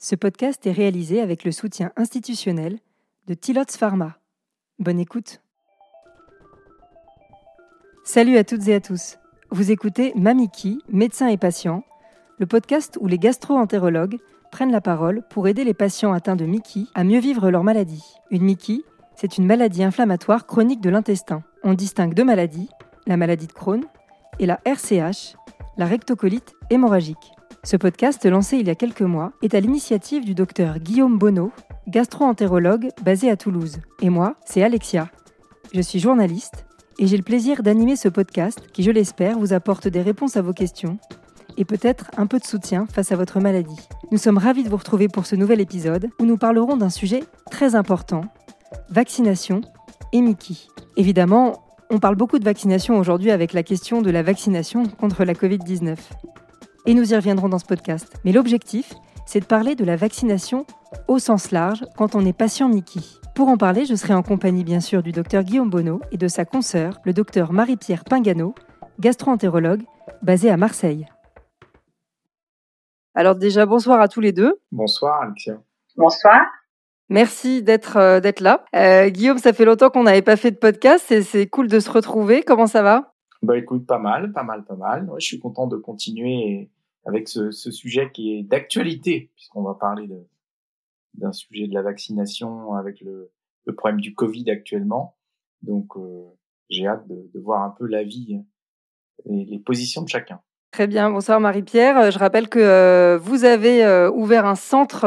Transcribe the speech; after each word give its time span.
Ce 0.00 0.14
podcast 0.14 0.64
est 0.64 0.72
réalisé 0.72 1.20
avec 1.20 1.42
le 1.42 1.50
soutien 1.50 1.90
institutionnel 1.96 2.78
de 3.26 3.34
Tilots 3.34 3.64
Pharma. 3.76 4.16
Bonne 4.78 5.00
écoute. 5.00 5.42
Salut 8.04 8.36
à 8.36 8.44
toutes 8.44 8.68
et 8.68 8.74
à 8.74 8.80
tous. 8.80 9.18
Vous 9.50 9.72
écoutez 9.72 10.12
Mamiki, 10.14 10.80
médecin 10.88 11.26
et 11.26 11.36
patient, 11.36 11.82
le 12.38 12.46
podcast 12.46 12.96
où 13.00 13.08
les 13.08 13.18
gastro-entérologues 13.18 14.18
prennent 14.52 14.70
la 14.70 14.80
parole 14.80 15.24
pour 15.30 15.48
aider 15.48 15.64
les 15.64 15.74
patients 15.74 16.12
atteints 16.12 16.36
de 16.36 16.46
Miki 16.46 16.88
à 16.94 17.02
mieux 17.02 17.18
vivre 17.18 17.50
leur 17.50 17.64
maladie. 17.64 18.04
Une 18.30 18.44
Miki, 18.44 18.84
c'est 19.16 19.36
une 19.36 19.46
maladie 19.46 19.82
inflammatoire 19.82 20.46
chronique 20.46 20.80
de 20.80 20.90
l'intestin. 20.90 21.42
On 21.64 21.74
distingue 21.74 22.14
deux 22.14 22.24
maladies, 22.24 22.68
la 23.08 23.16
maladie 23.16 23.48
de 23.48 23.52
Crohn 23.52 23.84
et 24.38 24.46
la 24.46 24.60
RCH, 24.64 25.34
la 25.76 25.86
rectocolite 25.86 26.54
hémorragique. 26.70 27.32
Ce 27.64 27.76
podcast, 27.76 28.24
lancé 28.24 28.56
il 28.56 28.68
y 28.68 28.70
a 28.70 28.74
quelques 28.74 29.02
mois, 29.02 29.32
est 29.42 29.54
à 29.54 29.60
l'initiative 29.60 30.24
du 30.24 30.34
docteur 30.34 30.78
Guillaume 30.78 31.18
Bonneau, 31.18 31.52
gastro-entérologue 31.88 32.88
basé 33.02 33.30
à 33.30 33.36
Toulouse. 33.36 33.78
Et 34.00 34.10
moi, 34.10 34.36
c'est 34.44 34.62
Alexia. 34.62 35.08
Je 35.74 35.80
suis 35.80 35.98
journaliste 35.98 36.66
et 36.98 37.06
j'ai 37.06 37.16
le 37.16 37.22
plaisir 37.22 37.62
d'animer 37.62 37.96
ce 37.96 38.08
podcast 38.08 38.60
qui, 38.72 38.82
je 38.82 38.90
l'espère, 38.90 39.38
vous 39.38 39.52
apporte 39.52 39.88
des 39.88 40.02
réponses 40.02 40.36
à 40.36 40.42
vos 40.42 40.52
questions 40.52 40.98
et 41.56 41.64
peut-être 41.64 42.10
un 42.16 42.26
peu 42.26 42.38
de 42.38 42.44
soutien 42.44 42.86
face 42.86 43.10
à 43.10 43.16
votre 43.16 43.40
maladie. 43.40 43.88
Nous 44.12 44.18
sommes 44.18 44.38
ravis 44.38 44.62
de 44.62 44.70
vous 44.70 44.76
retrouver 44.76 45.08
pour 45.08 45.26
ce 45.26 45.34
nouvel 45.34 45.60
épisode 45.60 46.08
où 46.20 46.24
nous 46.24 46.36
parlerons 46.36 46.76
d'un 46.76 46.90
sujet 46.90 47.24
très 47.50 47.74
important, 47.74 48.22
vaccination 48.88 49.62
et 50.12 50.20
Mickey. 50.20 50.54
Évidemment, 50.96 51.64
on 51.90 51.98
parle 51.98 52.16
beaucoup 52.16 52.38
de 52.38 52.44
vaccination 52.44 52.98
aujourd'hui 52.98 53.32
avec 53.32 53.52
la 53.52 53.64
question 53.64 54.00
de 54.00 54.10
la 54.10 54.22
vaccination 54.22 54.84
contre 54.86 55.24
la 55.24 55.34
Covid-19 55.34 55.96
et 56.88 56.94
nous 56.94 57.12
y 57.12 57.16
reviendrons 57.16 57.50
dans 57.50 57.58
ce 57.58 57.66
podcast. 57.66 58.18
Mais 58.24 58.32
l'objectif, 58.32 58.94
c'est 59.26 59.40
de 59.40 59.44
parler 59.44 59.74
de 59.74 59.84
la 59.84 59.94
vaccination 59.94 60.64
au 61.06 61.18
sens 61.18 61.50
large 61.50 61.84
quand 61.98 62.14
on 62.14 62.24
est 62.24 62.32
patient 62.32 62.70
Mickey. 62.70 63.00
Pour 63.34 63.48
en 63.48 63.58
parler, 63.58 63.84
je 63.84 63.94
serai 63.94 64.14
en 64.14 64.22
compagnie 64.22 64.64
bien 64.64 64.80
sûr 64.80 65.02
du 65.02 65.12
docteur 65.12 65.42
Guillaume 65.42 65.68
Bonneau 65.68 66.00
et 66.12 66.16
de 66.16 66.26
sa 66.28 66.46
consoeur, 66.46 66.98
le 67.04 67.12
docteur 67.12 67.52
Marie-Pierre 67.52 68.04
Pingano, 68.04 68.54
gastro-entérologue, 69.00 69.82
basée 70.22 70.48
à 70.48 70.56
Marseille. 70.56 71.06
Alors 73.14 73.36
déjà, 73.36 73.66
bonsoir 73.66 74.00
à 74.00 74.08
tous 74.08 74.20
les 74.20 74.32
deux. 74.32 74.58
Bonsoir 74.72 75.20
Alexia. 75.20 75.60
Bonsoir. 75.94 76.40
Merci 77.10 77.62
d'être 77.62 77.98
euh, 77.98 78.20
d'être 78.20 78.40
là. 78.40 78.64
Euh, 78.74 79.10
Guillaume, 79.10 79.38
ça 79.38 79.52
fait 79.52 79.66
longtemps 79.66 79.90
qu'on 79.90 80.04
n'avait 80.04 80.22
pas 80.22 80.36
fait 80.36 80.52
de 80.52 80.56
podcast 80.56 81.12
et 81.12 81.22
c'est 81.22 81.48
cool 81.48 81.68
de 81.68 81.80
se 81.80 81.90
retrouver. 81.90 82.42
Comment 82.42 82.66
ça 82.66 82.82
va? 82.82 83.12
Bah 83.42 83.58
écoute, 83.58 83.86
pas 83.86 83.98
mal, 83.98 84.32
pas 84.32 84.42
mal, 84.42 84.64
pas 84.64 84.74
mal. 84.74 85.08
je 85.18 85.24
suis 85.24 85.38
content 85.38 85.66
de 85.66 85.76
continuer 85.76 86.70
avec 87.08 87.26
ce, 87.26 87.50
sujet 87.50 88.10
qui 88.12 88.34
est 88.34 88.42
d'actualité, 88.42 89.30
puisqu'on 89.34 89.62
va 89.62 89.74
parler 89.74 90.10
d'un 91.14 91.32
sujet 91.32 91.66
de 91.66 91.72
la 91.72 91.80
vaccination 91.80 92.74
avec 92.74 93.00
le, 93.00 93.32
problème 93.76 94.00
du 94.00 94.14
Covid 94.14 94.50
actuellement. 94.50 95.16
Donc, 95.62 95.96
euh, 95.96 96.24
j'ai 96.70 96.86
hâte 96.86 97.06
de, 97.08 97.30
de, 97.34 97.40
voir 97.40 97.62
un 97.62 97.70
peu 97.70 97.86
l'avis 97.86 98.40
et 99.24 99.44
les 99.44 99.58
positions 99.58 100.02
de 100.02 100.08
chacun. 100.08 100.40
Très 100.70 100.86
bien, 100.86 101.10
bonsoir 101.10 101.40
Marie-Pierre. 101.40 101.98
Euh, 101.98 102.10
je 102.10 102.18
rappelle 102.18 102.48
que 102.48 102.58
euh, 102.58 103.18
vous 103.18 103.44
avez 103.44 104.08
ouvert 104.08 104.44
un 104.44 104.54
centre 104.54 105.00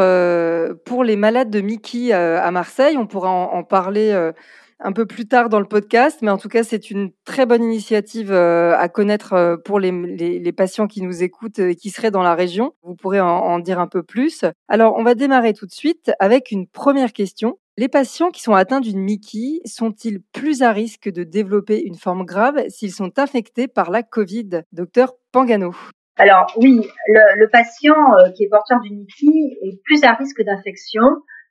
pour 0.85 1.03
les 1.03 1.15
malades 1.15 1.51
de 1.51 1.61
Mickey 1.61 2.13
à 2.13 2.49
Marseille. 2.49 2.97
On 2.97 3.05
pourra 3.05 3.29
en 3.29 3.63
parler 3.63 4.31
un 4.83 4.91
peu 4.91 5.05
plus 5.05 5.27
tard 5.27 5.49
dans 5.49 5.59
le 5.59 5.65
podcast, 5.65 6.19
mais 6.21 6.31
en 6.31 6.37
tout 6.37 6.49
cas, 6.49 6.63
c'est 6.63 6.91
une 6.91 7.11
très 7.23 7.45
bonne 7.45 7.63
initiative 7.63 8.31
euh, 8.31 8.75
à 8.77 8.89
connaître 8.89 9.33
euh, 9.33 9.57
pour 9.57 9.79
les, 9.79 10.51
patients 10.51 10.87
qui 10.87 11.01
nous 11.01 11.23
écoutent 11.23 11.59
et 11.59 11.75
qui 11.75 11.89
seraient 11.89 12.11
dans 12.11 12.23
la 12.23 12.35
région. 12.35 12.73
Vous 12.83 12.95
pourrez 12.95 13.21
en, 13.21 13.59
dire 13.59 13.79
un 13.79 13.87
peu 13.87 14.03
plus. 14.03 14.43
Alors, 14.67 14.95
on 14.97 15.03
va 15.03 15.15
démarrer 15.15 15.53
tout 15.53 15.65
de 15.65 15.71
suite 15.71 16.11
avec 16.19 16.51
une 16.51 16.67
première 16.67 17.13
question. 17.13 17.57
Les 17.77 17.87
patients 17.87 18.31
qui 18.31 18.41
sont 18.41 18.53
atteints 18.53 18.81
d'une 18.81 18.99
Mickey 18.99 19.61
sont-ils 19.65 20.21
plus 20.33 20.61
à 20.61 20.71
risque 20.71 21.09
de 21.09 21.23
développer 21.23 21.81
une 21.81 21.95
forme 21.95 22.25
grave 22.25 22.61
s'ils 22.67 22.91
sont 22.91 23.17
infectés 23.17 23.67
par 23.67 23.91
la 23.91 24.03
Covid? 24.03 24.63
Docteur 24.73 25.13
Pangano. 25.31 25.73
Alors 26.17 26.53
oui, 26.57 26.81
le, 27.07 27.47
patient 27.47 27.95
euh, 28.19 28.29
qui 28.31 28.43
est 28.43 28.49
porteur 28.49 28.79
d'une 28.81 28.99
Mickey 28.99 29.57
est 29.63 29.81
plus 29.83 30.03
à 30.03 30.13
risque 30.13 30.43
d'infection 30.43 31.01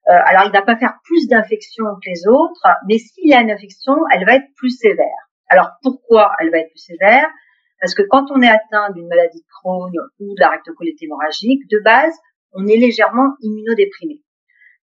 euh, 0.08 0.12
alors, 0.24 0.44
il 0.46 0.52
va 0.52 0.62
pas 0.62 0.76
faire 0.76 0.94
plus 1.04 1.28
d'infections 1.28 1.84
que 2.02 2.10
les 2.10 2.26
autres, 2.26 2.66
mais 2.88 2.98
s'il 2.98 3.28
y 3.28 3.34
a 3.34 3.40
une 3.40 3.50
infection, 3.50 3.94
elle 4.10 4.24
va 4.24 4.34
être 4.34 4.48
plus 4.56 4.70
sévère. 4.70 5.28
Alors, 5.48 5.70
pourquoi 5.82 6.32
elle 6.40 6.50
va 6.50 6.58
être 6.58 6.70
plus 6.70 6.84
sévère? 6.84 7.28
Parce 7.80 7.94
que 7.94 8.02
quand 8.02 8.30
on 8.30 8.42
est 8.42 8.48
atteint 8.48 8.90
d'une 8.94 9.08
maladie 9.08 9.40
de 9.40 9.46
Crohn 9.60 9.92
ou 10.18 10.34
de 10.34 10.40
la 10.40 10.50
rectocolite 10.50 11.02
hémorragique, 11.02 11.62
de 11.70 11.80
base, 11.84 12.14
on 12.52 12.66
est 12.66 12.76
légèrement 12.76 13.34
immunodéprimé. 13.40 14.22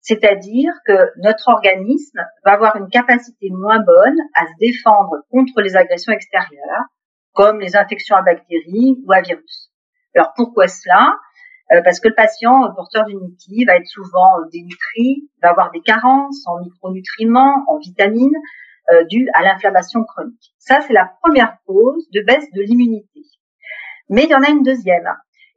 C'est-à-dire 0.00 0.72
que 0.86 1.10
notre 1.22 1.48
organisme 1.48 2.20
va 2.44 2.52
avoir 2.52 2.76
une 2.76 2.88
capacité 2.88 3.48
moins 3.50 3.80
bonne 3.82 4.18
à 4.34 4.46
se 4.46 4.52
défendre 4.60 5.22
contre 5.30 5.62
les 5.62 5.76
agressions 5.76 6.12
extérieures, 6.12 6.84
comme 7.32 7.58
les 7.58 7.74
infections 7.74 8.16
à 8.16 8.22
bactéries 8.22 8.96
ou 9.04 9.12
à 9.12 9.22
virus. 9.22 9.72
Alors 10.14 10.32
pourquoi 10.36 10.68
cela? 10.68 11.16
Parce 11.82 12.00
que 12.00 12.08
le 12.08 12.14
patient 12.14 12.72
porteur 12.74 13.06
d'une 13.06 13.26
UTI 13.26 13.64
va 13.64 13.76
être 13.76 13.86
souvent 13.86 14.38
euh, 14.38 14.48
dénutri, 14.52 15.28
va 15.42 15.50
avoir 15.50 15.70
des 15.70 15.80
carences 15.80 16.44
en 16.46 16.60
micronutriments, 16.60 17.64
en 17.68 17.78
vitamines, 17.78 18.36
euh, 18.92 19.04
dues 19.04 19.28
à 19.32 19.42
l'inflammation 19.42 20.04
chronique. 20.04 20.54
Ça, 20.58 20.80
c'est 20.82 20.92
la 20.92 21.10
première 21.22 21.56
cause 21.66 22.06
de 22.12 22.20
baisse 22.20 22.50
de 22.54 22.62
l'immunité. 22.62 23.22
Mais 24.10 24.24
il 24.24 24.30
y 24.30 24.34
en 24.34 24.42
a 24.42 24.50
une 24.50 24.62
deuxième. 24.62 25.08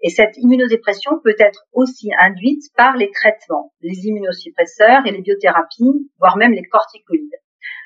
Et 0.01 0.09
cette 0.09 0.37
immunodépression 0.37 1.19
peut 1.23 1.35
être 1.39 1.65
aussi 1.73 2.09
induite 2.19 2.63
par 2.77 2.95
les 2.95 3.11
traitements, 3.11 3.73
les 3.81 4.05
immunosuppresseurs 4.05 5.05
et 5.05 5.11
les 5.11 5.21
biothérapies, 5.21 6.09
voire 6.19 6.37
même 6.37 6.53
les 6.53 6.63
corticoïdes. 6.63 7.33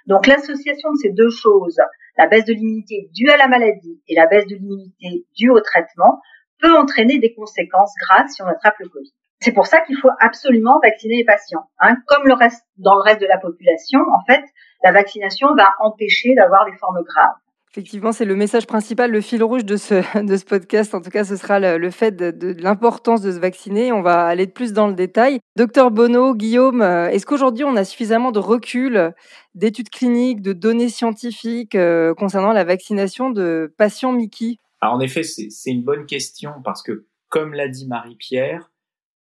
Donc 0.07 0.27
l'association 0.27 0.91
de 0.91 0.97
ces 0.97 1.09
deux 1.11 1.29
choses, 1.29 1.79
la 2.17 2.27
baisse 2.27 2.45
de 2.45 2.53
l'immunité 2.53 3.09
due 3.13 3.29
à 3.29 3.37
la 3.37 3.47
maladie 3.47 4.01
et 4.07 4.15
la 4.15 4.27
baisse 4.27 4.45
de 4.45 4.55
l'immunité 4.55 5.25
due 5.35 5.49
au 5.49 5.61
traitement, 5.61 6.21
peut 6.61 6.77
entraîner 6.77 7.19
des 7.19 7.33
conséquences 7.33 7.93
graves 8.07 8.27
si 8.29 8.41
on 8.41 8.47
attrape 8.47 8.75
le 8.79 8.89
Covid. 8.89 9.11
C'est 9.39 9.53
pour 9.53 9.65
ça 9.65 9.81
qu'il 9.81 9.97
faut 9.97 10.11
absolument 10.19 10.79
vacciner 10.83 11.17
les 11.17 11.25
patients. 11.25 11.67
Hein. 11.79 11.95
Comme 12.07 12.27
le 12.27 12.33
reste, 12.33 12.63
dans 12.77 12.95
le 12.95 13.01
reste 13.01 13.21
de 13.21 13.27
la 13.27 13.39
population, 13.39 13.99
en 13.99 14.23
fait, 14.31 14.43
la 14.83 14.91
vaccination 14.91 15.55
va 15.55 15.73
empêcher 15.79 16.35
d'avoir 16.35 16.65
des 16.65 16.77
formes 16.77 17.03
graves. 17.03 17.35
Effectivement, 17.71 18.11
c'est 18.11 18.25
le 18.25 18.35
message 18.35 18.67
principal, 18.67 19.11
le 19.11 19.21
fil 19.21 19.41
rouge 19.41 19.63
de 19.63 19.77
ce, 19.77 20.03
de 20.23 20.35
ce 20.35 20.43
podcast. 20.43 20.93
En 20.93 20.99
tout 20.99 21.09
cas, 21.09 21.23
ce 21.23 21.37
sera 21.37 21.59
le, 21.59 21.89
fait 21.89 22.11
de, 22.11 22.61
l'importance 22.61 23.21
de 23.21 23.31
se 23.31 23.39
vacciner. 23.39 23.93
On 23.93 24.01
va 24.01 24.25
aller 24.25 24.45
de 24.45 24.51
plus 24.51 24.73
dans 24.73 24.87
le 24.87 24.93
détail. 24.93 25.39
Docteur 25.55 25.89
Bonneau, 25.89 26.35
Guillaume, 26.35 26.81
euh, 26.81 27.07
est-ce 27.07 27.25
qu'aujourd'hui 27.25 27.63
on 27.63 27.77
a 27.77 27.85
suffisamment 27.85 28.31
de 28.31 28.39
recul, 28.39 29.13
d'études 29.55 29.89
cliniques, 29.89 30.41
de 30.41 30.51
données 30.51 30.89
scientifiques 30.89 31.75
euh, 31.75 32.13
concernant 32.13 32.51
la 32.51 32.65
vaccination 32.65 33.29
de 33.29 33.73
patients 33.77 34.11
Mickey? 34.11 34.57
Alors 34.81 34.95
en 34.95 34.99
effet, 34.99 35.23
c'est 35.23 35.69
une 35.69 35.83
bonne 35.83 36.05
question 36.07 36.53
parce 36.63 36.81
que, 36.81 37.07
comme 37.29 37.53
l'a 37.53 37.67
dit 37.67 37.87
Marie-Pierre, 37.87 38.71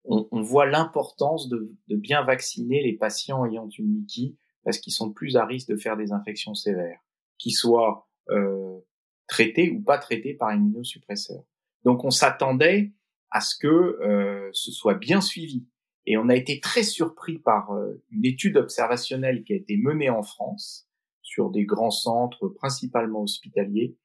on, 0.06 0.28
on, 0.32 0.42
voit 0.42 0.66
l'importance 0.66 1.50
de, 1.50 1.76
de, 1.88 1.96
bien 1.96 2.24
vacciner 2.24 2.82
les 2.82 2.94
patients 2.94 3.46
ayant 3.46 3.70
une 3.70 3.94
Mickey 3.94 4.36
parce 4.64 4.80
qu'ils 4.80 4.94
sont 4.94 5.12
plus 5.12 5.36
à 5.36 5.46
risque 5.46 5.70
de 5.70 5.76
faire 5.76 5.98
des 5.98 6.12
infections 6.12 6.56
sévères, 6.56 7.00
qu'ils 7.38 7.54
soient 7.54 8.08
euh, 8.30 8.80
traités 9.28 9.70
ou 9.70 9.82
pas 9.82 9.98
traités 9.98 10.34
par 10.34 10.54
immunosuppresseurs. 10.54 11.44
Donc 11.84 12.04
on 12.04 12.12
s'attendait 12.12 12.94
à 13.30 13.42
ce 13.42 13.56
que 13.58 13.68
euh, 13.68 14.50
ce 14.54 14.72
soit 14.72 14.96
bien 14.96 15.22
suivi. 15.22 15.68
Et 16.06 16.18
on 16.18 16.30
a 16.30 16.36
été 16.36 16.60
très 16.60 16.84
surpris 16.84 17.38
par 17.38 17.72
euh, 17.72 18.02
une 18.10 18.26
étude 18.26 18.58
observationnelle 18.58 19.44
qui 19.44 19.54
a 19.54 19.56
été 19.56 19.78
menée 19.78 20.10
en 20.10 20.24
France 20.24 20.88
sur 21.22 21.52
des 21.52 21.66
grands 21.66 21.92
centres, 21.92 22.48
principalement 22.48 23.22
hospitaliers, 23.22 23.96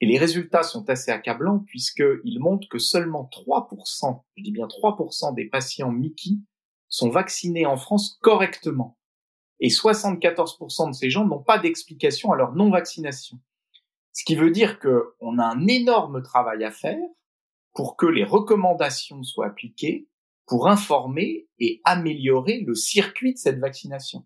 et 0.00 0.06
les 0.06 0.18
résultats 0.18 0.62
sont 0.62 0.88
assez 0.90 1.10
accablants 1.10 1.60
puisqu'ils 1.60 2.38
montrent 2.38 2.68
que 2.68 2.78
seulement 2.78 3.28
3%, 3.32 4.22
je 4.36 4.42
dis 4.42 4.52
bien 4.52 4.66
3% 4.66 5.34
des 5.34 5.46
patients 5.46 5.90
Mickey 5.90 6.38
sont 6.88 7.08
vaccinés 7.08 7.66
en 7.66 7.76
France 7.76 8.18
correctement. 8.20 8.98
Et 9.60 9.68
74% 9.68 10.88
de 10.88 10.92
ces 10.92 11.08
gens 11.08 11.24
n'ont 11.24 11.42
pas 11.42 11.58
d'explication 11.58 12.30
à 12.32 12.36
leur 12.36 12.54
non-vaccination. 12.54 13.38
Ce 14.12 14.24
qui 14.24 14.34
veut 14.34 14.50
dire 14.50 14.78
qu'on 14.78 15.38
a 15.38 15.44
un 15.44 15.66
énorme 15.66 16.22
travail 16.22 16.64
à 16.64 16.70
faire 16.70 16.98
pour 17.72 17.96
que 17.96 18.06
les 18.06 18.24
recommandations 18.24 19.22
soient 19.22 19.46
appliquées, 19.46 20.08
pour 20.46 20.68
informer 20.68 21.48
et 21.58 21.80
améliorer 21.84 22.60
le 22.60 22.74
circuit 22.74 23.34
de 23.34 23.38
cette 23.38 23.58
vaccination. 23.58 24.24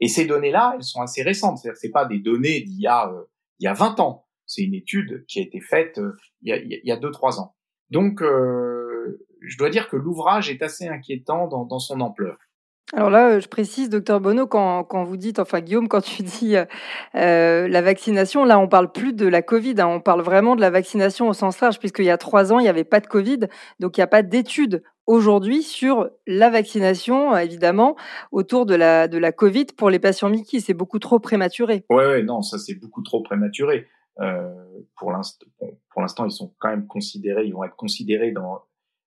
Et 0.00 0.08
ces 0.08 0.26
données-là, 0.26 0.74
elles 0.76 0.82
sont 0.82 1.00
assez 1.00 1.22
récentes. 1.22 1.58
C'est-à-dire, 1.58 1.78
c'est 1.80 1.90
pas 1.90 2.04
des 2.04 2.18
données 2.18 2.60
d'il 2.60 2.80
y 2.80 2.88
euh, 2.88 3.22
il 3.58 3.64
y 3.64 3.68
a 3.68 3.72
20 3.72 4.00
ans. 4.00 4.25
C'est 4.46 4.62
une 4.62 4.74
étude 4.74 5.24
qui 5.26 5.40
a 5.40 5.42
été 5.42 5.60
faite 5.60 5.98
euh, 5.98 6.12
il, 6.42 6.50
y 6.50 6.52
a, 6.52 6.56
il 6.56 6.80
y 6.84 6.92
a 6.92 6.96
deux 6.96 7.10
trois 7.10 7.40
ans. 7.40 7.54
Donc, 7.90 8.22
euh, 8.22 9.26
je 9.40 9.56
dois 9.58 9.70
dire 9.70 9.88
que 9.88 9.96
l'ouvrage 9.96 10.50
est 10.50 10.62
assez 10.62 10.88
inquiétant 10.88 11.46
dans, 11.46 11.64
dans 11.64 11.78
son 11.78 12.00
ampleur. 12.00 12.36
Alors 12.92 13.10
là, 13.10 13.30
euh, 13.30 13.40
je 13.40 13.48
précise, 13.48 13.90
docteur 13.90 14.20
Bonneau, 14.20 14.46
quand, 14.46 14.84
quand, 14.84 15.02
vous 15.02 15.16
dites, 15.16 15.40
enfin 15.40 15.60
Guillaume, 15.60 15.88
quand 15.88 16.02
tu 16.02 16.22
dis 16.22 16.54
euh, 16.56 17.68
la 17.68 17.82
vaccination, 17.82 18.44
là, 18.44 18.60
on 18.60 18.68
parle 18.68 18.92
plus 18.92 19.12
de 19.12 19.26
la 19.26 19.42
Covid, 19.42 19.74
hein, 19.78 19.88
on 19.88 20.00
parle 20.00 20.22
vraiment 20.22 20.54
de 20.54 20.60
la 20.60 20.70
vaccination 20.70 21.28
au 21.28 21.32
sens 21.32 21.60
large, 21.60 21.80
puisqu'il 21.80 22.04
y 22.04 22.10
a 22.10 22.18
trois 22.18 22.52
ans, 22.52 22.60
il 22.60 22.62
n'y 22.62 22.68
avait 22.68 22.84
pas 22.84 23.00
de 23.00 23.08
Covid, 23.08 23.40
donc 23.80 23.96
il 23.96 24.00
n'y 24.00 24.04
a 24.04 24.08
pas 24.08 24.22
d'études 24.22 24.84
aujourd'hui 25.06 25.62
sur 25.62 26.10
la 26.28 26.48
vaccination, 26.48 27.36
évidemment, 27.36 27.96
autour 28.30 28.66
de 28.66 28.76
la, 28.76 29.08
de 29.08 29.18
la 29.18 29.32
Covid 29.32 29.66
pour 29.76 29.90
les 29.90 29.98
patients 29.98 30.28
Mickey. 30.28 30.60
C'est 30.60 30.74
beaucoup 30.74 31.00
trop 31.00 31.18
prématuré. 31.18 31.84
Oui, 31.90 32.04
ouais, 32.04 32.22
non, 32.22 32.42
ça 32.42 32.56
c'est 32.58 32.74
beaucoup 32.74 33.02
trop 33.02 33.20
prématuré. 33.20 33.88
Euh, 34.20 34.54
pour 34.96 35.12
l'instant, 35.12 36.24
ils 36.24 36.30
sont 36.30 36.54
quand 36.58 36.68
même 36.68 36.86
considérés, 36.86 37.46
ils 37.46 37.54
vont 37.54 37.64
être 37.64 37.76
considérés 37.76 38.32
dans, 38.32 38.60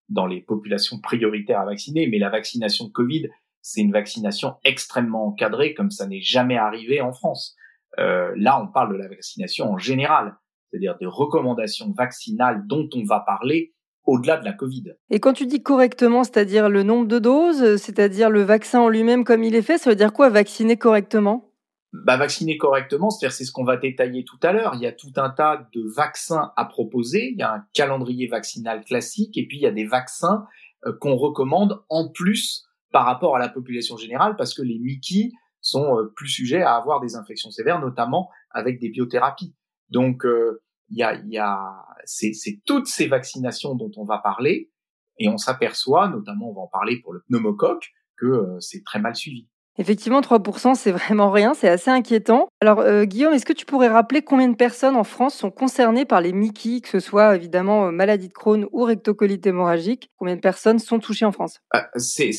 dans 0.10 0.26
les 0.26 0.42
populations 0.42 1.00
prioritaires 1.00 1.60
à 1.60 1.66
vacciner, 1.66 2.08
mais 2.08 2.20
la 2.20 2.30
vaccination 2.30 2.90
Covid, 2.90 3.30
c'est 3.62 3.82
une 3.82 3.92
vaccination 3.92 4.56
extrêmement 4.64 5.28
encadrée, 5.28 5.74
comme 5.74 5.92
ça 5.92 6.08
n'est 6.08 6.22
jamais 6.22 6.58
arrivé 6.58 7.02
en 7.02 7.14
France. 7.14 7.56
Euh, 7.98 8.32
là, 8.36 8.62
on 8.62 8.68
parle 8.68 8.94
de 8.94 8.98
la 8.98 9.08
vaccination 9.08 9.72
en 9.72 9.78
général, 9.78 10.36
c'est-à-dire 10.70 10.98
des 10.98 11.06
recommandations 11.06 11.92
vaccinales 11.92 12.66
dont 12.68 12.88
on 12.94 13.04
va 13.04 13.20
parler 13.22 13.74
au-delà 14.06 14.38
de 14.38 14.46
la 14.46 14.54
Covid. 14.54 14.94
Et 15.10 15.20
quand 15.20 15.34
tu 15.34 15.46
dis 15.46 15.62
correctement, 15.62 16.24
c'est-à-dire 16.24 16.70
le 16.70 16.84
nombre 16.84 17.08
de 17.08 17.20
doses, 17.20 17.78
c'est-à-dire 17.78 18.30
le 18.30 18.42
vaccin 18.42 18.80
en 18.80 18.90
lui-même 18.90 19.24
comme 19.24 19.44
il 19.44 19.56
est 19.56 19.62
fait, 19.62 19.78
ça 19.78 19.90
veut 19.90 19.96
dire 19.96 20.14
quoi 20.14 20.30
vacciner 20.30 20.78
correctement? 20.78 21.49
Bah, 21.92 22.18
vacciner 22.18 22.58
correctement, 22.58 23.10
c'est-à-dire 23.10 23.36
c'est 23.36 23.46
ce 23.46 23.52
qu'on 23.52 23.64
va 23.64 23.78
détailler 23.78 24.24
tout 24.24 24.40
à 24.44 24.52
l'heure. 24.52 24.76
Il 24.76 24.82
y 24.82 24.86
a 24.86 24.92
tout 24.92 25.12
un 25.16 25.30
tas 25.30 25.68
de 25.74 25.82
vaccins 25.96 26.52
à 26.56 26.66
proposer. 26.66 27.32
Il 27.32 27.38
y 27.40 27.42
a 27.42 27.54
un 27.54 27.66
calendrier 27.74 28.28
vaccinal 28.28 28.84
classique 28.84 29.38
et 29.38 29.48
puis 29.48 29.58
il 29.58 29.62
y 29.62 29.68
a 29.68 29.72
des 29.72 29.86
vaccins 29.86 30.46
euh, 30.86 30.94
qu'on 31.00 31.16
recommande 31.16 31.84
en 31.90 32.10
plus 32.10 32.68
par 32.92 33.06
rapport 33.06 33.36
à 33.36 33.40
la 33.40 33.50
population 33.50 33.98
générale 33.98 34.36
parce 34.36 34.54
que 34.54 34.62
les 34.62 34.78
Mickey 34.78 35.32
sont 35.62 35.98
euh, 35.98 36.14
plus 36.16 36.30
sujets 36.30 36.62
à 36.62 36.76
avoir 36.76 37.00
des 37.00 37.16
infections 37.16 37.50
sévères, 37.50 37.80
notamment 37.80 38.30
avec 38.52 38.80
des 38.80 38.90
biothérapies. 38.90 39.56
Donc 39.90 40.26
euh, 40.26 40.62
il 40.90 40.98
y 40.98 41.04
a, 41.04 41.16
il 41.16 41.30
y 41.32 41.40
a 41.40 41.86
c'est, 42.06 42.34
c'est 42.34 42.62
toutes 42.66 42.88
ces 42.88 43.08
vaccinations 43.08 43.74
dont 43.74 43.92
on 43.98 44.06
va 44.06 44.20
parler 44.20 44.72
et 45.18 45.28
on 45.28 45.38
s'aperçoit, 45.38 46.08
notamment 46.08 46.52
on 46.52 46.54
va 46.54 46.62
en 46.62 46.68
parler 46.68 47.02
pour 47.02 47.14
le 47.14 47.24
pneumocoque, 47.28 47.92
que 48.16 48.58
c'est 48.60 48.84
très 48.84 49.00
mal 49.00 49.16
suivi. 49.16 49.48
Effectivement, 49.80 50.20
3%, 50.20 50.76
c'est 50.76 50.92
vraiment 50.92 51.32
rien, 51.32 51.54
c'est 51.54 51.70
assez 51.70 51.90
inquiétant. 51.90 52.50
Alors, 52.60 52.80
euh, 52.80 53.06
Guillaume, 53.06 53.34
est-ce 53.34 53.46
que 53.46 53.54
tu 53.54 53.66
pourrais 53.66 53.88
rappeler 53.88 54.22
combien 54.22 54.50
de 54.50 54.58
personnes 54.58 54.98
en 54.98 55.06
France 55.06 55.36
sont 55.36 55.52
concernées 55.52 56.04
par 56.04 56.20
les 56.20 56.34
Mickey, 56.34 56.82
que 56.82 56.90
ce 56.90 57.00
soit 57.00 57.38
évidemment 57.38 57.88
euh, 57.88 57.92
maladie 57.92 58.28
de 58.28 58.34
Crohn 58.34 58.68
ou 58.74 58.84
rectocolite 58.84 59.48
hémorragique 59.48 60.12
Combien 60.18 60.36
de 60.36 60.42
personnes 60.42 60.80
sont 60.80 61.00
touchées 61.00 61.24
en 61.24 61.32
France? 61.32 61.62
Ah, 61.72 61.90
c'est, 61.96 62.32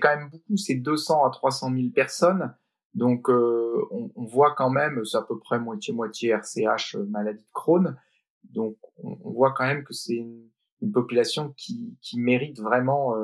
quand 0.00 0.16
même 0.16 0.30
beaucoup, 0.30 0.56
c'est 0.56 0.76
200 0.76 1.26
à 1.26 1.30
300 1.30 1.74
000 1.76 1.90
personnes. 1.94 2.54
Donc, 2.94 3.28
euh, 3.28 3.86
on, 3.90 4.24
voit 4.24 4.54
quand 4.56 4.70
même, 4.70 5.04
c'est 5.04 5.18
à 5.18 5.22
peu 5.22 5.38
près 5.38 5.58
moitié-moitié 5.58 6.30
RCH, 6.30 6.96
maladie 7.10 7.44
de 7.44 7.52
Crohn. 7.52 7.98
Donc, 8.44 8.78
on, 8.96 9.30
voit 9.30 9.52
quand 9.52 9.66
même 9.66 9.84
que 9.84 9.92
c'est 9.92 10.14
une, 10.14 10.48
population 10.92 11.54
qui, 11.56 11.94
mérite 12.16 12.60
vraiment 12.60 13.14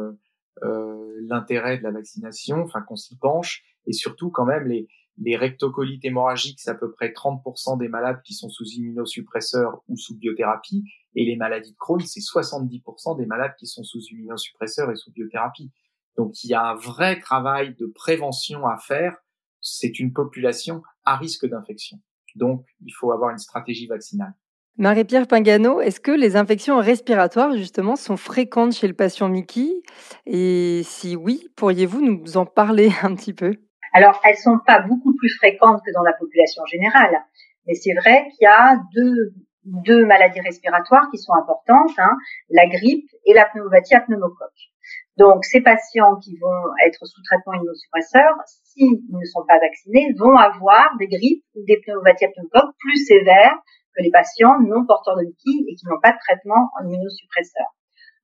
l'intérêt 1.22 1.78
de 1.78 1.82
la 1.82 1.90
vaccination, 1.90 2.62
enfin 2.62 2.82
qu'on 2.82 2.96
s'y 2.96 3.16
penche, 3.16 3.62
et 3.86 3.92
surtout 3.92 4.30
quand 4.30 4.44
même 4.44 4.66
les, 4.66 4.88
les 5.20 5.36
rectocolites 5.36 6.04
hémorragiques, 6.04 6.60
c'est 6.60 6.70
à 6.70 6.74
peu 6.74 6.92
près 6.92 7.08
30% 7.08 7.78
des 7.78 7.88
malades 7.88 8.22
qui 8.24 8.34
sont 8.34 8.48
sous 8.48 8.64
immunosuppresseurs 8.64 9.82
ou 9.88 9.96
sous 9.96 10.16
biothérapie, 10.16 10.84
et 11.14 11.24
les 11.24 11.36
maladies 11.36 11.72
de 11.72 11.76
Crohn, 11.76 12.00
c'est 12.00 12.20
70% 12.20 13.18
des 13.18 13.26
malades 13.26 13.54
qui 13.58 13.66
sont 13.66 13.82
sous 13.82 14.00
immunosuppresseurs 14.10 14.90
et 14.90 14.96
sous 14.96 15.12
biothérapie. 15.12 15.72
Donc 16.16 16.42
il 16.44 16.50
y 16.50 16.54
a 16.54 16.64
un 16.64 16.74
vrai 16.74 17.18
travail 17.18 17.74
de 17.74 17.86
prévention 17.86 18.66
à 18.66 18.76
faire. 18.76 19.16
C'est 19.60 19.98
une 19.98 20.12
population 20.12 20.82
à 21.04 21.16
risque 21.16 21.46
d'infection. 21.46 21.98
Donc 22.36 22.64
il 22.84 22.92
faut 22.92 23.12
avoir 23.12 23.30
une 23.30 23.38
stratégie 23.38 23.86
vaccinale. 23.86 24.34
Marie-Pierre 24.80 25.26
Pingano, 25.26 25.80
est-ce 25.80 25.98
que 25.98 26.12
les 26.12 26.36
infections 26.36 26.78
respiratoires, 26.78 27.52
justement, 27.56 27.96
sont 27.96 28.16
fréquentes 28.16 28.74
chez 28.74 28.86
le 28.86 28.94
patient 28.94 29.28
Mickey? 29.28 29.82
Et 30.24 30.82
si 30.84 31.16
oui, 31.16 31.48
pourriez-vous 31.56 32.00
nous 32.00 32.36
en 32.36 32.46
parler 32.46 32.90
un 33.02 33.16
petit 33.16 33.34
peu? 33.34 33.56
Alors, 33.92 34.20
elles 34.24 34.36
sont 34.36 34.60
pas 34.64 34.78
beaucoup 34.78 35.16
plus 35.16 35.34
fréquentes 35.38 35.80
que 35.84 35.92
dans 35.92 36.04
la 36.04 36.12
population 36.12 36.64
générale, 36.66 37.24
mais 37.66 37.74
c'est 37.74 37.92
vrai 37.94 38.28
qu'il 38.36 38.44
y 38.44 38.46
a 38.46 38.80
deux, 38.94 40.06
maladies 40.06 40.40
respiratoires 40.42 41.08
qui 41.10 41.18
sont 41.18 41.34
importantes, 41.34 41.98
hein, 41.98 42.16
la 42.48 42.68
grippe 42.68 43.10
et 43.26 43.34
la 43.34 43.46
pneumopathie 43.46 43.96
à 43.96 44.00
pneumocoque. 44.02 44.70
Donc, 45.16 45.44
ces 45.44 45.60
patients 45.60 46.14
qui 46.22 46.38
vont 46.38 46.70
être 46.86 47.04
sous 47.04 47.20
traitement 47.24 47.54
immunosuppresseur, 47.54 48.30
s'ils 48.62 49.00
ne 49.10 49.24
sont 49.24 49.44
pas 49.44 49.58
vaccinés, 49.58 50.14
vont 50.16 50.36
avoir 50.36 50.96
des 51.00 51.08
grippes 51.08 51.44
ou 51.56 51.64
des 51.66 51.80
pneumopathies 51.84 52.26
à 52.26 52.28
pneumocoque 52.28 52.76
plus 52.78 53.04
sévères 53.04 53.58
les 54.02 54.10
patients 54.10 54.60
non 54.60 54.84
porteurs 54.86 55.16
de 55.16 55.22
Mickey 55.22 55.64
et 55.68 55.74
qui 55.74 55.86
n'ont 55.86 56.00
pas 56.00 56.12
de 56.12 56.18
traitement 56.18 56.70
en 56.78 56.88
immunosuppresseur. 56.88 57.66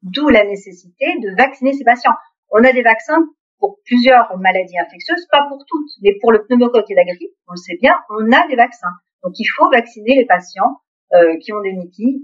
D'où 0.03 0.29
la 0.29 0.45
nécessité 0.45 1.07
de 1.23 1.35
vacciner 1.37 1.73
ces 1.73 1.85
patients. 1.85 2.15
On 2.51 2.63
a 2.63 2.73
des 2.73 2.83
vaccins 2.83 3.25
pour 3.59 3.79
plusieurs 3.85 4.37
maladies 4.39 4.79
infectieuses, 4.79 5.27
pas 5.31 5.47
pour 5.49 5.65
toutes, 5.67 5.91
mais 6.03 6.17
pour 6.21 6.33
le 6.33 6.45
pneumocoque 6.45 6.91
et 6.91 6.95
la 6.95 7.05
grippe, 7.05 7.33
on 7.49 7.53
le 7.53 7.57
sait 7.57 7.79
bien, 7.81 7.99
on 8.11 8.31
a 8.33 8.47
des 8.49 8.57
vaccins. 8.57 8.93
Donc 9.23 9.33
il 9.39 9.47
faut 9.57 9.71
vacciner 9.71 10.17
les 10.17 10.27
patients 10.27 10.83
euh, 11.15 11.37
qui 11.39 11.53
ont 11.53 11.61
des 11.63 11.73
Mickey 11.73 12.21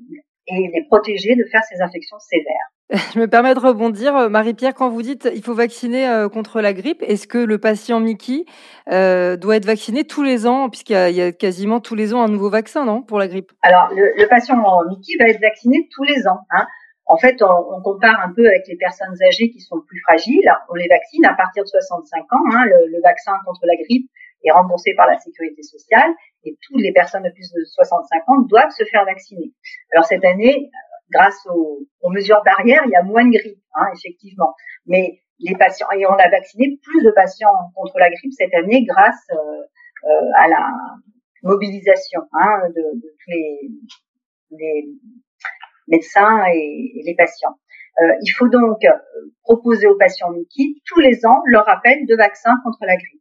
et 0.48 0.70
les 0.74 0.84
protéger 0.88 1.34
de 1.36 1.44
faire 1.50 1.62
ces 1.64 1.80
infections 1.80 2.18
sévères. 2.18 2.70
Je 3.14 3.20
me 3.20 3.28
permets 3.28 3.54
de 3.54 3.60
rebondir. 3.60 4.16
Euh, 4.16 4.28
Marie-Pierre, 4.28 4.74
quand 4.74 4.88
vous 4.88 5.02
dites 5.02 5.28
il 5.32 5.42
faut 5.44 5.54
vacciner 5.54 6.08
euh, 6.08 6.28
contre 6.28 6.60
la 6.60 6.72
grippe, 6.72 7.02
est-ce 7.02 7.28
que 7.28 7.38
le 7.38 7.58
patient 7.58 8.00
Mickey 8.00 8.46
euh, 8.90 9.36
doit 9.36 9.56
être 9.56 9.64
vacciné 9.64 10.04
tous 10.04 10.24
les 10.24 10.46
ans, 10.46 10.68
puisqu'il 10.68 11.14
y, 11.14 11.22
a 11.22 11.30
quasiment 11.30 11.78
tous 11.78 11.94
les 11.94 12.14
ans 12.14 12.22
un 12.22 12.28
nouveau 12.28 12.50
vaccin, 12.50 12.84
non, 12.84 13.02
pour 13.02 13.20
la 13.20 13.28
grippe? 13.28 13.52
Alors, 13.62 13.90
le, 13.94 14.26
patient 14.26 14.56
Mickey 14.88 15.12
va 15.20 15.28
être 15.28 15.40
vacciné 15.40 15.88
tous 15.94 16.02
les 16.02 16.26
ans. 16.26 16.40
Hein. 16.50 16.66
En 17.06 17.16
fait, 17.16 17.40
on, 17.42 17.80
compare 17.80 18.20
un 18.24 18.32
peu 18.34 18.44
avec 18.46 18.66
les 18.66 18.76
personnes 18.76 19.14
âgées 19.22 19.50
qui 19.50 19.60
sont 19.60 19.80
plus 19.86 20.00
fragiles. 20.00 20.50
On 20.68 20.74
les 20.74 20.88
vaccine 20.88 21.24
à 21.26 21.34
partir 21.34 21.62
de 21.62 21.68
65 21.68 22.22
ans. 22.32 22.38
Hein. 22.54 22.64
Le, 22.64 22.90
le, 22.90 23.00
vaccin 23.04 23.32
contre 23.46 23.60
la 23.66 23.76
grippe 23.76 24.10
est 24.44 24.50
remboursé 24.50 24.94
par 24.96 25.06
la 25.06 25.18
sécurité 25.18 25.62
sociale 25.62 26.10
et 26.44 26.56
toutes 26.62 26.80
les 26.80 26.92
personnes 26.92 27.22
de 27.22 27.30
plus 27.30 27.52
de 27.52 27.64
65 27.64 28.22
ans 28.28 28.40
doivent 28.48 28.70
se 28.76 28.84
faire 28.90 29.04
vacciner. 29.04 29.52
Alors 29.92 30.04
cette 30.06 30.24
année, 30.24 30.70
grâce 31.12 31.46
aux, 31.46 31.86
mesures 32.10 32.42
barrières, 32.44 32.82
il 32.86 32.90
y 32.90 32.96
a 32.96 33.02
moins 33.02 33.24
de 33.24 33.30
grippe, 33.30 33.62
hein, 33.74 33.86
effectivement. 33.94 34.54
Mais 34.86 35.20
les 35.38 35.54
patients, 35.56 35.90
et 35.96 36.06
on 36.06 36.14
a 36.14 36.28
vacciné 36.28 36.78
plus 36.82 37.02
de 37.02 37.10
patients 37.10 37.54
contre 37.74 37.98
la 37.98 38.10
grippe 38.10 38.32
cette 38.32 38.54
année 38.54 38.84
grâce 38.84 39.26
euh, 39.32 39.62
euh, 40.04 40.30
à 40.36 40.48
la 40.48 40.72
mobilisation 41.42 42.20
hein, 42.32 42.68
de, 42.68 43.00
de, 43.00 43.08
tous 43.18 43.30
les, 43.30 43.70
les 44.50 44.88
médecins 45.88 46.44
et, 46.52 47.02
les 47.04 47.14
patients. 47.16 47.56
Euh, 48.02 48.12
il 48.22 48.30
faut 48.30 48.48
donc 48.48 48.78
proposer 49.42 49.86
aux 49.86 49.96
patients 49.96 50.30
Mickey 50.30 50.80
tous 50.86 51.00
les 51.00 51.26
ans 51.26 51.40
leur 51.46 51.64
rappel 51.66 52.06
de 52.06 52.16
vaccin 52.16 52.52
contre 52.64 52.84
la 52.86 52.96
grippe. 52.96 53.19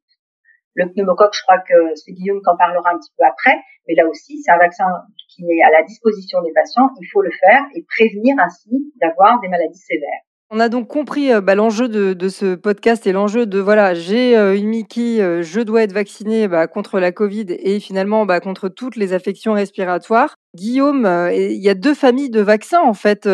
Le 0.80 0.90
pneumocoque, 0.94 1.36
je 1.36 1.42
crois 1.42 1.60
que 1.60 1.94
c'est 1.96 2.14
Guillaume 2.14 2.40
qui 2.42 2.50
en 2.50 2.56
parlera 2.56 2.92
un 2.92 2.98
petit 2.98 3.12
peu 3.18 3.26
après, 3.28 3.54
mais 3.86 3.96
là 3.96 4.08
aussi, 4.08 4.42
c'est 4.42 4.52
un 4.52 4.58
vaccin 4.58 4.86
qui 5.28 5.44
est 5.44 5.62
à 5.62 5.70
la 5.72 5.84
disposition 5.84 6.42
des 6.42 6.54
patients. 6.54 6.90
Il 7.02 7.06
faut 7.12 7.22
le 7.22 7.32
faire 7.32 7.62
et 7.76 7.84
prévenir 7.84 8.36
ainsi 8.40 8.94
d'avoir 9.02 9.42
des 9.42 9.50
maladies 9.50 9.78
sévères. 9.78 10.24
On 10.52 10.60
a 10.62 10.70
donc 10.70 10.88
compris 10.88 11.34
euh, 11.34 11.42
bah, 11.42 11.54
l'enjeu 11.54 11.90
de, 11.90 12.30
ce 12.30 12.56
podcast 12.56 13.06
et 13.06 13.12
l'enjeu 13.12 13.46
de 13.46 13.60
voilà, 13.60 13.94
j'ai 13.94 14.38
euh, 14.38 14.58
une 14.58 14.68
Mickey, 14.68 15.22
euh, 15.22 15.44
je 15.44 15.60
dois 15.60 15.84
être 15.84 15.92
vacciné 15.92 16.48
bah, 16.48 16.66
contre 16.68 17.02
la 17.02 17.12
Covid 17.12 17.48
et 17.50 17.82
finalement 17.82 18.26
bah, 18.26 18.40
contre 18.40 18.70
toutes 18.70 18.96
les 18.96 19.12
affections 19.12 19.52
respiratoires. 19.52 20.36
Guillaume, 20.56 21.06
il 21.34 21.62
y 21.62 21.70
a 21.70 21.76
deux 21.76 21.94
familles 21.94 22.32
de 22.32 22.42
vaccins 22.42 22.82
en 22.82 22.96
fait, 22.96 23.30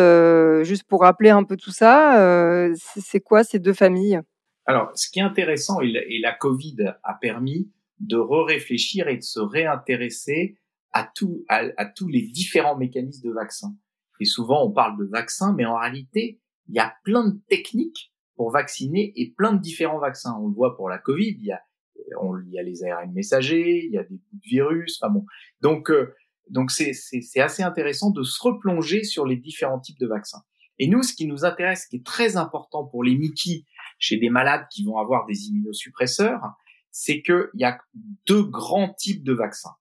juste 0.64 0.84
pour 0.86 1.02
rappeler 1.02 1.30
un 1.30 1.44
peu 1.44 1.56
tout 1.56 1.70
ça. 1.70 2.68
c'est 2.74 3.20
quoi 3.20 3.44
ces 3.44 3.58
deux 3.60 3.72
familles? 3.72 4.20
Alors, 4.66 4.90
ce 4.94 5.08
qui 5.08 5.20
est 5.20 5.22
intéressant 5.22 5.80
et 5.80 6.18
la, 6.20 6.32
Covid 6.32 6.76
a 7.02 7.14
permis 7.14 7.70
de 8.00 8.16
re-réfléchir 8.16 9.08
et 9.08 9.16
de 9.16 9.22
se 9.22 9.40
réintéresser 9.40 10.58
à, 10.92 11.08
tout, 11.14 11.44
à 11.48 11.86
tous 11.86 12.08
les 12.08 12.22
différents 12.22 12.76
mécanismes 12.76 13.28
de 13.28 13.32
vaccins. 13.32 13.74
Et 14.20 14.24
souvent, 14.24 14.64
on 14.64 14.72
parle 14.72 14.98
de 14.98 15.04
vaccins, 15.04 15.54
mais 15.54 15.64
en 15.64 15.78
réalité, 15.78 16.40
il 16.68 16.74
y 16.74 16.78
a 16.78 16.94
plein 17.04 17.28
de 17.28 17.38
techniques 17.48 18.12
pour 18.36 18.50
vacciner 18.50 19.12
et 19.16 19.32
plein 19.36 19.52
de 19.52 19.60
différents 19.60 19.98
vaccins. 19.98 20.36
On 20.40 20.48
le 20.48 20.54
voit 20.54 20.76
pour 20.76 20.88
la 20.88 20.98
Covid, 20.98 21.36
il 21.38 21.44
y 21.44 21.52
a, 21.52 21.60
il 21.96 22.52
y 22.52 22.58
a 22.58 22.62
les 22.62 22.84
ARN 22.84 23.12
messagers, 23.12 23.84
il 23.84 23.92
y 23.92 23.98
a 23.98 24.04
des 24.04 24.20
virus, 24.44 24.98
enfin 25.00 25.12
bon. 25.12 25.24
Donc, 25.60 25.90
euh, 25.90 26.14
donc 26.50 26.70
c'est 26.70 26.92
assez 27.40 27.62
intéressant 27.62 28.10
de 28.10 28.22
se 28.22 28.40
replonger 28.42 29.04
sur 29.04 29.26
les 29.26 29.36
différents 29.36 29.80
types 29.80 29.98
de 29.98 30.06
vaccins. 30.06 30.42
Et 30.78 30.88
nous, 30.88 31.02
ce 31.02 31.14
qui 31.14 31.26
nous 31.26 31.44
intéresse, 31.44 31.84
ce 31.84 31.88
qui 31.88 31.96
est 31.96 32.06
très 32.06 32.36
important 32.36 32.84
pour 32.84 33.02
les 33.02 33.16
Mickey 33.16 33.64
chez 33.98 34.16
des 34.16 34.30
malades 34.30 34.66
qui 34.70 34.84
vont 34.84 34.98
avoir 34.98 35.26
des 35.26 35.48
immunosuppresseurs, 35.48 36.42
c'est 36.90 37.22
qu'il 37.22 37.50
y 37.54 37.64
a 37.64 37.78
deux 38.26 38.42
grands 38.42 38.92
types 38.94 39.24
de 39.24 39.32
vaccins. 39.32 39.74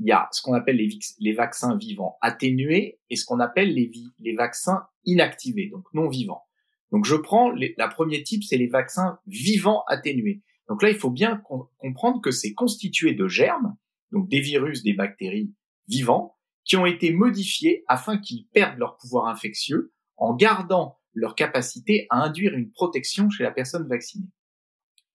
Il 0.00 0.06
y 0.06 0.12
a 0.12 0.28
ce 0.32 0.42
qu'on 0.42 0.54
appelle 0.54 0.76
les, 0.76 0.90
les, 1.18 1.32
vaccins 1.32 1.76
vivants 1.76 2.18
atténués 2.20 3.00
et 3.10 3.16
ce 3.16 3.24
qu'on 3.24 3.40
appelle 3.40 3.74
les, 3.74 3.90
les 4.20 4.34
vaccins 4.34 4.86
inactivés, 5.04 5.68
donc 5.68 5.84
non 5.92 6.08
vivants. 6.08 6.44
Donc 6.92 7.04
je 7.04 7.16
prends 7.16 7.52
la 7.76 7.88
première 7.88 8.22
type, 8.22 8.44
c'est 8.44 8.56
les 8.56 8.68
vaccins 8.68 9.18
vivants 9.26 9.82
atténués. 9.88 10.42
Donc 10.68 10.82
là, 10.82 10.90
il 10.90 10.96
faut 10.96 11.10
bien 11.10 11.42
comprendre 11.78 12.20
que 12.20 12.30
c'est 12.30 12.54
constitué 12.54 13.14
de 13.14 13.26
germes, 13.26 13.76
donc 14.12 14.28
des 14.28 14.40
virus, 14.40 14.82
des 14.82 14.92
bactéries 14.92 15.52
vivants, 15.88 16.36
qui 16.64 16.76
ont 16.76 16.86
été 16.86 17.12
modifiés 17.12 17.84
afin 17.88 18.18
qu'ils 18.18 18.46
perdent 18.48 18.78
leur 18.78 18.96
pouvoir 18.98 19.26
infectieux 19.26 19.92
en 20.16 20.34
gardant 20.34 20.98
leur 21.14 21.34
capacité 21.34 22.06
à 22.10 22.22
induire 22.22 22.54
une 22.54 22.70
protection 22.70 23.30
chez 23.30 23.42
la 23.42 23.50
personne 23.50 23.88
vaccinée. 23.88 24.28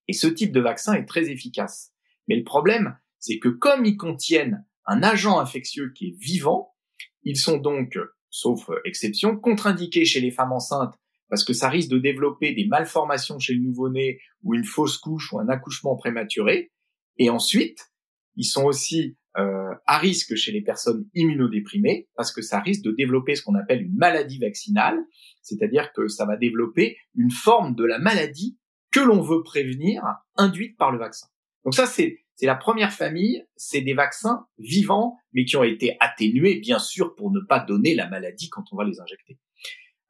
Et 0.08 0.14
ce 0.14 0.28
type 0.28 0.52
de 0.52 0.60
vaccin 0.60 0.94
est 0.94 1.06
très 1.06 1.30
efficace. 1.30 1.94
Mais 2.28 2.36
le 2.36 2.44
problème, 2.44 2.98
c'est 3.20 3.40
que 3.40 3.50
comme 3.50 3.86
ils 3.86 3.98
contiennent 3.98 4.66
un 4.86 5.02
agent 5.02 5.40
infectieux 5.40 5.92
qui 5.96 6.08
est 6.08 6.18
vivant, 6.20 6.76
ils 7.24 7.38
sont 7.38 7.58
donc, 7.58 7.98
sauf 8.30 8.70
exception, 8.86 9.38
contre-indiqués 9.38 10.06
chez 10.06 10.20
les 10.20 10.32
femmes 10.32 10.52
enceintes 10.52 10.96
parce 11.30 11.44
que 11.44 11.54
ça 11.54 11.68
risque 11.68 11.90
de 11.90 11.98
développer 11.98 12.54
des 12.54 12.68
malformations 12.68 13.40
chez 13.40 13.56
le 13.56 13.62
nouveau-né 13.62 14.20
ou 14.44 14.54
une 14.54 14.66
fausse 14.66 15.00
couche 15.00 15.34
ou 15.34 15.40
un 15.40 15.50
accouchement 15.50 15.96
prématuré. 15.96 16.72
Et 17.18 17.32
ensuite, 17.32 17.92
ils 18.36 18.46
sont 18.46 18.66
aussi 18.66 19.18
euh, 19.38 19.74
à 19.88 19.98
risque 19.98 20.36
chez 20.36 20.52
les 20.52 20.62
personnes 20.62 21.08
immunodéprimées 21.14 22.08
parce 22.16 22.32
que 22.32 22.42
ça 22.42 22.60
risque 22.60 22.84
de 22.84 22.92
développer 22.92 23.36
ce 23.36 23.44
qu'on 23.44 23.56
appelle 23.56 23.82
une 23.82 23.96
maladie 23.96 24.40
vaccinale, 24.40 25.00
c'est-à-dire 25.42 25.92
que 25.94 26.08
ça 26.08 26.26
va 26.26 26.38
développer 26.38 26.98
une 27.16 27.32
forme 27.32 27.76
de 27.76 27.84
la 27.84 28.00
maladie 28.00 28.60
que 28.92 29.00
l'on 29.00 29.22
veut 29.22 29.42
prévenir 29.44 30.04
induite 30.38 30.78
par 30.78 30.92
le 30.92 31.00
vaccin. 31.00 31.28
Donc 31.64 31.74
ça, 31.74 31.88
c'est 31.88 32.20
la 32.42 32.56
première 32.56 32.94
famille, 32.94 33.44
c'est 33.56 33.82
des 33.82 33.94
vaccins 33.94 34.46
vivants, 34.60 35.18
mais 35.34 35.46
qui 35.46 35.58
ont 35.58 35.64
été 35.64 35.98
atténués, 36.00 36.60
bien 36.60 36.80
sûr, 36.80 37.16
pour 37.16 37.32
ne 37.32 37.40
pas 37.40 37.60
donner 37.60 37.96
la 37.96 38.08
maladie 38.10 38.50
quand 38.50 38.64
on 38.72 38.76
va 38.76 38.84
les 38.84 39.00
injecter. 39.00 39.40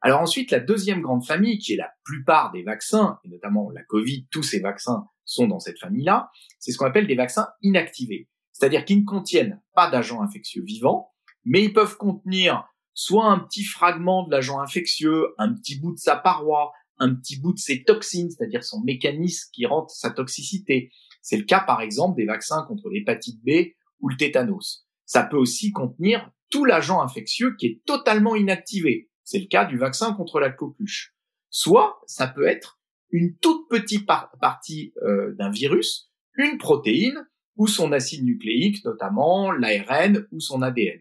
Alors 0.02 0.20
ensuite, 0.20 0.50
la 0.50 0.60
deuxième 0.60 1.00
grande 1.00 1.24
famille, 1.24 1.56
qui 1.56 1.72
est 1.72 1.78
la 1.78 1.90
plupart 2.04 2.52
des 2.52 2.62
vaccins, 2.62 3.18
et 3.24 3.28
notamment 3.28 3.70
la 3.70 3.82
Covid, 3.84 4.26
tous 4.30 4.42
ces 4.42 4.60
vaccins 4.60 5.06
sont 5.24 5.46
dans 5.46 5.60
cette 5.60 5.78
famille-là, 5.78 6.28
c'est 6.58 6.72
ce 6.72 6.76
qu'on 6.76 6.84
appelle 6.84 7.06
des 7.06 7.14
vaccins 7.14 7.48
inactivés. 7.62 8.28
C'est-à-dire 8.54 8.84
qu'ils 8.84 9.00
ne 9.00 9.04
contiennent 9.04 9.60
pas 9.74 9.90
d'agents 9.90 10.22
infectieux 10.22 10.62
vivants, 10.62 11.12
mais 11.44 11.64
ils 11.64 11.72
peuvent 11.72 11.96
contenir 11.96 12.64
soit 12.94 13.26
un 13.26 13.40
petit 13.40 13.64
fragment 13.64 14.22
de 14.22 14.30
l'agent 14.30 14.60
infectieux, 14.60 15.34
un 15.38 15.52
petit 15.52 15.78
bout 15.78 15.92
de 15.92 15.98
sa 15.98 16.16
paroi, 16.16 16.72
un 16.98 17.12
petit 17.14 17.38
bout 17.38 17.52
de 17.52 17.58
ses 17.58 17.82
toxines, 17.82 18.30
c'est-à-dire 18.30 18.62
son 18.62 18.80
mécanisme 18.82 19.50
qui 19.52 19.66
rend 19.66 19.88
sa 19.88 20.10
toxicité. 20.10 20.92
C'est 21.20 21.36
le 21.36 21.42
cas 21.42 21.60
par 21.60 21.80
exemple 21.80 22.16
des 22.16 22.26
vaccins 22.26 22.64
contre 22.68 22.88
l'hépatite 22.88 23.42
B 23.44 23.74
ou 23.98 24.08
le 24.08 24.16
tétanos. 24.16 24.86
Ça 25.04 25.24
peut 25.24 25.36
aussi 25.36 25.72
contenir 25.72 26.30
tout 26.48 26.64
l'agent 26.64 27.02
infectieux 27.02 27.56
qui 27.56 27.66
est 27.66 27.82
totalement 27.84 28.36
inactivé. 28.36 29.10
C'est 29.24 29.40
le 29.40 29.46
cas 29.46 29.64
du 29.64 29.76
vaccin 29.76 30.14
contre 30.14 30.38
la 30.38 30.50
coqueluche. 30.50 31.16
Soit 31.50 32.00
ça 32.06 32.28
peut 32.28 32.46
être 32.46 32.78
une 33.10 33.36
toute 33.38 33.68
petite 33.68 34.06
partie 34.06 34.92
euh, 35.02 35.34
d'un 35.34 35.50
virus, 35.50 36.12
une 36.36 36.58
protéine 36.58 37.26
ou 37.56 37.66
son 37.66 37.92
acide 37.92 38.24
nucléique, 38.24 38.84
notamment 38.84 39.52
l'ARN 39.52 40.26
ou 40.32 40.40
son 40.40 40.62
ADN. 40.62 41.00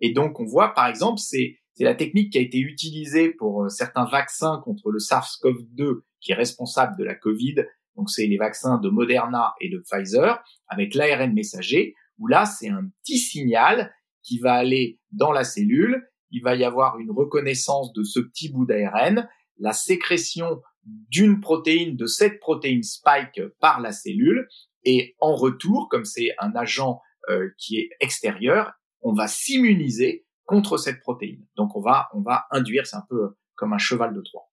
Et 0.00 0.12
donc 0.12 0.40
on 0.40 0.44
voit 0.44 0.74
par 0.74 0.86
exemple, 0.88 1.18
c'est 1.18 1.56
la 1.78 1.94
technique 1.94 2.32
qui 2.32 2.38
a 2.38 2.42
été 2.42 2.58
utilisée 2.58 3.30
pour 3.30 3.64
euh, 3.64 3.68
certains 3.68 4.04
vaccins 4.04 4.60
contre 4.64 4.90
le 4.90 4.98
SARS-CoV-2 4.98 6.02
qui 6.20 6.32
est 6.32 6.36
responsable 6.36 6.96
de 6.98 7.04
la 7.04 7.14
Covid. 7.14 7.56
Donc 7.96 8.10
c'est 8.10 8.26
les 8.26 8.36
vaccins 8.36 8.78
de 8.78 8.88
Moderna 8.88 9.54
et 9.60 9.70
de 9.70 9.78
Pfizer 9.78 10.42
avec 10.68 10.94
l'ARN 10.94 11.32
messager 11.32 11.94
où 12.18 12.28
là 12.28 12.46
c'est 12.46 12.68
un 12.68 12.88
petit 13.02 13.18
signal 13.18 13.92
qui 14.22 14.38
va 14.38 14.54
aller 14.54 15.00
dans 15.10 15.32
la 15.32 15.44
cellule 15.44 16.02
il 16.34 16.42
va 16.42 16.56
y 16.56 16.64
avoir 16.64 16.98
une 16.98 17.12
reconnaissance 17.12 17.92
de 17.92 18.02
ce 18.02 18.18
petit 18.18 18.50
bout 18.50 18.66
d'ARN, 18.66 19.28
la 19.58 19.72
sécrétion 19.72 20.60
d'une 20.82 21.40
protéine, 21.40 21.96
de 21.96 22.06
cette 22.06 22.40
protéine 22.40 22.82
spike 22.82 23.40
par 23.60 23.80
la 23.80 23.92
cellule, 23.92 24.48
et 24.84 25.16
en 25.20 25.34
retour, 25.34 25.88
comme 25.88 26.04
c'est 26.04 26.34
un 26.38 26.54
agent 26.54 27.00
euh, 27.30 27.50
qui 27.58 27.78
est 27.78 27.90
extérieur, 28.00 28.72
on 29.00 29.12
va 29.12 29.26
s'immuniser 29.26 30.26
contre 30.44 30.76
cette 30.76 31.00
protéine. 31.00 31.46
Donc 31.56 31.76
on 31.76 31.80
va, 31.80 32.08
on 32.14 32.20
va 32.20 32.44
induire, 32.50 32.86
c'est 32.86 32.96
un 32.96 33.06
peu 33.08 33.36
comme 33.54 33.72
un 33.72 33.78
cheval 33.78 34.14
de 34.14 34.20
Troie. 34.20 34.50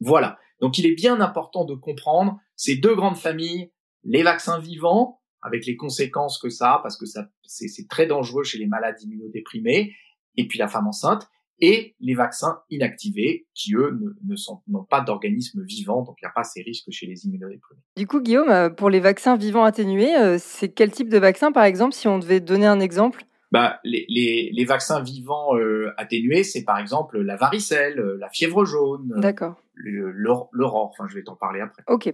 Voilà. 0.00 0.38
Donc 0.60 0.78
il 0.78 0.86
est 0.86 0.94
bien 0.94 1.20
important 1.20 1.64
de 1.64 1.74
comprendre 1.74 2.38
ces 2.56 2.76
deux 2.76 2.94
grandes 2.94 3.16
familles, 3.16 3.72
les 4.04 4.22
vaccins 4.22 4.58
vivants, 4.58 5.20
avec 5.42 5.66
les 5.66 5.76
conséquences 5.76 6.38
que 6.38 6.50
ça 6.50 6.80
parce 6.82 6.96
que 6.96 7.06
ça, 7.06 7.28
c'est 7.44 7.88
très 7.88 8.06
dangereux 8.06 8.44
chez 8.44 8.58
les 8.58 8.66
malades 8.66 9.00
immunodéprimés, 9.02 9.94
et 10.36 10.46
puis 10.46 10.58
la 10.58 10.68
femme 10.68 10.86
enceinte, 10.86 11.28
et 11.60 11.96
les 12.00 12.14
vaccins 12.14 12.60
inactivés 12.70 13.46
qui, 13.54 13.74
eux, 13.74 13.98
ne, 14.24 14.34
n'ont 14.68 14.84
pas 14.84 15.00
d'organisme 15.00 15.62
vivant, 15.64 16.02
donc 16.02 16.16
il 16.20 16.24
n'y 16.24 16.30
a 16.30 16.32
pas 16.32 16.44
ces 16.44 16.62
risques 16.62 16.90
chez 16.90 17.06
les 17.06 17.26
immunodéprimés. 17.26 17.80
Du 17.96 18.06
coup, 18.06 18.20
Guillaume, 18.20 18.50
euh, 18.50 18.70
pour 18.70 18.90
les 18.90 19.00
vaccins 19.00 19.36
vivants 19.36 19.64
atténués, 19.64 20.16
euh, 20.16 20.36
c'est 20.38 20.68
quel 20.68 20.90
type 20.90 21.08
de 21.08 21.18
vaccin, 21.18 21.52
par 21.52 21.64
exemple, 21.64 21.94
si 21.94 22.06
on 22.08 22.18
devait 22.18 22.40
donner 22.40 22.66
un 22.66 22.80
exemple 22.80 23.24
bah, 23.50 23.80
les, 23.84 24.04
les, 24.08 24.50
les 24.52 24.64
vaccins 24.64 25.02
vivants 25.02 25.56
euh, 25.56 25.92
atténués, 25.96 26.44
c'est 26.44 26.64
par 26.64 26.78
exemple 26.78 27.18
la 27.20 27.36
varicelle, 27.36 27.96
la 28.18 28.28
fièvre 28.28 28.64
jaune, 28.64 29.12
D'accord. 29.16 29.54
l'aurore, 29.74 30.90
enfin 30.92 31.06
je 31.08 31.14
vais 31.14 31.22
t'en 31.22 31.36
parler 31.36 31.60
après. 31.60 31.82
Ok. 31.86 32.12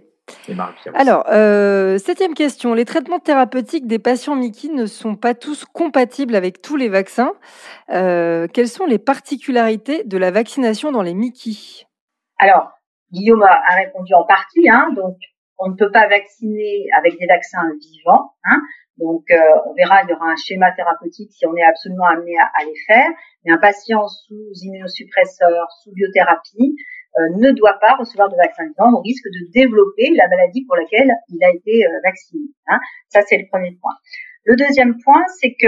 Alors, 0.93 1.25
euh, 1.29 1.97
septième 1.97 2.33
question. 2.33 2.73
Les 2.73 2.85
traitements 2.85 3.19
thérapeutiques 3.19 3.85
des 3.85 3.99
patients 3.99 4.35
Mickey 4.35 4.69
ne 4.69 4.85
sont 4.85 5.15
pas 5.15 5.35
tous 5.35 5.65
compatibles 5.65 6.35
avec 6.35 6.61
tous 6.61 6.77
les 6.77 6.89
vaccins. 6.89 7.33
Euh, 7.91 8.47
quelles 8.51 8.67
sont 8.67 8.85
les 8.85 8.97
particularités 8.97 10.03
de 10.03 10.17
la 10.17 10.31
vaccination 10.31 10.91
dans 10.91 11.03
les 11.03 11.13
Mickey? 11.13 11.85
Alors, 12.39 12.71
Guillaume 13.11 13.43
a, 13.43 13.75
répondu 13.75 14.13
en 14.13 14.23
partie. 14.23 14.67
Hein, 14.67 14.89
donc, 14.95 15.17
on 15.59 15.69
ne 15.69 15.75
peut 15.75 15.91
pas 15.91 16.07
vacciner 16.07 16.85
avec 16.97 17.19
des 17.19 17.27
vaccins 17.27 17.69
vivants. 17.79 18.33
Hein, 18.45 18.61
donc, 18.97 19.23
euh, 19.29 19.37
on 19.65 19.73
verra, 19.73 20.03
il 20.03 20.09
y 20.09 20.13
aura 20.13 20.31
un 20.31 20.35
schéma 20.35 20.71
thérapeutique 20.71 21.31
si 21.31 21.45
on 21.45 21.55
est 21.55 21.63
absolument 21.63 22.05
amené 22.05 22.31
à, 22.39 22.45
à 22.61 22.65
les 22.65 22.75
faire. 22.87 23.09
Mais 23.43 23.51
un 23.51 23.57
patient 23.57 24.07
sous 24.07 24.51
immunosuppresseur, 24.63 25.67
sous 25.83 25.91
biothérapie, 25.91 26.75
euh, 27.17 27.37
ne 27.37 27.51
doit 27.51 27.77
pas 27.79 27.95
recevoir 27.95 28.29
de 28.29 28.35
vaccin 28.35 28.63
vivant 28.63 28.97
au 28.97 29.01
risque 29.01 29.25
de 29.25 29.51
développer 29.51 30.11
la 30.15 30.27
maladie 30.27 30.65
pour 30.65 30.77
laquelle 30.77 31.11
il 31.29 31.43
a 31.43 31.51
été 31.51 31.85
euh, 31.85 31.89
vacciné. 32.03 32.43
Hein. 32.67 32.79
Ça, 33.09 33.21
c'est 33.27 33.37
le 33.37 33.47
premier 33.47 33.77
point. 33.81 33.93
Le 34.45 34.55
deuxième 34.55 34.95
point, 35.03 35.23
c'est 35.39 35.55
que 35.59 35.67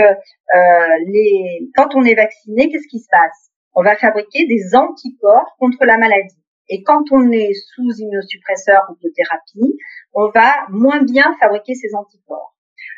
quand 1.75 1.95
on 1.95 2.03
est 2.03 2.13
vacciné, 2.13 2.69
qu'est-ce 2.69 2.87
qui 2.87 2.99
se 2.99 3.07
passe? 3.09 3.49
On 3.73 3.81
va 3.81 3.95
fabriquer 3.95 4.45
des 4.45 4.75
anticorps 4.75 5.55
contre 5.59 5.83
la 5.85 5.97
maladie. 5.97 6.37
Et 6.69 6.83
quand 6.83 7.03
on 7.11 7.31
est 7.31 7.53
sous 7.53 7.89
immunosuppresseur 7.97 8.83
ou 8.91 8.95
de 9.03 9.11
thérapie, 9.15 9.77
on 10.13 10.29
va 10.29 10.53
moins 10.69 11.01
bien 11.01 11.35
fabriquer 11.39 11.73
ces 11.73 11.95
anticorps. 11.95 12.56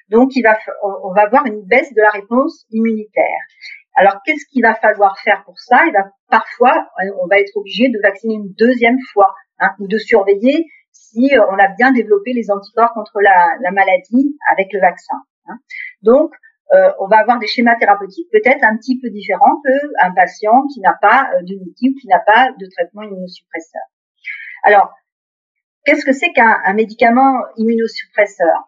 Donc, 0.09 0.35
il 0.35 0.43
va, 0.43 0.57
on 0.83 1.13
va 1.13 1.23
avoir 1.23 1.45
une 1.45 1.61
baisse 1.63 1.93
de 1.93 2.01
la 2.01 2.09
réponse 2.09 2.65
immunitaire. 2.71 3.41
Alors, 3.95 4.21
qu'est-ce 4.25 4.45
qu'il 4.51 4.61
va 4.61 4.75
falloir 4.75 5.19
faire 5.19 5.43
pour 5.43 5.59
ça? 5.59 5.85
Il 5.85 5.93
va 5.93 6.11
parfois, 6.29 6.87
on 7.21 7.27
va 7.27 7.39
être 7.39 7.55
obligé 7.55 7.89
de 7.89 7.99
vacciner 8.01 8.35
une 8.35 8.53
deuxième 8.57 8.97
fois 9.13 9.33
hein, 9.59 9.71
ou 9.79 9.87
de 9.87 9.97
surveiller 9.97 10.65
si 10.91 11.35
euh, 11.35 11.45
on 11.49 11.57
a 11.57 11.67
bien 11.67 11.91
développé 11.91 12.33
les 12.33 12.51
anticorps 12.51 12.93
contre 12.93 13.19
la, 13.21 13.71
maladie 13.71 14.37
avec 14.51 14.71
le 14.73 14.79
vaccin. 14.79 15.15
Hein. 15.47 15.57
Donc, 16.01 16.31
euh, 16.73 16.91
on 16.99 17.07
va 17.07 17.17
avoir 17.17 17.39
des 17.39 17.47
schémas 17.47 17.75
thérapeutiques 17.77 18.29
peut-être 18.31 18.63
un 18.63 18.77
petit 18.77 18.99
peu 18.99 19.09
différents 19.09 19.59
qu'un 19.65 20.13
patient 20.13 20.67
qui 20.73 20.81
n'a 20.81 20.95
pas 21.01 21.29
euh, 21.33 21.41
de 21.41 21.55
ou 21.55 21.73
qui 21.75 22.07
n'a 22.07 22.19
pas 22.19 22.51
de 22.57 22.67
traitement 22.67 23.01
immunosuppresseur. 23.01 23.81
Alors, 24.63 24.93
qu'est-ce 25.85 26.05
que 26.05 26.13
c'est 26.13 26.31
qu'un 26.31 26.73
médicament 26.73 27.33
immunosuppresseur? 27.57 28.67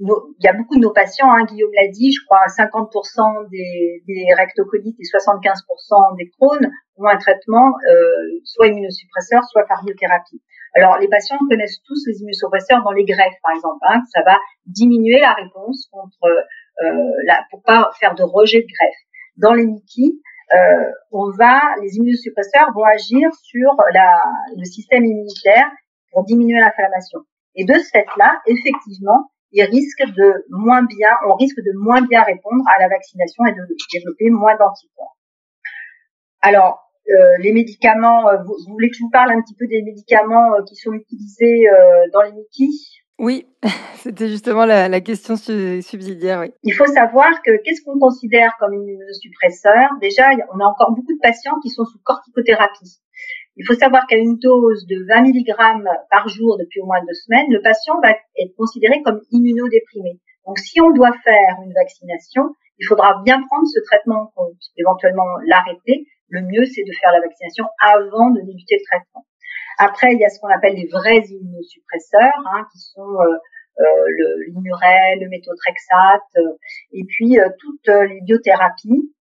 Il 0.00 0.44
y 0.44 0.48
a 0.48 0.52
beaucoup 0.52 0.76
de 0.76 0.80
nos 0.80 0.92
patients, 0.92 1.30
hein, 1.30 1.44
Guillaume 1.44 1.72
l'a 1.74 1.88
dit, 1.88 2.12
je 2.12 2.24
crois 2.24 2.46
50% 2.46 3.50
des, 3.50 4.02
des 4.06 4.26
rectocolites 4.36 4.96
et 4.98 5.02
75% 5.02 6.16
des 6.16 6.30
Crohn 6.38 6.70
ont 6.96 7.06
un 7.06 7.16
traitement 7.16 7.72
euh, 7.88 8.40
soit 8.44 8.68
immunosuppresseur, 8.68 9.42
soit 9.44 9.64
par 9.66 9.84
biothérapie. 9.84 10.40
Alors 10.74 10.98
les 10.98 11.08
patients 11.08 11.38
connaissent 11.48 11.80
tous 11.84 12.04
les 12.06 12.20
immunosuppresseurs 12.20 12.82
dans 12.84 12.92
les 12.92 13.04
greffes, 13.04 13.40
par 13.42 13.54
exemple. 13.54 13.78
Hein, 13.88 14.02
ça 14.12 14.22
va 14.22 14.38
diminuer 14.66 15.18
la 15.20 15.32
réponse 15.32 15.88
contre 15.90 16.24
euh, 16.24 16.92
la, 17.24 17.42
pour 17.50 17.62
pas 17.62 17.90
faire 17.98 18.14
de 18.14 18.22
rejet 18.22 18.60
de 18.60 18.66
greffe. 18.66 19.00
Dans 19.36 19.54
les 19.54 19.66
Mickey, 19.66 20.14
euh, 20.54 20.90
on 21.10 21.30
va, 21.30 21.60
les 21.82 21.96
immunosuppresseurs 21.96 22.72
vont 22.72 22.84
agir 22.84 23.30
sur 23.42 23.74
la, 23.92 24.22
le 24.56 24.64
système 24.64 25.04
immunitaire 25.04 25.70
pour 26.12 26.24
diminuer 26.24 26.60
l'inflammation. 26.60 27.20
Et 27.58 27.64
de 27.64 27.74
ce 27.74 27.90
fait-là, 27.92 28.40
effectivement, 28.46 29.30
il 29.50 29.62
risque 29.64 30.04
de 30.16 30.46
moins 30.50 30.82
bien, 30.84 31.10
on 31.26 31.34
risque 31.34 31.58
de 31.58 31.72
moins 31.76 32.02
bien 32.02 32.22
répondre 32.22 32.62
à 32.74 32.80
la 32.80 32.88
vaccination 32.88 33.44
et 33.46 33.52
de 33.52 33.66
développer 33.92 34.30
moins 34.30 34.56
d'anticorps. 34.56 35.16
Alors, 36.40 36.88
euh, 37.10 37.38
les 37.40 37.52
médicaments, 37.52 38.28
euh, 38.28 38.36
vous, 38.44 38.54
voulez 38.68 38.90
que 38.90 38.96
je 38.96 39.02
vous 39.02 39.10
parle 39.10 39.32
un 39.32 39.40
petit 39.40 39.54
peu 39.54 39.66
des 39.66 39.82
médicaments 39.82 40.54
euh, 40.54 40.62
qui 40.68 40.76
sont 40.76 40.92
utilisés 40.92 41.64
dans 42.12 42.22
les 42.22 42.32
Mickey 42.32 42.68
Oui, 43.18 43.46
c'était 43.96 44.28
justement 44.28 44.64
la, 44.64 45.00
question 45.00 45.36
subsidiaire. 45.36 46.40
Oui. 46.40 46.52
Il 46.62 46.74
faut 46.74 46.86
savoir 46.86 47.28
que 47.42 47.60
qu'est-ce 47.64 47.82
qu'on 47.82 47.98
considère 47.98 48.52
comme 48.60 48.74
immunosuppresseur 48.74 49.90
Déjà, 50.00 50.30
on 50.54 50.60
a 50.60 50.64
encore 50.64 50.92
beaucoup 50.94 51.12
de 51.12 51.20
patients 51.20 51.58
qui 51.60 51.70
sont 51.70 51.84
sous 51.84 51.98
corticothérapie. 52.04 53.00
Il 53.58 53.66
faut 53.66 53.74
savoir 53.74 54.06
qu'à 54.06 54.16
une 54.16 54.38
dose 54.38 54.86
de 54.86 55.04
20 55.08 55.22
mg 55.22 55.54
par 56.10 56.28
jour 56.28 56.56
depuis 56.58 56.80
au 56.80 56.86
moins 56.86 57.00
deux 57.00 57.14
semaines, 57.14 57.50
le 57.50 57.60
patient 57.60 58.00
va 58.00 58.10
être 58.12 58.54
considéré 58.56 59.02
comme 59.02 59.20
immunodéprimé. 59.32 60.20
Donc 60.46 60.58
si 60.60 60.80
on 60.80 60.92
doit 60.92 61.12
faire 61.24 61.58
une 61.64 61.74
vaccination, 61.74 62.54
il 62.78 62.86
faudra 62.86 63.20
bien 63.24 63.42
prendre 63.48 63.66
ce 63.66 63.80
traitement 63.80 64.22
en 64.22 64.26
compte, 64.34 64.62
éventuellement 64.76 65.26
l'arrêter. 65.46 66.06
Le 66.28 66.42
mieux, 66.42 66.64
c'est 66.64 66.84
de 66.84 66.92
faire 67.00 67.10
la 67.10 67.20
vaccination 67.20 67.64
avant 67.80 68.30
de 68.30 68.40
débuter 68.42 68.76
le 68.76 68.84
traitement. 68.84 69.26
Après, 69.78 70.12
il 70.12 70.20
y 70.20 70.24
a 70.24 70.28
ce 70.28 70.38
qu'on 70.40 70.48
appelle 70.48 70.74
les 70.74 70.86
vrais 70.86 71.18
immunosuppresseurs, 71.18 72.42
hein, 72.52 72.66
qui 72.72 72.78
sont 72.78 73.20
euh, 73.20 73.38
euh, 73.80 74.04
le 75.20 75.28
méthotrexate, 75.28 76.22
euh, 76.36 76.58
et 76.92 77.04
puis 77.04 77.38
toutes 77.58 77.88
les 77.88 78.20
biothérapies. 78.22 79.12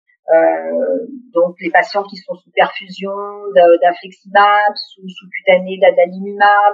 Donc 1.33 1.55
les 1.61 1.69
patients 1.71 2.03
qui 2.03 2.17
sont 2.17 2.35
sous 2.35 2.51
perfusion 2.55 3.11
d'infliximab, 3.81 4.73
sous, 4.75 5.07
sous 5.07 5.29
cutané 5.29 5.77
d'adalimumab, 5.79 6.73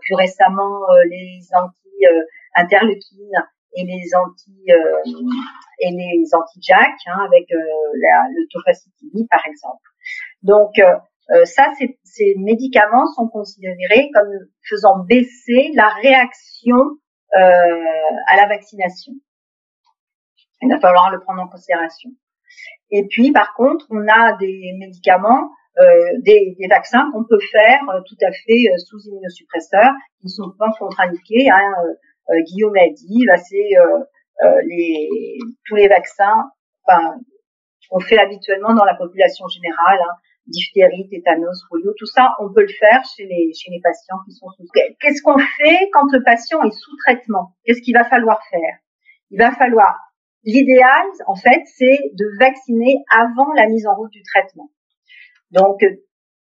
plus 0.00 0.14
récemment 0.14 0.80
les 1.08 1.40
anti-interleukines 1.54 3.42
et 3.74 3.84
les 3.84 4.14
anti 4.14 4.66
et 5.80 5.90
les 5.90 6.24
anti-JAK 6.34 6.94
hein, 7.06 7.18
avec 7.26 7.48
la, 7.50 8.28
le 8.30 8.46
tofacitinib 8.50 9.26
par 9.30 9.46
exemple. 9.46 9.82
Donc 10.42 10.78
euh, 11.30 11.44
ça, 11.44 11.72
ces, 12.04 12.34
médicaments 12.38 13.06
sont 13.14 13.28
considérés 13.28 14.10
comme 14.14 14.30
faisant 14.68 15.04
baisser 15.04 15.72
la 15.74 15.88
réaction 15.88 16.76
euh, 17.36 17.40
à 18.28 18.36
la 18.36 18.46
vaccination. 18.46 19.12
Il 20.62 20.70
va 20.70 20.78
falloir 20.78 21.10
le 21.10 21.20
prendre 21.20 21.42
en 21.42 21.48
considération. 21.48 22.10
Et 22.90 23.06
puis, 23.08 23.32
par 23.32 23.54
contre, 23.54 23.86
on 23.90 24.06
a 24.08 24.36
des 24.36 24.72
médicaments, 24.78 25.50
euh, 25.78 25.84
des, 26.20 26.56
des, 26.58 26.68
vaccins 26.68 27.10
qu'on 27.12 27.24
peut 27.24 27.40
faire 27.52 27.80
euh, 27.90 28.00
tout 28.06 28.16
à 28.24 28.32
fait 28.32 28.70
euh, 28.72 28.78
sous 28.78 28.98
immunosuppresseurs, 29.08 29.92
qui 30.20 30.26
ne 30.26 30.30
sont 30.30 30.52
pas 30.58 30.70
contre-indiqués. 30.78 31.50
Hein. 31.50 31.72
Guillaume 32.46 32.76
a 32.76 32.88
dit, 32.88 33.24
bah, 33.26 33.36
c'est 33.36 33.70
les, 34.64 35.08
tous 35.66 35.76
les 35.76 35.86
vaccins, 35.86 36.50
qu'on 37.88 38.00
fait 38.00 38.18
habituellement 38.18 38.74
dans 38.74 38.84
la 38.84 38.94
population 38.94 39.46
générale, 39.46 39.98
hein, 40.00 40.14
diphtérie, 40.46 41.08
tétanos, 41.08 41.64
polio, 41.68 41.92
tout 41.96 42.06
ça, 42.06 42.34
on 42.40 42.52
peut 42.52 42.62
le 42.62 42.72
faire 42.80 43.02
chez 43.16 43.24
les, 43.24 43.52
chez 43.54 43.70
les 43.70 43.80
patients 43.80 44.18
qui 44.24 44.32
sont 44.32 44.48
sous. 44.50 44.64
Qu'est-ce 45.00 45.22
qu'on 45.22 45.38
fait 45.38 45.90
quand 45.92 46.10
le 46.12 46.22
patient 46.22 46.62
est 46.62 46.72
sous 46.72 46.96
traitement? 47.04 47.52
Qu'est-ce 47.64 47.82
qu'il 47.82 47.94
va 47.94 48.04
falloir 48.04 48.40
faire? 48.50 48.78
Il 49.30 49.38
va 49.38 49.52
falloir, 49.52 49.98
l'idéal, 50.46 51.06
en 51.26 51.36
fait, 51.36 51.62
c'est 51.76 51.98
de 52.14 52.26
vacciner 52.40 53.04
avant 53.10 53.52
la 53.54 53.68
mise 53.68 53.86
en 53.86 53.94
route 53.94 54.10
du 54.10 54.22
traitement. 54.22 54.70
Donc, 55.50 55.84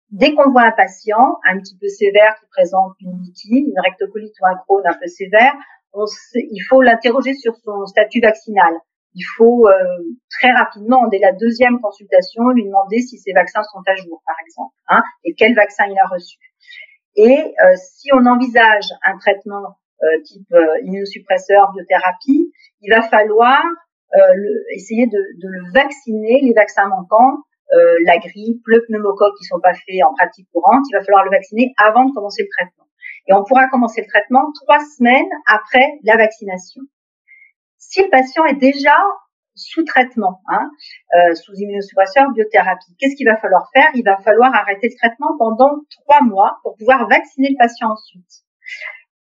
dès 0.09 0.33
qu'on 0.33 0.51
voit 0.51 0.63
un 0.63 0.71
patient 0.71 1.37
un 1.47 1.57
petit 1.59 1.77
peu 1.79 1.87
sévère 1.87 2.35
qui 2.39 2.47
présente 2.47 2.93
une 2.99 3.17
mythie, 3.17 3.65
une 3.67 3.79
rectocolite 3.79 4.33
ou 4.41 4.45
un 4.47 4.57
Crohn 4.57 4.83
un 4.85 4.93
peu 4.93 5.07
sévère, 5.07 5.53
il 6.35 6.61
faut 6.69 6.81
l'interroger 6.81 7.33
sur 7.33 7.55
son 7.63 7.85
statut 7.85 8.19
vaccinal 8.19 8.73
il 9.13 9.23
faut 9.37 9.67
euh, 9.67 9.73
très 10.29 10.51
rapidement, 10.51 11.07
dès 11.07 11.19
la 11.19 11.33
deuxième 11.33 11.79
consultation, 11.81 12.49
lui 12.49 12.65
demander 12.65 13.01
si 13.01 13.17
ses 13.17 13.33
vaccins 13.33 13.63
sont 13.63 13.81
à 13.85 13.95
jour, 13.95 14.21
par 14.25 14.35
exemple, 14.45 14.73
hein, 14.87 15.03
et 15.23 15.33
quel 15.35 15.53
vaccin 15.53 15.85
il 15.89 15.97
a 15.99 16.07
reçu. 16.07 16.37
Et 17.15 17.53
euh, 17.63 17.75
si 17.75 18.09
on 18.13 18.25
envisage 18.25 18.85
un 19.03 19.17
traitement 19.17 19.77
euh, 20.03 20.21
type 20.23 20.53
immunosuppresseur, 20.83 21.71
biothérapie, 21.73 22.51
il 22.81 22.89
va 22.89 23.01
falloir 23.01 23.61
essayer 24.75 25.07
de, 25.07 25.17
de, 25.41 25.47
le 25.47 25.71
vacciner, 25.73 26.41
les 26.41 26.53
vaccins 26.53 26.87
manquants, 26.87 27.37
la 28.05 28.17
grippe, 28.17 28.61
le 28.65 28.83
pneumocoque 28.87 29.37
qui 29.37 29.45
sont 29.45 29.59
pas 29.61 29.73
faits 29.73 30.03
en 30.05 30.13
pratique 30.13 30.47
courante, 30.53 30.83
il 30.89 30.97
va 30.97 31.03
falloir 31.03 31.23
le 31.23 31.31
vacciner 31.31 31.73
avant 31.77 32.05
de 32.05 32.13
commencer 32.13 32.43
le 32.43 32.49
traitement. 32.49 32.85
Et 33.27 33.33
on 33.33 33.43
pourra 33.43 33.67
commencer 33.69 34.01
le 34.01 34.07
traitement 34.07 34.51
trois 34.63 34.79
semaines 34.97 35.29
après 35.47 35.87
la 36.03 36.17
vaccination 36.17 36.81
si 37.81 38.01
le 38.01 38.09
patient 38.09 38.45
est 38.45 38.55
déjà 38.55 38.95
sous 39.53 39.83
traitement, 39.83 40.41
hein, 40.47 40.69
euh, 41.13 41.35
sous 41.35 41.53
immunosuppresseur, 41.53 42.31
biothérapie, 42.31 42.95
qu'est-ce 42.97 43.15
qu'il 43.17 43.27
va 43.27 43.35
falloir 43.35 43.69
faire? 43.73 43.89
Il 43.95 44.03
va 44.03 44.17
falloir 44.17 44.53
arrêter 44.55 44.87
le 44.87 44.95
traitement 44.97 45.37
pendant 45.37 45.81
trois 46.05 46.21
mois 46.21 46.59
pour 46.63 46.77
pouvoir 46.77 47.07
vacciner 47.09 47.49
le 47.49 47.57
patient 47.57 47.91
ensuite. 47.91 48.45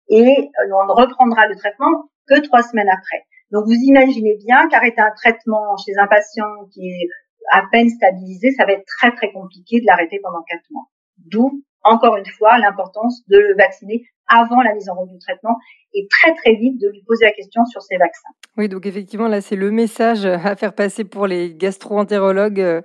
Et 0.08 0.22
euh, 0.22 0.74
on 0.80 0.86
ne 0.86 0.92
reprendra 0.92 1.48
le 1.48 1.56
traitement 1.56 2.10
que 2.28 2.38
trois 2.40 2.62
semaines 2.62 2.88
après. 2.88 3.26
Donc 3.50 3.64
vous 3.66 3.74
imaginez 3.74 4.36
bien 4.36 4.68
qu'arrêter 4.68 5.00
un 5.00 5.12
traitement 5.16 5.76
chez 5.76 5.92
un 5.98 6.06
patient 6.06 6.66
qui 6.72 6.88
est 6.88 7.08
à 7.50 7.62
peine 7.70 7.88
stabilisé, 7.88 8.52
ça 8.52 8.64
va 8.64 8.72
être 8.72 8.84
très 8.98 9.12
très 9.12 9.32
compliqué 9.32 9.80
de 9.80 9.86
l'arrêter 9.86 10.20
pendant 10.22 10.42
quatre 10.42 10.70
mois. 10.70 10.86
D'où 11.18 11.64
encore 11.82 12.16
une 12.16 12.26
fois 12.26 12.58
l'importance 12.58 13.22
de 13.28 13.38
le 13.38 13.54
vacciner 13.56 14.04
avant 14.30 14.62
la 14.62 14.74
mise 14.74 14.88
en 14.88 14.94
route 14.94 15.10
du 15.10 15.18
traitement 15.18 15.56
et 15.92 16.06
très 16.08 16.32
très 16.36 16.54
vite 16.54 16.80
de 16.80 16.88
lui 16.88 17.02
poser 17.04 17.24
la 17.24 17.32
question 17.32 17.64
sur 17.66 17.82
ses 17.82 17.96
vaccins. 17.96 18.28
Oui, 18.56 18.68
donc 18.68 18.86
effectivement, 18.86 19.26
là, 19.26 19.40
c'est 19.40 19.56
le 19.56 19.72
message 19.72 20.24
à 20.24 20.54
faire 20.54 20.72
passer 20.72 21.04
pour 21.04 21.26
les 21.26 21.52
gastro-entérologues 21.54 22.60
euh, 22.60 22.80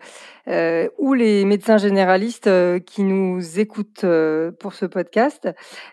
euh 0.48 0.88
ou 0.98 1.14
les 1.14 1.46
médecins 1.46 1.78
généralistes 1.78 2.48
euh, 2.48 2.80
qui 2.80 3.04
nous 3.04 3.60
écoutent 3.60 4.06
pour 4.60 4.74
ce 4.74 4.86
podcast. 4.86 5.48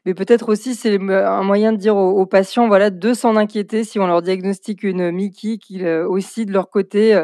Mais 0.07 0.15
peut-être 0.15 0.49
aussi, 0.49 0.75
c'est 0.75 0.99
un 0.99 1.43
moyen 1.43 1.73
de 1.73 1.77
dire 1.77 1.97
aux, 1.97 2.27
patients, 2.27 2.67
voilà, 2.69 2.89
de 2.89 3.13
s'en 3.13 3.37
inquiéter 3.37 3.85
si 3.85 3.99
on 3.99 4.07
leur 4.07 4.23
diagnostique 4.23 4.83
une 4.83 5.11
Mickey, 5.11 5.59
qu'ils 5.59 5.87
aussi, 5.87 6.47
de 6.47 6.53
leur 6.53 6.71
côté, 6.71 7.23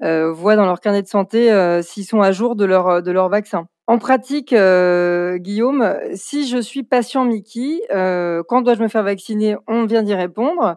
voient 0.00 0.56
dans 0.56 0.66
leur 0.66 0.80
carnet 0.80 1.02
de 1.02 1.08
santé 1.08 1.50
s'ils 1.82 2.04
sont 2.04 2.20
à 2.20 2.32
jour 2.32 2.56
de 2.56 2.64
leur, 2.64 3.02
de 3.02 3.10
leur 3.10 3.28
vaccin. 3.28 3.68
En 3.90 3.98
pratique, 3.98 4.52
euh, 4.52 5.36
Guillaume, 5.38 5.98
si 6.14 6.46
je 6.46 6.58
suis 6.58 6.84
patient 6.84 7.24
Mickey, 7.24 7.80
euh, 7.90 8.44
quand 8.46 8.62
dois-je 8.62 8.80
me 8.80 8.86
faire 8.86 9.02
vacciner? 9.02 9.56
On 9.66 9.84
vient 9.84 10.04
d'y 10.04 10.14
répondre. 10.14 10.76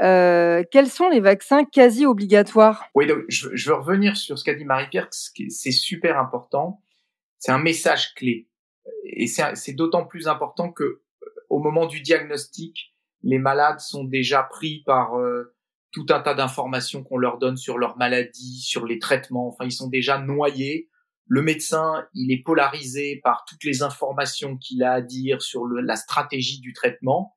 Euh, 0.00 0.62
quels 0.70 0.88
sont 0.88 1.08
les 1.08 1.18
vaccins 1.18 1.64
quasi 1.64 2.06
obligatoires? 2.06 2.84
Oui, 2.94 3.08
donc 3.08 3.24
je, 3.26 3.48
veux 3.68 3.74
revenir 3.74 4.16
sur 4.16 4.38
ce 4.38 4.44
qu'a 4.44 4.54
dit 4.54 4.64
Marie-Pierre, 4.64 5.08
c'est 5.10 5.72
super 5.72 6.16
important. 6.16 6.80
C'est 7.40 7.50
un 7.50 7.58
message 7.58 8.14
clé. 8.14 8.46
Et 9.02 9.26
c'est 9.26 9.72
d'autant 9.72 10.04
plus 10.04 10.28
important 10.28 10.70
que 10.70 11.00
au 11.50 11.58
moment 11.58 11.86
du 11.86 12.02
diagnostic, 12.02 12.94
les 13.24 13.38
malades 13.40 13.80
sont 13.80 14.04
déjà 14.04 14.44
pris 14.44 14.84
par 14.86 15.18
tout 15.94 16.06
un 16.10 16.20
tas 16.20 16.34
d'informations 16.34 17.02
qu'on 17.02 17.16
leur 17.16 17.38
donne 17.38 17.56
sur 17.56 17.78
leur 17.78 17.96
maladie, 17.96 18.60
sur 18.60 18.84
les 18.84 18.98
traitements. 18.98 19.48
Enfin, 19.48 19.64
ils 19.64 19.72
sont 19.72 19.88
déjà 19.88 20.18
noyés 20.18 20.90
le 21.26 21.42
médecin, 21.42 22.06
il 22.12 22.32
est 22.32 22.42
polarisé 22.42 23.20
par 23.24 23.44
toutes 23.48 23.64
les 23.64 23.82
informations 23.82 24.56
qu'il 24.58 24.82
a 24.82 24.92
à 24.92 25.00
dire 25.00 25.40
sur 25.40 25.66
la 25.66 25.96
stratégie 25.96 26.60
du 26.60 26.72
traitement 26.72 27.36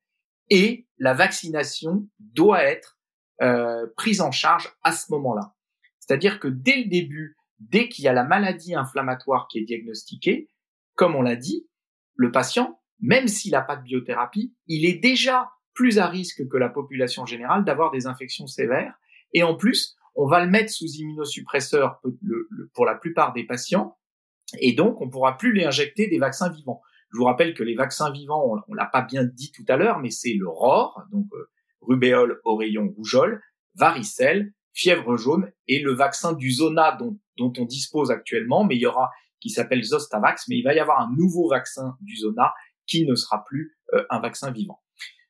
et 0.50 0.88
la 0.98 1.14
vaccination 1.14 2.08
doit 2.20 2.64
être 2.64 2.98
euh, 3.42 3.88
prise 3.96 4.22
en 4.22 4.32
charge 4.32 4.74
à 4.84 4.92
ce 4.92 5.12
moment-là. 5.12 5.56
C'est-à-dire 6.00 6.40
que 6.40 6.48
dès 6.48 6.78
le 6.78 6.90
début, 6.90 7.38
dès 7.60 7.88
qu'il 7.88 8.06
y 8.06 8.08
a 8.08 8.14
la 8.14 8.24
maladie 8.24 8.76
inflammatoire 8.76 9.48
qui 9.50 9.60
est 9.60 9.66
diagnostiquée, 9.66 10.50
comme 10.96 11.16
on 11.16 11.22
l'a 11.22 11.36
dit, 11.36 11.68
le 12.16 12.32
patient, 12.32 12.82
même 13.00 13.28
s'il 13.28 13.52
n'a 13.52 13.62
pas 13.62 13.76
de 13.76 13.84
biothérapie, 13.84 14.56
il 14.66 14.86
est 14.86 14.98
déjà 14.98 15.50
plus 15.78 16.00
à 16.00 16.08
risque 16.08 16.50
que 16.50 16.58
la 16.58 16.70
population 16.70 17.28
générale 17.28 17.64
d'avoir 17.64 17.92
des 17.92 18.08
infections 18.08 18.48
sévères. 18.48 18.96
Et 19.34 19.44
en 19.44 19.56
plus, 19.56 19.96
on 20.16 20.26
va 20.26 20.44
le 20.44 20.50
mettre 20.50 20.72
sous 20.72 20.88
immunosuppresseur 20.88 22.02
pour 22.74 22.84
la 22.84 22.96
plupart 22.96 23.32
des 23.32 23.44
patients, 23.44 23.96
et 24.60 24.74
donc 24.74 25.02
on 25.02 25.10
pourra 25.10 25.38
plus 25.38 25.54
les 25.54 25.66
injecter 25.66 26.08
des 26.08 26.18
vaccins 26.18 26.50
vivants. 26.50 26.82
Je 27.12 27.18
vous 27.20 27.26
rappelle 27.26 27.54
que 27.54 27.62
les 27.62 27.76
vaccins 27.76 28.12
vivants, 28.12 28.64
on, 28.68 28.74
l'a 28.74 28.88
pas 28.88 29.04
bien 29.04 29.24
dit 29.24 29.52
tout 29.52 29.66
à 29.68 29.78
l'heure, 29.78 30.00
mais 30.00 30.10
c'est 30.10 30.34
le 30.34 30.50
ROR, 30.50 31.04
donc 31.12 31.28
euh, 31.34 31.48
rubéole, 31.82 32.42
oreillon, 32.44 32.92
rougeole, 32.98 33.44
varicelle, 33.76 34.54
fièvre 34.74 35.16
jaune 35.16 35.52
et 35.68 35.80
le 35.80 35.94
vaccin 35.94 36.34
du 36.34 36.52
Zona 36.52 36.98
dont, 36.98 37.54
on 37.56 37.66
dispose 37.66 38.10
actuellement, 38.10 38.64
mais 38.64 38.76
il 38.76 38.82
y 38.82 38.88
aura 38.88 39.12
qui 39.40 39.52
s'appelle 39.52 39.84
Zostavax, 39.84 40.48
mais 40.48 40.58
il 40.58 40.64
va 40.64 40.74
y 40.74 40.80
avoir 40.80 41.00
un 41.00 41.14
nouveau 41.16 41.48
vaccin 41.50 41.96
du 42.02 42.16
Zona 42.16 42.56
qui 42.88 43.06
ne 43.06 43.14
sera 43.14 43.46
plus 43.46 43.78
euh, 43.94 44.04
un 44.10 44.20
vaccin 44.20 44.50
vivant. 44.50 44.82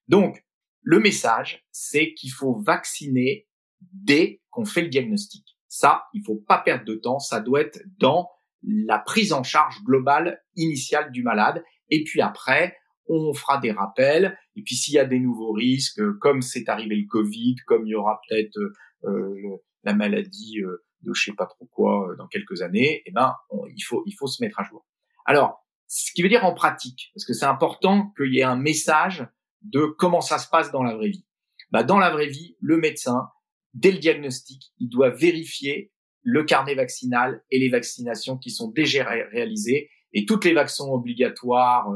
Donc, 0.08 0.44
le 0.82 1.00
message, 1.00 1.66
c'est 1.72 2.14
qu'il 2.14 2.32
faut 2.32 2.56
vacciner 2.56 3.48
dès 3.82 4.42
qu'on 4.50 4.66
fait 4.66 4.82
le 4.82 4.90
diagnostic. 4.90 5.46
Ça, 5.68 6.06
il 6.14 6.24
faut 6.26 6.38
pas 6.38 6.60
perdre 6.60 6.86
de 6.86 6.96
temps, 6.96 7.20
ça 7.20 7.40
doit 7.40 7.62
être 7.62 7.82
dans 7.98 8.30
la 8.64 9.00
prise 9.00 9.34
en 9.34 9.44
charge 9.44 9.84
globale 9.84 10.42
initiale 10.56 11.12
du 11.12 11.24
malade. 11.24 11.64
Et 11.90 12.04
puis 12.04 12.22
après, 12.22 12.78
on 13.08 13.34
fera 13.34 13.58
des 13.58 13.72
rappels. 13.72 14.38
Et 14.56 14.64
puis 14.64 14.76
s'il 14.76 14.94
y 14.94 15.00
a 15.00 15.06
des 15.06 15.20
nouveaux 15.20 15.52
risques, 15.52 16.02
comme 16.20 16.42
c'est 16.42 16.70
arrivé 16.70 16.96
le 16.96 17.08
Covid, 17.08 17.56
comme 17.66 17.86
il 17.86 17.92
y 17.92 17.96
aura 17.96 18.20
peut-être 18.28 18.58
euh, 19.04 19.58
la 19.84 19.94
maladie 19.94 20.62
euh, 20.62 20.84
de 21.02 21.14
je 21.14 21.26
sais 21.26 21.36
pas 21.36 21.46
trop 21.46 21.66
quoi 21.66 22.10
euh, 22.10 22.16
dans 22.16 22.28
quelques 22.28 22.62
années, 22.62 23.04
eh 23.06 23.12
ben 23.12 23.36
il 23.76 23.82
faut 23.82 24.04
il 24.06 24.14
faut 24.14 24.28
se 24.28 24.44
mettre 24.44 24.60
à 24.60 24.64
jour. 24.64 24.86
Alors, 25.26 25.66
ce 25.88 26.12
qui 26.14 26.22
veut 26.22 26.30
dire 26.30 26.46
en 26.46 26.54
pratique, 26.54 27.12
parce 27.14 27.26
que 27.26 27.34
c'est 27.34 27.46
important 27.46 28.12
qu'il 28.18 28.34
y 28.34 28.40
ait 28.40 28.44
un 28.44 28.58
message 28.58 29.28
de 29.62 29.86
comment 29.86 30.22
ça 30.22 30.38
se 30.38 30.48
passe 30.50 30.72
dans 30.72 30.84
la 30.84 30.96
vraie 30.96 31.10
vie. 31.10 31.26
Bah, 31.72 31.84
dans 31.84 32.00
la 32.00 32.10
vraie 32.10 32.28
vie, 32.28 32.56
le 32.62 32.78
médecin, 32.78 33.28
dès 33.74 33.92
le 33.92 33.98
diagnostic, 33.98 34.72
il 34.80 34.90
doit 34.90 35.10
vérifier 35.10 35.92
le 36.22 36.44
carnet 36.44 36.76
vaccinal 36.76 37.44
et 37.52 37.60
les 37.60 37.70
vaccinations 37.70 38.38
qui 38.38 38.52
sont 38.52 38.70
déjà 38.70 39.04
réalisées 39.04 39.90
et 40.14 40.26
toutes 40.26 40.46
les 40.46 40.54
vaccins 40.54 40.86
obligatoires, 40.86 41.90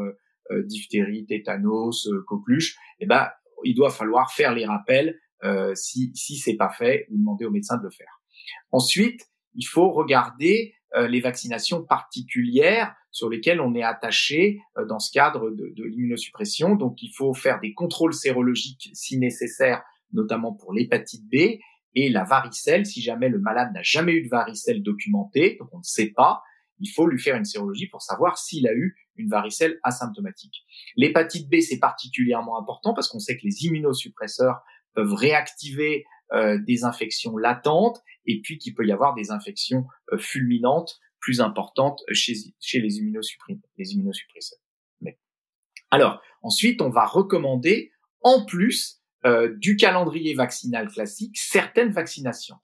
diphtérie, 0.65 1.25
tétanos, 1.25 2.09
coqueluche, 2.27 2.77
eh 2.99 3.05
ben, 3.05 3.29
il 3.63 3.75
doit 3.75 3.89
falloir 3.89 4.31
faire 4.31 4.53
les 4.53 4.65
rappels 4.65 5.19
si 5.75 6.11
si 6.15 6.37
c'est 6.37 6.55
pas 6.55 6.69
fait 6.69 7.07
ou 7.09 7.17
demander 7.17 7.45
au 7.45 7.51
médecin 7.51 7.77
de 7.77 7.83
le 7.83 7.89
faire. 7.89 8.21
Ensuite, 8.71 9.27
il 9.55 9.65
faut 9.65 9.91
regarder 9.91 10.75
les 10.95 11.19
vaccinations 11.19 11.83
particulières 11.83 12.95
sur 13.11 13.29
lesquelles 13.29 13.61
on 13.61 13.75
est 13.75 13.83
attaché 13.83 14.59
dans 14.87 14.99
ce 14.99 15.11
cadre 15.11 15.51
de, 15.51 15.73
de 15.75 15.83
l'immunosuppression. 15.83 16.75
Donc, 16.75 17.01
il 17.01 17.11
faut 17.15 17.33
faire 17.33 17.59
des 17.59 17.73
contrôles 17.73 18.13
sérologiques 18.13 18.89
si 18.93 19.17
nécessaire, 19.17 19.83
notamment 20.13 20.53
pour 20.53 20.73
l'hépatite 20.73 21.23
B 21.29 21.59
et 21.95 22.09
la 22.09 22.23
varicelle. 22.23 22.85
Si 22.85 23.01
jamais 23.01 23.29
le 23.29 23.39
malade 23.39 23.71
n'a 23.73 23.83
jamais 23.83 24.13
eu 24.13 24.23
de 24.23 24.29
varicelle 24.29 24.81
documentée, 24.81 25.57
donc 25.59 25.69
on 25.73 25.79
ne 25.79 25.83
sait 25.83 26.11
pas, 26.15 26.41
il 26.81 26.89
faut 26.89 27.07
lui 27.07 27.19
faire 27.19 27.35
une 27.35 27.45
sérologie 27.45 27.87
pour 27.87 28.01
savoir 28.01 28.37
s'il 28.37 28.67
a 28.67 28.73
eu 28.73 28.95
une 29.15 29.29
varicelle 29.29 29.79
asymptomatique. 29.83 30.65
L'hépatite 30.95 31.49
B, 31.49 31.59
c'est 31.61 31.79
particulièrement 31.79 32.59
important 32.59 32.93
parce 32.93 33.07
qu'on 33.07 33.19
sait 33.19 33.37
que 33.37 33.43
les 33.43 33.65
immunosuppresseurs 33.65 34.61
peuvent 34.93 35.13
réactiver 35.13 36.05
euh, 36.33 36.57
des 36.65 36.83
infections 36.83 37.37
latentes 37.37 38.01
et 38.25 38.41
puis 38.41 38.57
qu'il 38.57 38.73
peut 38.73 38.85
y 38.85 38.91
avoir 38.91 39.13
des 39.13 39.31
infections 39.31 39.85
euh, 40.11 40.17
fulminantes 40.17 40.99
plus 41.21 41.39
importantes 41.39 42.01
chez, 42.11 42.33
chez 42.59 42.79
les, 42.79 42.89
les 43.77 43.93
immunosuppresseurs. 43.93 44.59
Mais. 44.99 45.17
Alors, 45.89 46.21
ensuite, 46.41 46.81
on 46.81 46.89
va 46.89 47.05
recommander, 47.05 47.91
en 48.21 48.45
plus 48.45 49.01
euh, 49.25 49.55
du 49.57 49.75
calendrier 49.77 50.33
vaccinal 50.33 50.89
classique, 50.89 51.37
certaines 51.37 51.91
vaccinations. 51.91 52.57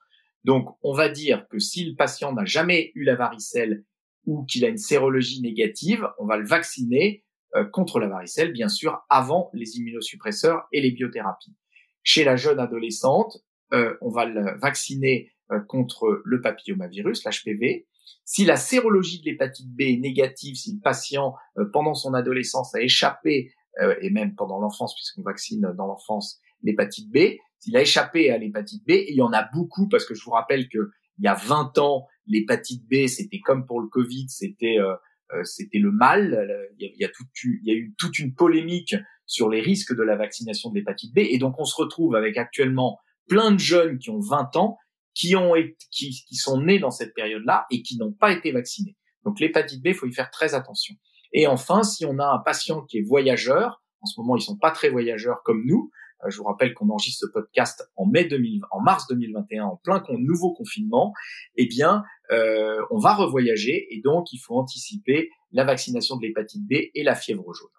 Donc, 0.44 0.78
on 0.82 0.94
va 0.94 1.10
dire 1.10 1.48
que 1.50 1.60
si 1.60 1.86
le 1.86 1.96
patient 1.96 2.34
n'a 2.34 2.46
jamais 2.46 2.92
eu 2.96 3.04
la 3.04 3.16
varicelle 3.16 3.84
ou 4.26 4.44
qu'il 4.46 4.66
a 4.66 4.70
une 4.70 4.78
sérologie 4.78 5.42
négative, 5.42 6.08
on 6.20 6.26
va 6.26 6.38
le 6.38 6.46
vacciner 6.46 7.24
euh, 7.56 7.64
contre 7.64 8.00
la 8.00 8.08
varicelle, 8.08 8.52
bien 8.52 8.68
sûr, 8.68 9.00
avant 9.10 9.50
les 9.54 9.78
immunosuppresseurs 9.78 10.68
et 10.72 10.82
les 10.82 10.92
biothérapies. 10.92 11.56
Chez 12.04 12.24
la 12.24 12.36
jeune 12.36 12.60
adolescente, 12.60 13.38
euh, 13.74 13.96
on 14.02 14.10
va 14.10 14.26
le 14.26 14.58
vacciner 14.60 15.32
euh, 15.52 15.60
contre 15.62 16.22
le 16.26 16.42
papillomavirus, 16.42 17.24
l'HPV. 17.26 17.88
Si 18.26 18.46
la 18.46 18.58
sérologie 18.58 19.20
de 19.20 19.26
l'hépatite 19.26 19.70
B 19.70 19.82
est 19.82 19.98
négative, 19.98 20.56
si 20.56 20.74
le 20.74 20.80
patient, 20.82 21.36
pendant 21.74 21.94
son 21.94 22.14
adolescence, 22.14 22.76
a 22.76 22.82
échappé, 22.82 23.54
et 24.02 24.10
même 24.10 24.36
pendant 24.36 24.60
l'enfance, 24.60 24.96
puisqu'on 24.96 25.22
vaccine 25.22 25.62
dans 25.78 25.86
l'enfance 25.86 26.40
l'hépatite 26.64 27.10
B, 27.12 27.38
s'il 27.60 27.76
a 27.76 27.82
échappé 27.82 28.32
à 28.32 28.38
l'hépatite 28.38 28.84
B, 28.86 28.92
il 29.08 29.16
y 29.16 29.22
en 29.22 29.34
a 29.34 29.48
beaucoup, 29.54 29.88
parce 29.88 30.06
que 30.06 30.14
je 30.14 30.24
vous 30.24 30.32
rappelle 30.32 30.68
que 30.70 30.92
il 31.20 31.26
y 31.26 31.28
a 31.28 31.34
20 31.34 31.78
ans, 31.80 32.08
l'hépatite 32.28 32.84
B, 32.90 33.08
c'était 33.08 33.40
comme 33.40 33.66
pour 33.66 33.82
le 33.82 33.88
Covid, 33.88 34.28
c'était 34.30 34.78
euh, 34.80 34.94
euh, 35.34 35.44
c'était 35.44 35.80
le 35.80 35.92
mal. 35.92 36.48
Il 36.78 36.86
y, 36.86 36.90
a, 36.90 36.92
il 36.94 37.68
y 37.68 37.72
a 37.72 37.74
eu 37.74 37.94
toute 37.98 38.20
une 38.20 38.34
polémique 38.34 38.96
sur 39.26 39.50
les 39.50 39.60
risques 39.60 39.96
de 39.96 40.04
la 40.04 40.16
vaccination 40.16 40.70
de 40.70 40.76
l'hépatite 40.76 41.14
B, 41.14 41.20
et 41.20 41.38
donc 41.38 41.56
on 41.60 41.66
se 41.66 41.76
retrouve 41.76 42.16
avec 42.16 42.38
actuellement 42.38 43.00
plein 43.28 43.52
de 43.52 43.60
jeunes 43.60 43.98
qui 43.98 44.10
ont 44.10 44.20
20 44.20 44.56
ans, 44.56 44.78
qui 45.18 45.36
ont 45.36 45.54
qui, 45.92 46.12
qui 46.28 46.36
sont 46.36 46.62
nés 46.62 46.80
dans 46.80 46.92
cette 46.92 47.14
période-là 47.14 47.66
et 47.72 47.82
qui 47.82 47.98
n'ont 47.98 48.12
pas 48.12 48.32
été 48.32 48.52
vaccinés. 48.52 48.96
Donc 49.26 49.40
l'hépatite 49.40 49.82
B, 49.84 49.88
il 49.88 49.94
faut 49.96 50.06
y 50.06 50.14
faire 50.14 50.30
très 50.30 50.54
attention. 50.54 50.96
Et 51.34 51.48
enfin, 51.48 51.84
si 51.84 52.06
on 52.06 52.20
a 52.20 52.26
un 52.26 52.40
patient 52.40 52.84
qui 52.84 53.00
est 53.00 53.02
voyageur, 53.02 53.84
en 54.02 54.06
ce 54.06 54.20
moment 54.20 54.38
ils 54.38 54.42
sont 54.42 54.58
pas 54.58 54.72
très 54.72 54.90
voyageurs 54.90 55.42
comme 55.44 55.66
nous, 55.66 55.90
euh, 56.24 56.30
je 56.30 56.38
vous 56.38 56.44
rappelle 56.44 56.74
qu'on 56.74 56.90
enregistre 56.90 57.26
ce 57.26 57.32
podcast 57.32 57.90
en 57.96 58.06
mai 58.06 58.26
2000, 58.26 58.62
en 58.72 58.82
mars 58.82 59.08
2021, 59.10 59.66
en 59.66 59.78
plein 59.78 60.04
nouveau 60.18 60.54
confinement. 60.54 61.14
Eh 61.56 61.66
bien, 61.66 62.04
euh, 62.32 62.80
on 62.92 63.00
va 63.00 63.16
revoyager 63.16 63.88
et 63.90 64.02
donc 64.02 64.32
il 64.32 64.38
faut 64.38 64.56
anticiper 64.56 65.30
la 65.52 65.64
vaccination 65.64 66.16
de 66.18 66.26
l'hépatite 66.26 66.64
B 66.68 66.74
et 66.94 67.04
la 67.04 67.16
fièvre 67.16 67.54
jaune. 67.54 67.70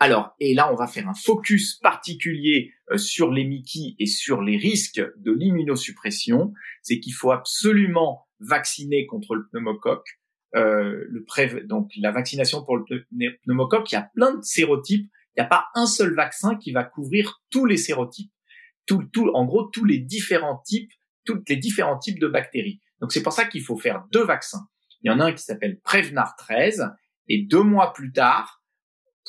Alors, 0.00 0.34
et 0.40 0.54
là, 0.54 0.72
on 0.72 0.76
va 0.76 0.86
faire 0.86 1.08
un 1.08 1.14
focus 1.14 1.76
particulier 1.76 2.72
euh, 2.90 2.96
sur 2.96 3.30
les 3.30 3.44
Mickey 3.44 3.94
et 3.98 4.06
sur 4.06 4.42
les 4.42 4.56
risques 4.56 5.02
de 5.16 5.30
l'immunosuppression. 5.30 6.52
C'est 6.82 7.00
qu'il 7.00 7.12
faut 7.12 7.32
absolument 7.32 8.26
vacciner 8.40 9.06
contre 9.06 9.34
le 9.34 9.46
pneumocoque. 9.50 10.06
Euh, 10.56 11.04
le 11.08 11.66
donc 11.66 11.90
la 11.96 12.10
vaccination 12.10 12.64
pour 12.64 12.76
le 12.76 12.84
pneumocoque, 13.44 13.92
il 13.92 13.94
y 13.94 13.98
a 13.98 14.10
plein 14.14 14.34
de 14.34 14.42
sérotypes 14.42 15.08
il 15.36 15.40
n'y 15.40 15.46
a 15.46 15.48
pas 15.48 15.68
un 15.74 15.86
seul 15.86 16.14
vaccin 16.14 16.56
qui 16.56 16.72
va 16.72 16.84
couvrir 16.84 17.40
tous 17.50 17.64
les 17.64 17.76
sérotypes. 17.76 18.32
Tout, 18.86 19.04
tout, 19.12 19.30
en 19.34 19.44
gros, 19.44 19.64
tous 19.64 19.84
les 19.84 19.98
différents 19.98 20.58
types, 20.58 20.90
tous 21.24 21.42
les 21.48 21.56
différents 21.56 21.98
types 21.98 22.18
de 22.18 22.26
bactéries. 22.26 22.80
Donc 23.00 23.12
c'est 23.12 23.22
pour 23.22 23.32
ça 23.32 23.44
qu'il 23.44 23.62
faut 23.62 23.78
faire 23.78 24.04
deux 24.12 24.24
vaccins. 24.24 24.66
Il 25.02 25.10
y 25.10 25.14
en 25.14 25.20
a 25.20 25.26
un 25.26 25.32
qui 25.32 25.42
s'appelle 25.42 25.78
Prevnar 25.80 26.34
13 26.36 26.90
et 27.28 27.42
deux 27.42 27.62
mois 27.62 27.92
plus 27.92 28.12
tard, 28.12 28.59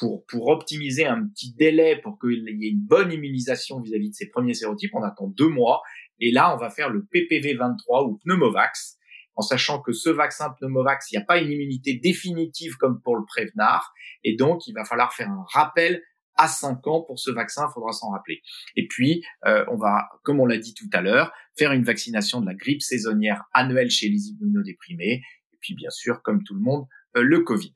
pour, 0.02 0.26
pour 0.26 0.48
optimiser 0.48 1.06
un 1.06 1.28
petit 1.28 1.54
délai 1.54 1.96
pour 2.02 2.18
qu'il 2.20 2.44
y 2.60 2.66
ait 2.66 2.72
une 2.72 2.82
bonne 2.82 3.12
immunisation 3.12 3.80
vis-à-vis 3.80 4.10
de 4.10 4.16
ces 4.16 4.30
premiers 4.30 4.56
sérotypes, 4.56 4.96
on 4.96 5.04
attend 5.04 5.28
deux 5.28 5.48
mois. 5.48 5.84
Et 6.20 6.32
là, 6.32 6.56
on 6.56 6.58
va 6.58 6.72
faire 6.72 6.90
le 6.90 7.06
PPV 7.06 7.54
23 7.54 8.08
ou 8.08 8.18
Pneumovax, 8.26 8.98
en 9.36 9.44
sachant 9.44 9.80
que 9.80 9.92
ce 9.92 10.10
vaccin 10.10 10.50
Pneumovax, 10.60 11.12
il 11.12 11.18
n'y 11.18 11.22
a 11.22 11.26
pas 11.26 11.38
une 11.38 11.52
immunité 11.52 11.94
définitive 11.94 12.78
comme 12.78 13.00
pour 13.04 13.16
le 13.16 13.24
Prevnar, 13.26 13.94
et 14.24 14.36
donc 14.36 14.66
il 14.66 14.74
va 14.74 14.86
falloir 14.86 15.14
faire 15.14 15.30
un 15.30 15.46
rappel 15.54 16.02
à 16.36 16.48
5 16.48 16.88
ans 16.88 17.02
pour 17.02 17.20
ce 17.20 17.30
vaccin, 17.30 17.68
il 17.70 17.74
faudra 17.74 17.92
s'en 17.92 18.10
rappeler. 18.10 18.42
Et 18.76 18.88
puis, 18.88 19.24
euh, 19.46 19.64
on 19.72 19.78
va, 19.78 20.10
comme 20.24 20.40
on 20.40 20.48
l'a 20.48 20.58
dit 20.58 20.74
tout 20.74 20.90
à 20.94 21.02
l'heure, 21.02 21.32
faire 21.56 21.74
une 21.74 21.84
vaccination 21.84 22.42
de 22.42 22.48
la 22.48 22.56
grippe 22.56 22.82
saisonnière 22.82 23.44
annuelle 23.54 23.92
chez 23.92 24.10
les 24.10 24.30
immunodéprimés, 24.30 25.22
et 25.54 25.58
puis 25.60 25.76
bien 25.76 25.92
sûr, 25.92 26.24
comme 26.24 26.44
tout 26.44 26.56
le 26.56 26.62
monde, 26.62 26.88
euh, 27.18 27.22
le 27.22 27.42
Covid. 27.42 27.74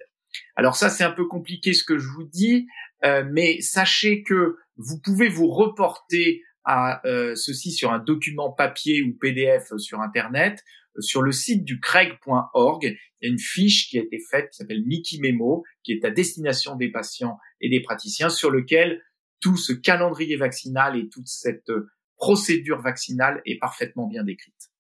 Alors 0.56 0.76
ça, 0.76 0.90
c'est 0.90 1.04
un 1.04 1.12
peu 1.12 1.26
compliqué 1.26 1.74
ce 1.74 1.84
que 1.84 1.98
je 1.98 2.08
vous 2.08 2.24
dis, 2.24 2.68
euh, 3.04 3.24
mais 3.32 3.62
sachez 3.62 4.24
que 4.24 4.58
vous 4.78 5.00
pouvez 5.00 5.30
vous 5.30 5.48
reporter 5.48 6.42
à 6.68 7.02
ceci 7.36 7.72
sur 7.72 7.94
un 7.94 8.00
document 8.00 8.52
papier 8.52 9.04
ou 9.04 9.16
PDF 9.16 9.72
sur 9.78 10.02
Internet 10.02 10.64
sur 11.00 11.22
le 11.22 11.32
site 11.32 11.64
du 11.64 11.80
craig.org, 11.80 12.84
il 12.84 13.26
y 13.26 13.30
a 13.30 13.32
une 13.32 13.40
fiche 13.40 13.90
qui 13.90 14.00
a 14.00 14.02
été 14.02 14.20
faite 14.20 14.50
qui 14.52 14.58
s'appelle 14.58 14.84
Mickey 14.86 15.18
Memo, 15.20 15.64
qui 15.84 15.94
est 15.94 16.06
à 16.06 16.12
destination 16.12 16.76
des 16.76 16.90
patients 16.90 17.38
et 17.62 17.70
des 17.70 17.82
praticiens, 17.82 18.30
sur 18.30 18.52
lequel 18.52 19.02
tout 19.42 19.58
ce 19.58 19.74
calendrier 19.74 20.38
vaccinal 20.38 20.98
et 20.98 21.10
toute 21.10 21.28
cette 21.28 21.70
euh, 21.70 21.90
procédure 22.18 22.82
vaccinale 22.82 23.42
est 23.46 23.60
parfaitement 23.60 24.08
bien 24.08 24.24
décrite. 24.24 24.72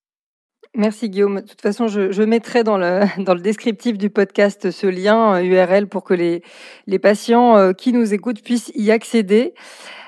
Merci 0.77 1.09
Guillaume. 1.09 1.39
De 1.39 1.47
toute 1.47 1.61
façon, 1.61 1.87
je, 1.87 2.23
mettrai 2.23 2.65
dans 2.65 2.77
le, 2.77 3.01
dans 3.23 3.33
le 3.33 3.39
descriptif 3.39 3.97
du 3.97 4.09
podcast 4.09 4.71
ce 4.71 4.87
lien 4.87 5.41
URL 5.41 5.83
euh, 5.83 5.87
pour 5.87 6.03
que 6.03 6.13
les, 6.13 6.43
les 6.85 6.99
patients 6.99 7.55
euh, 7.55 7.71
qui 7.71 7.93
nous 7.93 8.13
écoutent 8.13 8.41
puissent 8.41 8.71
y 8.75 8.91
accéder. 8.91 9.53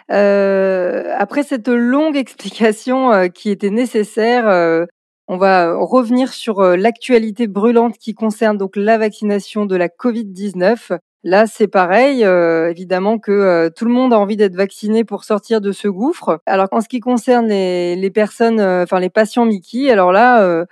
après 0.10 1.43
cette 1.43 1.69
longue 1.69 2.17
explication 2.25 3.30
qui 3.30 3.49
était 3.49 3.69
nécessaire, 3.69 4.88
on 5.27 5.37
va 5.37 5.73
revenir 5.75 6.31
sur 6.33 6.59
euh, 6.59 6.75
l'actualité 6.77 7.47
brûlante 7.47 7.97
qui 7.97 8.13
concerne 8.13 8.57
donc 8.57 8.75
la 8.75 8.97
vaccination 8.97 9.65
de 9.65 9.75
la 9.75 9.89
Covid-19. 9.89 10.97
Là, 11.23 11.47
c'est 11.47 11.67
pareil, 11.67 12.23
euh, 12.23 12.69
évidemment 12.69 13.19
que 13.19 13.31
euh, 13.31 13.69
tout 13.69 13.83
le 13.83 13.91
monde 13.91 14.13
a 14.13 14.19
envie 14.19 14.37
d'être 14.37 14.55
vacciné 14.55 15.03
pour 15.03 15.25
sortir 15.25 15.59
de 15.59 15.73
ce 15.73 15.89
gouffre. 15.89 16.39
Alors, 16.45 16.69
en 16.71 16.79
ce 16.79 16.87
qui 16.87 17.01
concerne 17.01 17.47
les, 17.47 18.11
personnes, 18.11 18.61
enfin 18.61 18.99
les 19.01 19.09
patients 19.09 19.45
Mickey, 19.45 19.91
alors 19.91 20.13
là, 20.13 20.65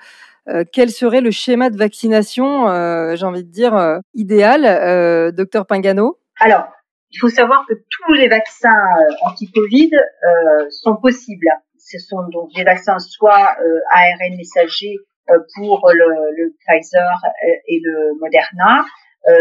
quel 0.71 0.91
serait 0.91 1.21
le 1.21 1.31
schéma 1.31 1.69
de 1.69 1.77
vaccination, 1.77 2.67
j'ai 3.15 3.25
envie 3.25 3.43
de 3.43 3.51
dire, 3.51 3.99
idéal, 4.13 5.33
docteur 5.33 5.65
Pingano? 5.65 6.19
Alors, 6.39 6.65
il 7.11 7.17
faut 7.19 7.29
savoir 7.29 7.65
que 7.67 7.73
tous 7.73 8.13
les 8.13 8.29
vaccins 8.29 8.79
anti-Covid 9.25 9.91
sont 10.69 10.95
possibles 10.95 11.49
ce 11.85 11.99
sont 11.99 12.27
donc 12.31 12.49
des 12.55 12.63
vaccins 12.63 12.97
soit 12.99 13.55
euh, 13.61 13.79
ARN 13.91 14.35
messager 14.37 14.95
euh, 15.29 15.37
pour 15.55 15.87
le, 15.93 16.05
le, 16.35 16.55
Pfizer 16.59 17.13
euh, 17.23 17.47
et 17.67 17.79
le 17.81 18.19
Moderna, 18.19 18.83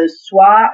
soit 0.09 0.73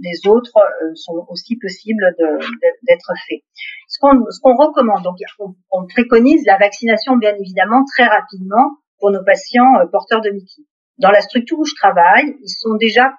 les 0.00 0.28
autres 0.28 0.58
sont 0.96 1.24
aussi 1.28 1.56
possibles 1.56 2.16
d'être 2.18 3.12
faits. 3.28 3.38
Ce 3.86 4.00
qu'on 4.00 4.24
qu'on 4.42 4.56
recommande, 4.56 5.04
donc 5.04 5.18
on, 5.38 5.54
on, 5.70 5.86
préconise 5.86 6.44
la 6.44 6.58
vaccination 6.58 7.16
bien 7.16 7.32
évidemment 7.36 7.84
très 7.94 8.06
rapidement 8.06 8.72
pour 8.98 9.12
nos 9.12 9.22
patients 9.22 9.86
porteurs 9.92 10.20
de 10.20 10.30
Mickey. 10.30 10.62
Dans 10.98 11.10
la 11.10 11.20
structure 11.20 11.58
où 11.58 11.64
je 11.64 11.74
travaille, 11.74 12.36
ils 12.40 12.48
sont 12.48 12.74
déjà, 12.76 13.12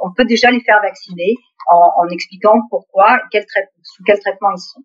on 0.00 0.12
peut 0.14 0.24
déjà 0.24 0.50
les 0.50 0.60
faire 0.60 0.80
vacciner 0.82 1.34
en, 1.70 2.04
en 2.04 2.08
expliquant 2.08 2.54
pourquoi, 2.70 3.18
quel 3.30 3.44
sous 3.82 4.02
quel 4.04 4.18
traitement 4.18 4.50
ils 4.54 4.60
sont. 4.60 4.82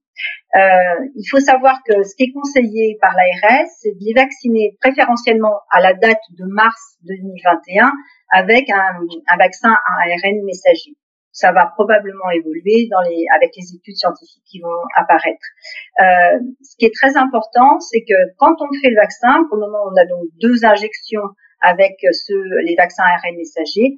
Euh, 0.56 1.06
il 1.16 1.26
faut 1.30 1.40
savoir 1.40 1.80
que 1.86 2.04
ce 2.04 2.16
qui 2.16 2.24
est 2.24 2.34
conseillé 2.34 2.98
par 3.02 3.14
l'ARS, 3.14 3.68
c'est 3.80 3.92
de 3.92 4.00
les 4.02 4.14
vacciner 4.14 4.78
préférentiellement 4.82 5.60
à 5.72 5.82
la 5.82 5.94
date 5.94 6.22
de 6.38 6.46
mars 6.46 6.98
2021 7.04 7.92
avec 8.32 8.70
un, 8.70 9.00
un 9.28 9.38
vaccin 9.38 9.72
à 9.72 10.04
ARN 10.04 10.44
messager. 10.46 10.96
Ça 11.32 11.52
va 11.52 11.68
probablement 11.68 12.30
évoluer 12.32 12.88
dans 12.90 13.02
les, 13.02 13.26
avec 13.36 13.52
les 13.56 13.76
études 13.76 13.96
scientifiques 13.96 14.44
qui 14.46 14.60
vont 14.60 14.82
apparaître. 14.96 15.46
Euh, 16.02 16.40
ce 16.62 16.76
qui 16.78 16.86
est 16.86 16.94
très 16.94 17.16
important, 17.18 17.80
c'est 17.80 18.02
que 18.02 18.34
quand 18.38 18.56
on 18.60 18.68
fait 18.82 18.90
le 18.90 18.96
vaccin, 18.96 19.46
pour 19.48 19.58
le 19.58 19.68
moment, 19.68 19.86
on 19.92 19.96
a 19.96 20.06
donc 20.06 20.26
deux 20.42 20.66
injections 20.66 21.30
avec 21.62 21.98
ceux, 22.12 22.44
les 22.66 22.76
vaccins 22.76 23.04
ARN 23.04 23.36
messagers. 23.36 23.98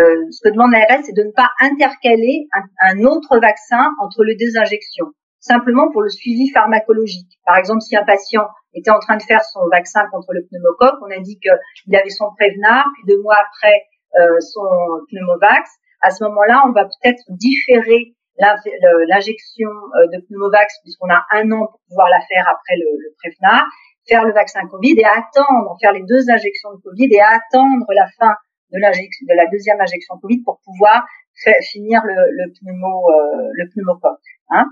Euh, 0.00 0.24
ce 0.30 0.40
que 0.42 0.52
demande 0.52 0.72
l'ARS, 0.72 1.04
c'est 1.04 1.12
de 1.12 1.22
ne 1.22 1.32
pas 1.32 1.50
intercaler 1.60 2.48
un, 2.80 3.04
autre 3.04 3.38
vaccin 3.38 3.92
entre 4.00 4.24
les 4.24 4.36
deux 4.36 4.58
injections, 4.58 5.12
simplement 5.38 5.90
pour 5.90 6.00
le 6.00 6.08
suivi 6.08 6.48
pharmacologique. 6.50 7.38
Par 7.44 7.56
exemple, 7.56 7.82
si 7.82 7.94
un 7.96 8.04
patient 8.04 8.46
était 8.74 8.90
en 8.90 9.00
train 9.00 9.16
de 9.18 9.22
faire 9.22 9.42
son 9.44 9.68
vaccin 9.70 10.00
contre 10.10 10.32
le 10.32 10.46
pneumocoque, 10.48 10.98
on 11.02 11.10
a 11.10 11.20
dit 11.20 11.38
qu'il 11.38 11.96
avait 11.96 12.10
son 12.10 12.30
Prévenard, 12.38 12.86
puis 12.94 13.14
deux 13.14 13.20
mois 13.20 13.36
après 13.36 13.84
euh, 14.18 14.40
son 14.40 14.66
pneumovax. 15.10 15.70
À 16.00 16.10
ce 16.10 16.24
moment-là, 16.24 16.62
on 16.66 16.72
va 16.72 16.84
peut-être 16.84 17.22
différer 17.28 18.14
l'injection 19.08 19.68
euh, 19.68 20.06
de 20.06 20.24
pneumovax 20.26 20.80
puisqu'on 20.82 21.10
a 21.10 21.22
un 21.32 21.52
an 21.52 21.66
pour 21.66 21.80
pouvoir 21.88 22.08
la 22.08 22.20
faire 22.26 22.48
après 22.48 22.76
le, 22.76 22.88
le 22.98 23.14
Prévenard, 23.18 23.66
faire 24.08 24.24
le 24.24 24.32
vaccin 24.32 24.66
Covid 24.68 24.94
et 24.98 25.04
attendre, 25.04 25.76
faire 25.80 25.92
les 25.92 26.02
deux 26.02 26.30
injections 26.30 26.72
de 26.74 26.80
Covid 26.82 27.08
et 27.12 27.20
attendre 27.20 27.86
la 27.94 28.06
fin 28.18 28.34
de, 28.72 28.78
de 28.78 29.36
la 29.36 29.46
deuxième 29.50 29.80
injection 29.80 30.18
Covid 30.20 30.42
pour 30.42 30.60
pouvoir 30.64 31.04
finir 31.70 32.00
le, 32.04 32.52
pneumo, 32.60 33.08
euh, 33.08 33.48
le 33.54 33.68
pneumocoque. 33.70 34.20
Hein 34.50 34.66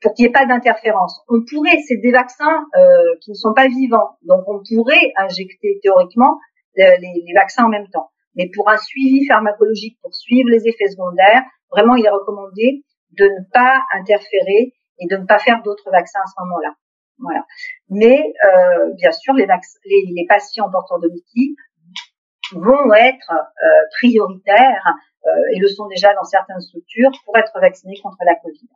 pour 0.00 0.14
qu'il 0.14 0.24
n'y 0.24 0.30
ait 0.30 0.32
pas 0.32 0.46
d'interférence. 0.46 1.20
On 1.28 1.44
pourrait, 1.44 1.78
c'est 1.86 1.98
des 1.98 2.10
vaccins 2.10 2.64
euh, 2.74 3.16
qui 3.20 3.32
ne 3.32 3.36
sont 3.36 3.52
pas 3.52 3.68
vivants, 3.68 4.16
donc 4.22 4.44
on 4.46 4.62
pourrait 4.66 5.12
injecter 5.18 5.78
théoriquement 5.82 6.38
les, 6.76 6.96
les, 7.00 7.34
vaccins 7.34 7.64
en 7.64 7.68
même 7.68 7.88
temps. 7.88 8.10
Mais 8.34 8.48
pour 8.54 8.70
un 8.70 8.78
suivi 8.78 9.26
pharmacologique, 9.26 9.98
pour 10.02 10.14
suivre 10.14 10.48
les 10.48 10.66
effets 10.66 10.88
secondaires, 10.88 11.42
vraiment, 11.70 11.96
il 11.96 12.06
est 12.06 12.10
recommandé 12.10 12.84
de 13.18 13.24
ne 13.24 13.44
pas 13.52 13.82
interférer 13.92 14.72
et 15.00 15.06
de 15.06 15.16
ne 15.16 15.26
pas 15.26 15.38
faire 15.38 15.62
d'autres 15.62 15.90
vaccins 15.90 16.20
à 16.20 16.26
ce 16.26 16.42
moment-là. 16.44 16.74
Voilà. 17.20 17.44
Mais 17.88 18.32
euh, 18.44 18.92
bien 18.94 19.12
sûr, 19.12 19.34
les, 19.34 19.46
les, 19.46 20.04
les, 20.16 20.26
patients 20.26 20.70
porteurs 20.70 21.00
de 21.00 21.08
Mickey 21.08 21.54
vont 22.52 22.92
être 22.94 23.32
euh, 23.32 23.66
prioritaires 23.98 24.84
euh, 25.26 25.54
et 25.54 25.58
le 25.58 25.68
sont 25.68 25.86
déjà 25.88 26.14
dans 26.14 26.24
certaines 26.24 26.60
structures 26.60 27.10
pour 27.24 27.36
être 27.36 27.52
vaccinés 27.60 27.98
contre 28.02 28.18
la 28.24 28.34
Covid. 28.36 28.68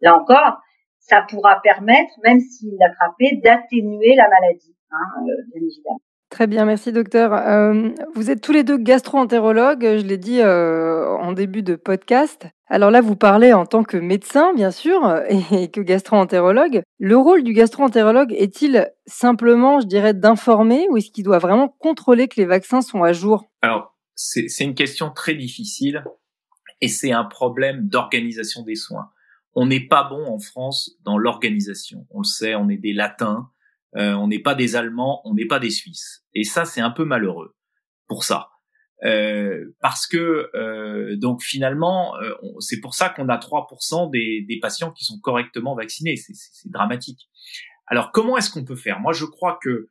Là 0.00 0.16
encore, 0.16 0.60
ça 0.98 1.22
pourra 1.28 1.60
permettre, 1.62 2.12
même 2.22 2.40
s'il 2.40 2.76
l'attrapait, 2.78 3.40
d'atténuer 3.42 4.14
la 4.16 4.28
maladie, 4.28 4.76
hein, 4.90 5.22
euh, 5.22 5.42
bien 5.52 5.62
évidemment. 5.62 6.00
Très 6.36 6.46
bien, 6.46 6.66
merci 6.66 6.92
docteur. 6.92 7.32
Euh, 7.32 7.88
vous 8.14 8.30
êtes 8.30 8.42
tous 8.42 8.52
les 8.52 8.62
deux 8.62 8.76
gastro-entérologues, 8.76 9.80
je 9.80 10.04
l'ai 10.04 10.18
dit 10.18 10.42
euh, 10.42 11.08
en 11.08 11.32
début 11.32 11.62
de 11.62 11.76
podcast. 11.76 12.46
Alors 12.66 12.90
là, 12.90 13.00
vous 13.00 13.16
parlez 13.16 13.54
en 13.54 13.64
tant 13.64 13.84
que 13.84 13.96
médecin, 13.96 14.52
bien 14.52 14.70
sûr, 14.70 15.18
et 15.50 15.70
que 15.70 15.80
gastro-entérologue. 15.80 16.82
Le 16.98 17.16
rôle 17.16 17.42
du 17.42 17.54
gastro-entérologue 17.54 18.34
est-il 18.36 18.92
simplement, 19.06 19.80
je 19.80 19.86
dirais, 19.86 20.12
d'informer 20.12 20.86
ou 20.90 20.98
est-ce 20.98 21.10
qu'il 21.10 21.24
doit 21.24 21.38
vraiment 21.38 21.74
contrôler 21.78 22.28
que 22.28 22.36
les 22.36 22.44
vaccins 22.44 22.82
sont 22.82 23.02
à 23.02 23.14
jour? 23.14 23.46
Alors, 23.62 23.96
c'est 24.14 24.60
une 24.60 24.74
question 24.74 25.08
très 25.08 25.36
difficile 25.36 26.04
et 26.82 26.88
c'est 26.88 27.12
un 27.12 27.24
problème 27.24 27.88
d'organisation 27.88 28.62
des 28.62 28.76
soins. 28.76 29.08
On 29.54 29.64
n'est 29.64 29.88
pas 29.88 30.04
bon 30.04 30.26
en 30.26 30.38
France 30.38 30.98
dans 31.02 31.16
l'organisation. 31.16 32.06
On 32.10 32.18
le 32.18 32.24
sait, 32.24 32.54
on 32.56 32.68
est 32.68 32.76
des 32.76 32.92
latins 32.92 33.48
euh, 33.96 34.12
on 34.14 34.28
n'est 34.28 34.40
pas 34.40 34.54
des 34.54 34.76
Allemands, 34.76 35.22
on 35.24 35.34
n'est 35.34 35.46
pas 35.46 35.58
des 35.58 35.70
Suisses. 35.70 36.24
Et 36.34 36.44
ça, 36.44 36.64
c'est 36.64 36.80
un 36.80 36.90
peu 36.90 37.04
malheureux 37.04 37.54
pour 38.08 38.24
ça. 38.24 38.50
Euh, 39.04 39.76
parce 39.80 40.06
que 40.06 40.48
euh, 40.54 41.16
donc 41.16 41.42
finalement, 41.42 42.14
c'est 42.60 42.80
pour 42.80 42.94
ça 42.94 43.10
qu'on 43.10 43.28
a 43.28 43.36
3% 43.36 44.10
des, 44.10 44.44
des, 44.48 44.58
patients 44.58 44.90
qui 44.90 45.04
sont 45.04 45.18
correctement 45.20 45.74
vaccinés. 45.74 46.16
C'est 46.16 46.70
dramatique. 46.70 47.28
Alors 47.86 48.10
comment 48.12 48.36
est-ce 48.36 48.50
qu'on 48.50 48.64
peut 48.64 48.76
faire? 48.76 49.00
Moi, 49.00 49.12
je 49.12 49.24
crois 49.24 49.58
que 49.62 49.90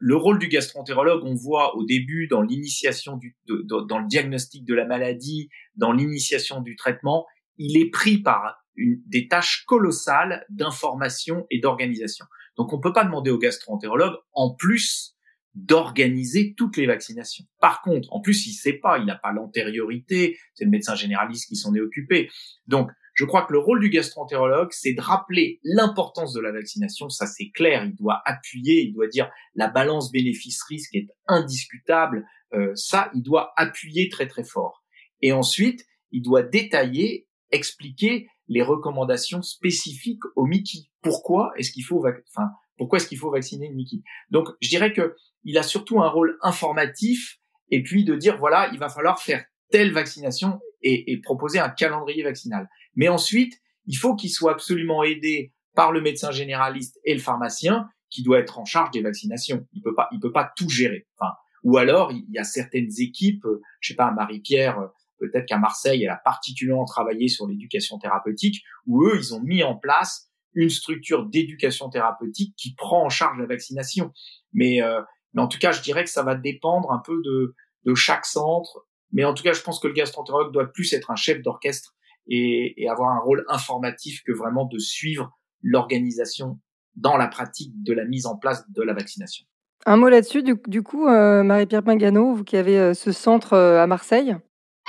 le 0.00 0.16
rôle 0.16 0.38
du 0.38 0.48
gastroentérologue, 0.48 1.22
on 1.24 1.34
voit 1.34 1.76
au 1.76 1.84
début 1.84 2.28
dans 2.28 2.40
l'initiation 2.40 3.18
du, 3.18 3.36
dans 3.46 3.98
le 3.98 4.06
diagnostic 4.06 4.64
de 4.64 4.74
la 4.74 4.86
maladie, 4.86 5.50
dans 5.74 5.92
l'initiation 5.92 6.62
du 6.62 6.76
traitement, 6.76 7.26
il 7.58 7.76
est 7.76 7.90
pris 7.90 8.16
par 8.16 8.56
une, 8.76 9.02
des 9.06 9.28
tâches 9.28 9.64
colossales 9.66 10.46
d'information 10.48 11.46
et 11.50 11.60
d'organisation. 11.60 12.24
Donc 12.56 12.72
on 12.72 12.80
peut 12.80 12.92
pas 12.92 13.04
demander 13.04 13.30
au 13.30 13.38
gastro-entérologue 13.38 14.14
en 14.32 14.54
plus 14.54 15.16
d'organiser 15.56 16.54
toutes 16.54 16.76
les 16.76 16.86
vaccinations. 16.86 17.44
Par 17.60 17.80
contre, 17.80 18.12
en 18.12 18.20
plus, 18.20 18.46
il 18.46 18.52
sait 18.52 18.74
pas, 18.74 18.98
il 18.98 19.06
n'a 19.06 19.16
pas 19.16 19.32
l'antériorité, 19.32 20.38
c'est 20.52 20.64
le 20.64 20.70
médecin 20.70 20.94
généraliste 20.94 21.48
qui 21.48 21.56
s'en 21.56 21.74
est 21.74 21.80
occupé. 21.80 22.30
Donc, 22.66 22.90
je 23.14 23.24
crois 23.24 23.46
que 23.46 23.54
le 23.54 23.58
rôle 23.58 23.80
du 23.80 23.88
gastro-entérologue, 23.88 24.68
c'est 24.72 24.92
de 24.92 25.00
rappeler 25.00 25.58
l'importance 25.64 26.34
de 26.34 26.40
la 26.40 26.52
vaccination, 26.52 27.08
ça 27.08 27.26
c'est 27.26 27.48
clair, 27.48 27.86
il 27.86 27.94
doit 27.94 28.20
appuyer, 28.26 28.82
il 28.82 28.92
doit 28.92 29.06
dire 29.06 29.30
la 29.54 29.68
balance 29.68 30.12
bénéfice-risque 30.12 30.94
est 30.94 31.08
indiscutable, 31.26 32.26
euh, 32.52 32.72
ça, 32.74 33.10
il 33.14 33.22
doit 33.22 33.54
appuyer 33.56 34.10
très 34.10 34.26
très 34.26 34.44
fort. 34.44 34.84
Et 35.22 35.32
ensuite, 35.32 35.86
il 36.12 36.20
doit 36.20 36.42
détailler, 36.42 37.26
expliquer 37.50 38.28
les 38.48 38.62
recommandations 38.62 39.42
spécifiques 39.42 40.24
au 40.36 40.46
Mickey. 40.46 40.88
Pourquoi 41.02 41.52
est-ce 41.56 41.72
qu'il 41.72 41.84
faut, 41.84 42.04
enfin, 42.06 42.50
pourquoi 42.76 42.98
est-ce 42.98 43.08
qu'il 43.08 43.18
faut 43.18 43.30
vacciner 43.30 43.68
le 43.68 43.74
Mickey? 43.74 43.98
Donc, 44.30 44.48
je 44.60 44.68
dirais 44.68 44.92
que 44.92 45.16
il 45.44 45.58
a 45.58 45.62
surtout 45.62 46.00
un 46.00 46.08
rôle 46.08 46.38
informatif 46.42 47.38
et 47.70 47.82
puis 47.82 48.04
de 48.04 48.14
dire 48.14 48.36
voilà, 48.38 48.70
il 48.72 48.78
va 48.78 48.88
falloir 48.88 49.20
faire 49.20 49.44
telle 49.70 49.92
vaccination 49.92 50.60
et, 50.82 51.12
et 51.12 51.20
proposer 51.20 51.58
un 51.58 51.68
calendrier 51.68 52.22
vaccinal. 52.22 52.68
Mais 52.94 53.08
ensuite, 53.08 53.54
il 53.86 53.96
faut 53.96 54.14
qu'il 54.14 54.30
soit 54.30 54.52
absolument 54.52 55.04
aidé 55.04 55.52
par 55.74 55.92
le 55.92 56.00
médecin 56.00 56.30
généraliste 56.30 56.98
et 57.04 57.14
le 57.14 57.20
pharmacien 57.20 57.88
qui 58.10 58.22
doit 58.22 58.38
être 58.38 58.58
en 58.58 58.64
charge 58.64 58.90
des 58.92 59.02
vaccinations. 59.02 59.66
Il 59.72 59.82
peut 59.82 59.94
pas, 59.94 60.08
il 60.12 60.20
peut 60.20 60.32
pas 60.32 60.52
tout 60.56 60.68
gérer. 60.68 61.06
Enfin, 61.18 61.32
ou 61.62 61.78
alors 61.78 62.12
il 62.12 62.24
y 62.30 62.38
a 62.38 62.44
certaines 62.44 62.90
équipes, 62.98 63.44
je 63.80 63.88
sais 63.88 63.96
pas, 63.96 64.10
Marie-Pierre 64.12 64.90
Peut-être 65.18 65.46
qu'à 65.46 65.58
Marseille, 65.58 66.02
elle 66.04 66.10
a 66.10 66.20
particulièrement 66.24 66.84
travaillé 66.84 67.28
sur 67.28 67.46
l'éducation 67.46 67.98
thérapeutique, 67.98 68.62
où 68.86 69.04
eux, 69.04 69.16
ils 69.16 69.34
ont 69.34 69.40
mis 69.40 69.62
en 69.62 69.76
place 69.76 70.30
une 70.54 70.70
structure 70.70 71.26
d'éducation 71.26 71.90
thérapeutique 71.90 72.54
qui 72.56 72.74
prend 72.74 73.04
en 73.04 73.08
charge 73.08 73.38
la 73.38 73.46
vaccination. 73.46 74.12
Mais, 74.52 74.82
euh, 74.82 75.02
mais 75.34 75.42
en 75.42 75.48
tout 75.48 75.58
cas, 75.58 75.72
je 75.72 75.82
dirais 75.82 76.04
que 76.04 76.10
ça 76.10 76.22
va 76.22 76.34
dépendre 76.34 76.90
un 76.92 77.02
peu 77.04 77.20
de, 77.24 77.54
de 77.84 77.94
chaque 77.94 78.26
centre. 78.26 78.86
Mais 79.12 79.24
en 79.24 79.34
tout 79.34 79.42
cas, 79.42 79.52
je 79.52 79.62
pense 79.62 79.78
que 79.78 79.86
le 79.86 79.94
gastroentérologue 79.94 80.52
doit 80.52 80.72
plus 80.72 80.92
être 80.92 81.10
un 81.10 81.16
chef 81.16 81.42
d'orchestre 81.42 81.94
et, 82.26 82.82
et 82.82 82.88
avoir 82.88 83.10
un 83.10 83.20
rôle 83.20 83.44
informatif 83.48 84.22
que 84.24 84.32
vraiment 84.32 84.64
de 84.64 84.78
suivre 84.78 85.30
l'organisation 85.62 86.58
dans 86.94 87.16
la 87.16 87.28
pratique 87.28 87.72
de 87.82 87.92
la 87.92 88.04
mise 88.04 88.26
en 88.26 88.36
place 88.36 88.64
de 88.70 88.82
la 88.82 88.94
vaccination. 88.94 89.44
Un 89.84 89.96
mot 89.96 90.08
là-dessus, 90.08 90.42
du, 90.42 90.56
du, 90.66 90.82
coup, 90.82 91.06
euh, 91.06 91.42
Marie-Pierre 91.42 91.82
Pingano, 91.82 92.34
vous 92.34 92.44
qui 92.44 92.56
avez 92.56 92.78
euh, 92.78 92.94
ce 92.94 93.12
centre 93.12 93.52
euh, 93.52 93.82
à 93.82 93.86
Marseille, 93.86 94.36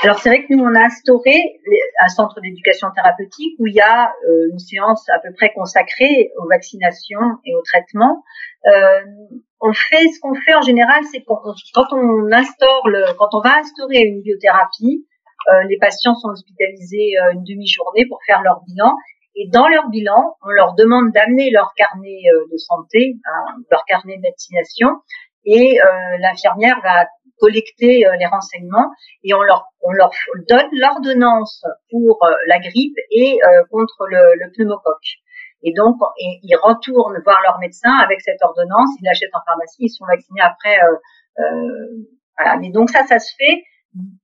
alors 0.03 0.19
c'est 0.19 0.29
vrai 0.29 0.45
que 0.45 0.53
nous 0.53 0.63
on 0.63 0.75
a 0.75 0.85
instauré 0.85 1.33
un 1.99 2.07
centre 2.07 2.39
d'éducation 2.41 2.87
thérapeutique 2.95 3.55
où 3.59 3.67
il 3.67 3.73
y 3.73 3.81
a 3.81 4.13
euh, 4.29 4.49
une 4.51 4.59
séance 4.59 5.07
à 5.09 5.19
peu 5.19 5.33
près 5.33 5.51
consacrée 5.53 6.31
aux 6.37 6.47
vaccinations 6.47 7.37
et 7.45 7.55
aux 7.55 7.63
traitements. 7.63 8.23
Euh, 8.67 9.01
on 9.59 9.73
fait 9.73 10.07
ce 10.09 10.19
qu'on 10.19 10.35
fait 10.35 10.53
en 10.53 10.61
général, 10.61 11.03
c'est 11.11 11.23
quand, 11.23 11.41
quand 11.73 11.87
on 11.93 12.31
instaure 12.31 12.87
le, 12.89 13.05
quand 13.17 13.29
on 13.33 13.41
va 13.41 13.57
instaurer 13.57 14.01
une 14.01 14.21
biothérapie, 14.21 15.05
euh, 15.49 15.63
les 15.69 15.77
patients 15.77 16.15
sont 16.15 16.29
hospitalisés 16.29 17.13
euh, 17.19 17.33
une 17.33 17.43
demi-journée 17.43 18.05
pour 18.07 18.19
faire 18.25 18.41
leur 18.41 18.61
bilan. 18.67 18.93
Et 19.35 19.47
dans 19.49 19.67
leur 19.67 19.89
bilan, 19.89 20.35
on 20.43 20.49
leur 20.49 20.73
demande 20.73 21.11
d'amener 21.13 21.51
leur 21.51 21.73
carnet 21.75 22.21
euh, 22.33 22.45
de 22.51 22.57
santé, 22.57 23.15
hein, 23.23 23.55
leur 23.71 23.85
carnet 23.85 24.17
de 24.17 24.23
vaccination, 24.23 24.89
et 25.45 25.79
l'infirmière 26.19 26.81
va 26.83 27.07
collecter 27.39 28.05
euh, 28.05 28.15
les 28.17 28.25
renseignements 28.25 28.91
et 29.23 29.33
on 29.33 29.41
leur, 29.41 29.65
on 29.81 29.91
leur 29.91 30.11
donne 30.49 30.69
l'ordonnance 30.71 31.63
pour 31.89 32.23
euh, 32.23 32.33
la 32.47 32.59
grippe 32.59 32.97
et 33.11 33.37
euh, 33.43 33.63
contre 33.71 34.07
le, 34.07 34.35
le, 34.35 34.51
pneumocoque. 34.55 35.17
Et 35.63 35.73
donc, 35.73 35.95
ils 36.19 36.55
retournent 36.55 37.19
voir 37.23 37.41
leur 37.41 37.57
médecin 37.59 37.91
avec 37.91 38.21
cette 38.21 38.41
ordonnance, 38.43 38.89
ils 39.01 39.05
l'achètent 39.05 39.33
en 39.33 39.41
pharmacie, 39.43 39.85
ils 39.85 39.89
sont 39.89 40.05
vaccinés 40.05 40.41
après. 40.41 40.77
voilà. 42.37 42.57
Mais 42.59 42.69
donc 42.69 42.91
ça, 42.91 43.07
ça 43.07 43.17
se 43.17 43.33
fait 43.35 43.63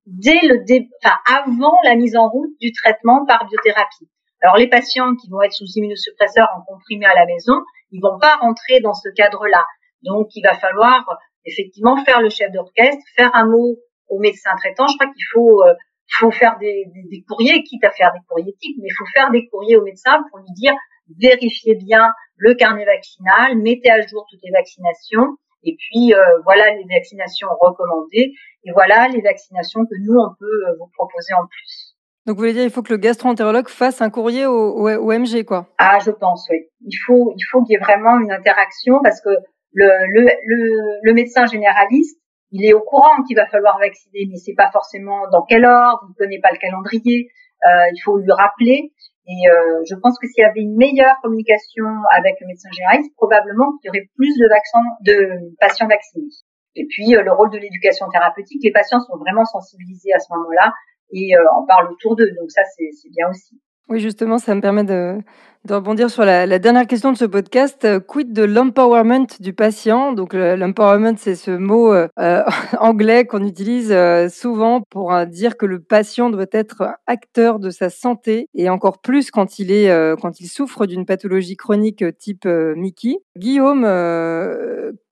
dès 0.05 0.39
le 0.43 0.63
dé... 0.63 0.87
enfin, 1.03 1.15
avant 1.25 1.75
la 1.85 1.95
mise 1.95 2.15
en 2.15 2.29
route 2.29 2.51
du 2.61 2.71
traitement 2.71 3.25
par 3.25 3.47
biothérapie. 3.47 4.07
Alors 4.43 4.57
les 4.57 4.67
patients 4.67 5.15
qui 5.15 5.27
vont 5.31 5.41
être 5.41 5.53
sous 5.53 5.65
immunosuppresseurs 5.75 6.49
en 6.55 6.61
comprimé 6.61 7.07
à 7.07 7.15
la 7.15 7.25
maison, 7.25 7.63
ils 7.91 7.99
vont 7.99 8.19
pas 8.19 8.35
rentrer 8.35 8.79
dans 8.81 8.93
ce 8.93 9.09
cadre-là. 9.09 9.65
Donc 10.03 10.27
il 10.35 10.43
va 10.43 10.53
falloir 10.53 11.03
effectivement 11.45 12.03
faire 12.03 12.21
le 12.21 12.29
chef 12.29 12.51
d'orchestre, 12.51 13.01
faire 13.15 13.31
un 13.33 13.45
mot 13.45 13.77
au 14.09 14.19
médecin 14.19 14.51
traitant. 14.57 14.87
Je 14.87 14.95
crois 14.95 15.11
qu'il 15.11 15.25
faut 15.33 15.63
euh, 15.63 15.73
faut 16.19 16.31
faire 16.31 16.57
des, 16.59 16.85
des, 16.93 17.03
des, 17.09 17.23
courriers, 17.27 17.63
quitte 17.63 17.83
à 17.83 17.91
faire 17.91 18.11
des 18.13 18.19
courriers 18.27 18.55
types, 18.59 18.77
mais 18.79 18.87
il 18.87 18.95
faut 18.97 19.05
faire 19.13 19.31
des 19.31 19.47
courriers 19.47 19.77
au 19.77 19.83
médecin 19.83 20.23
pour 20.29 20.39
lui 20.39 20.51
dire 20.55 20.73
vérifiez 21.19 21.75
bien 21.75 22.09
le 22.37 22.53
carnet 22.53 22.85
vaccinal, 22.85 23.57
mettez 23.57 23.89
à 23.89 24.05
jour 24.05 24.25
toutes 24.29 24.39
les 24.43 24.51
vaccinations, 24.51 25.37
et 25.63 25.75
puis 25.77 26.13
euh, 26.13 26.19
voilà 26.43 26.73
les 26.75 26.85
vaccinations 26.89 27.47
recommandées, 27.59 28.33
et 28.63 28.71
voilà 28.73 29.07
les 29.07 29.21
vaccinations 29.21 29.85
que 29.85 29.95
nous 30.01 30.15
on 30.15 30.29
peut 30.39 30.45
euh, 30.45 30.75
vous 30.79 30.89
proposer 30.93 31.33
en 31.33 31.45
plus. 31.47 31.95
Donc 32.25 32.35
vous 32.35 32.41
voulez 32.41 32.53
dire 32.53 32.63
il 32.63 32.69
faut 32.69 32.83
que 32.83 32.93
le 32.93 32.97
gastro-entérologue 32.97 33.67
fasse 33.67 34.01
un 34.01 34.09
courrier 34.09 34.45
au, 34.45 34.53
au, 34.53 34.89
au 34.89 35.11
MG 35.11 35.43
quoi? 35.45 35.67
Ah 35.77 35.99
je 35.99 36.11
pense 36.11 36.47
oui. 36.49 36.57
Il 36.85 36.95
faut 37.05 37.33
il 37.35 37.43
faut 37.51 37.63
qu'il 37.63 37.73
y 37.73 37.75
ait 37.75 37.83
vraiment 37.83 38.19
une 38.19 38.31
interaction 38.31 38.99
parce 39.03 39.19
que 39.21 39.29
le, 39.73 39.87
le, 40.11 40.29
le, 40.45 40.99
le, 41.01 41.13
médecin 41.13 41.45
généraliste, 41.45 42.19
il 42.51 42.65
est 42.65 42.73
au 42.73 42.81
courant 42.81 43.23
qu'il 43.27 43.35
va 43.35 43.47
falloir 43.47 43.79
vacciner, 43.79 44.27
mais 44.29 44.37
c'est 44.37 44.53
pas 44.53 44.69
forcément 44.71 45.27
dans 45.31 45.43
quel 45.43 45.65
ordre, 45.65 46.05
il 46.07 46.11
ne 46.11 46.25
connaît 46.25 46.39
pas 46.39 46.51
le 46.51 46.59
calendrier. 46.59 47.29
Euh, 47.65 47.87
il 47.93 47.99
faut 48.03 48.17
lui 48.17 48.31
rappeler. 48.31 48.91
Et 49.25 49.49
euh, 49.49 49.81
je 49.89 49.95
pense 49.95 50.19
que 50.19 50.27
s'il 50.27 50.43
y 50.43 50.45
avait 50.45 50.61
une 50.61 50.75
meilleure 50.75 51.15
communication 51.21 51.85
avec 52.11 52.35
le 52.41 52.47
médecin 52.47 52.69
généraliste, 52.73 53.15
probablement 53.15 53.77
qu'il 53.77 53.87
y 53.87 53.89
aurait 53.89 54.09
plus 54.15 54.35
de 54.37 54.47
vaccins, 54.49 54.83
de 55.05 55.55
patients 55.59 55.87
vaccinés. 55.87 56.27
Et 56.75 56.85
puis 56.89 57.15
euh, 57.15 57.23
le 57.23 57.31
rôle 57.31 57.49
de 57.51 57.57
l'éducation 57.57 58.09
thérapeutique, 58.09 58.61
les 58.63 58.71
patients 58.71 58.99
sont 58.99 59.17
vraiment 59.17 59.45
sensibilisés 59.45 60.11
à 60.13 60.19
ce 60.19 60.33
moment-là 60.33 60.73
et 61.11 61.37
euh, 61.37 61.51
en 61.55 61.65
parlent 61.65 61.91
autour 61.91 62.15
d'eux. 62.15 62.31
Donc 62.39 62.51
ça, 62.51 62.63
c'est 62.75 63.09
bien 63.11 63.29
aussi. 63.29 63.61
Oui, 63.89 63.99
justement, 63.99 64.37
ça 64.37 64.55
me 64.55 64.61
permet 64.61 64.85
de, 64.85 65.17
de 65.65 65.73
rebondir 65.73 66.09
sur 66.09 66.23
la, 66.25 66.45
la, 66.45 66.57
dernière 66.57 66.87
question 66.87 67.11
de 67.11 67.17
ce 67.17 67.25
podcast. 67.25 67.83
Euh, 67.85 67.99
quid 67.99 68.31
de 68.31 68.43
l'empowerment 68.43 69.27
du 69.39 69.53
patient? 69.53 70.13
Donc, 70.13 70.33
l'empowerment, 70.33 71.15
c'est 71.17 71.35
ce 71.35 71.51
mot 71.51 71.93
euh, 71.93 72.07
anglais 72.79 73.25
qu'on 73.25 73.45
utilise 73.45 73.91
euh, 73.91 74.29
souvent 74.29 74.81
pour 74.89 75.13
dire 75.25 75.57
que 75.57 75.65
le 75.65 75.79
patient 75.79 76.29
doit 76.29 76.45
être 76.51 76.95
acteur 77.07 77.59
de 77.59 77.69
sa 77.69 77.89
santé 77.89 78.47
et 78.53 78.69
encore 78.69 78.99
plus 78.99 79.31
quand 79.31 79.59
il 79.59 79.71
est 79.71 79.89
quand 80.21 80.39
il 80.39 80.47
souffre 80.47 80.85
d'une 80.85 81.05
pathologie 81.05 81.57
chronique 81.57 82.03
type 82.17 82.45
Mickey. 82.45 83.17
Guillaume, 83.37 83.85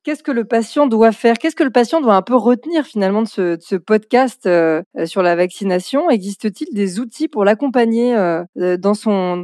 qu'est-ce 0.04 0.24
que 0.24 0.32
le 0.32 0.46
patient 0.46 0.88
doit 0.88 1.12
faire? 1.12 1.38
Qu'est-ce 1.38 1.56
que 1.56 1.64
le 1.64 1.72
patient 1.72 2.02
doit 2.02 2.16
un 2.16 2.22
peu 2.22 2.36
retenir 2.36 2.86
finalement 2.86 3.22
de 3.22 3.28
ce, 3.28 3.76
podcast 3.76 4.46
euh, 4.46 4.84
sur 5.06 5.22
la 5.22 5.36
vaccination? 5.36 6.10
Existe-t-il 6.10 6.74
des 6.74 7.00
outils 7.00 7.28
pour 7.28 7.46
l'accompagner 7.46 8.16
euh, 8.16 8.44
dans 8.78 8.94
son 8.94 9.44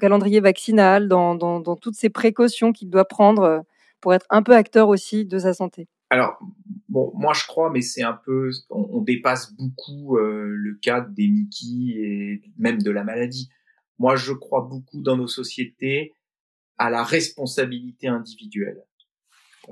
calendrier 0.00 0.40
vaccinal, 0.40 1.08
dans, 1.08 1.76
toutes 1.76 1.96
ces 1.96 2.10
précautions 2.10 2.72
qu'il 2.72 2.90
doit 2.90 3.06
prendre 3.06 3.42
euh, 3.42 3.60
pour 4.00 4.14
être 4.14 4.26
un 4.30 4.42
peu 4.42 4.54
acteur 4.54 4.88
aussi 4.88 5.26
de 5.26 5.38
sa 5.38 5.54
santé? 5.54 5.88
Alors, 6.10 6.38
moi 6.88 7.34
je 7.34 7.46
crois, 7.46 7.70
mais 7.70 7.82
c'est 7.82 8.02
un 8.02 8.18
peu, 8.24 8.50
on, 8.70 8.88
on 8.92 9.02
dépasse 9.02 9.52
beaucoup 9.54 10.16
le 10.16 10.78
cadre 10.80 11.10
des 11.10 11.28
Mickey 11.28 11.98
et 11.98 12.42
même 12.56 12.80
de 12.80 12.90
la 12.90 13.04
maladie. 13.04 13.50
Moi, 13.98 14.16
je 14.16 14.32
crois 14.32 14.62
beaucoup 14.62 15.02
dans 15.02 15.16
nos 15.16 15.26
sociétés 15.26 16.14
à 16.78 16.88
la 16.88 17.02
responsabilité 17.02 18.06
individuelle. 18.06 18.84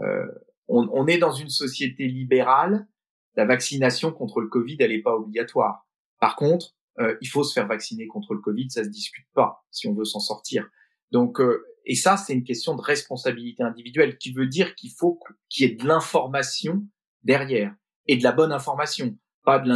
Euh, 0.00 0.26
on, 0.68 0.88
on, 0.92 1.06
est 1.06 1.18
dans 1.18 1.32
une 1.32 1.48
société 1.48 2.06
libérale. 2.06 2.86
La 3.34 3.44
vaccination 3.44 4.12
contre 4.12 4.40
le 4.40 4.48
Covid, 4.48 4.76
elle 4.80 4.90
n'est 4.90 5.02
pas 5.02 5.14
obligatoire. 5.14 5.86
Par 6.20 6.36
contre, 6.36 6.76
euh, 6.98 7.16
il 7.20 7.28
faut 7.28 7.44
se 7.44 7.52
faire 7.52 7.66
vacciner 7.66 8.06
contre 8.06 8.34
le 8.34 8.40
Covid, 8.40 8.70
ça 8.70 8.84
se 8.84 8.88
discute 8.88 9.26
pas 9.34 9.64
si 9.70 9.86
on 9.86 9.94
veut 9.94 10.04
s'en 10.04 10.20
sortir. 10.20 10.68
Donc, 11.10 11.40
euh, 11.40 11.64
et 11.84 11.94
ça, 11.94 12.16
c'est 12.16 12.32
une 12.32 12.44
question 12.44 12.74
de 12.74 12.80
responsabilité 12.80 13.62
individuelle, 13.62 14.16
qui 14.18 14.32
veut 14.32 14.46
dire 14.46 14.74
qu'il 14.74 14.90
faut 14.90 15.20
qu'il 15.48 15.68
y 15.68 15.70
ait 15.70 15.74
de 15.74 15.86
l'information 15.86 16.82
derrière 17.22 17.74
et 18.06 18.16
de 18.16 18.22
la 18.22 18.32
bonne 18.32 18.52
information, 18.52 19.16
pas 19.44 19.58
de 19.58 19.68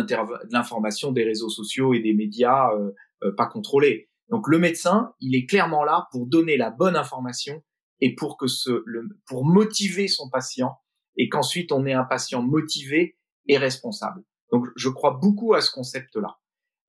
l'information 0.52 1.12
des 1.12 1.24
réseaux 1.24 1.48
sociaux 1.48 1.94
et 1.94 2.00
des 2.00 2.14
médias 2.14 2.70
euh, 2.74 3.32
pas 3.36 3.46
contrôlés. 3.46 4.08
Donc, 4.30 4.48
le 4.48 4.58
médecin, 4.58 5.12
il 5.20 5.34
est 5.34 5.46
clairement 5.46 5.84
là 5.84 6.08
pour 6.10 6.26
donner 6.26 6.56
la 6.56 6.70
bonne 6.70 6.96
information 6.96 7.62
et 8.00 8.14
pour 8.14 8.36
que 8.36 8.46
ce, 8.46 8.82
le, 8.86 9.08
pour 9.26 9.44
motiver 9.44 10.08
son 10.08 10.28
patient 10.30 10.76
et 11.16 11.28
qu'ensuite 11.28 11.72
on 11.72 11.84
ait 11.86 11.92
un 11.92 12.04
patient 12.04 12.42
motivé 12.42 13.16
et 13.46 13.58
responsable. 13.58 14.22
Donc 14.52 14.66
je 14.76 14.88
crois 14.88 15.18
beaucoup 15.20 15.54
à 15.54 15.60
ce 15.60 15.70
concept-là. 15.70 16.38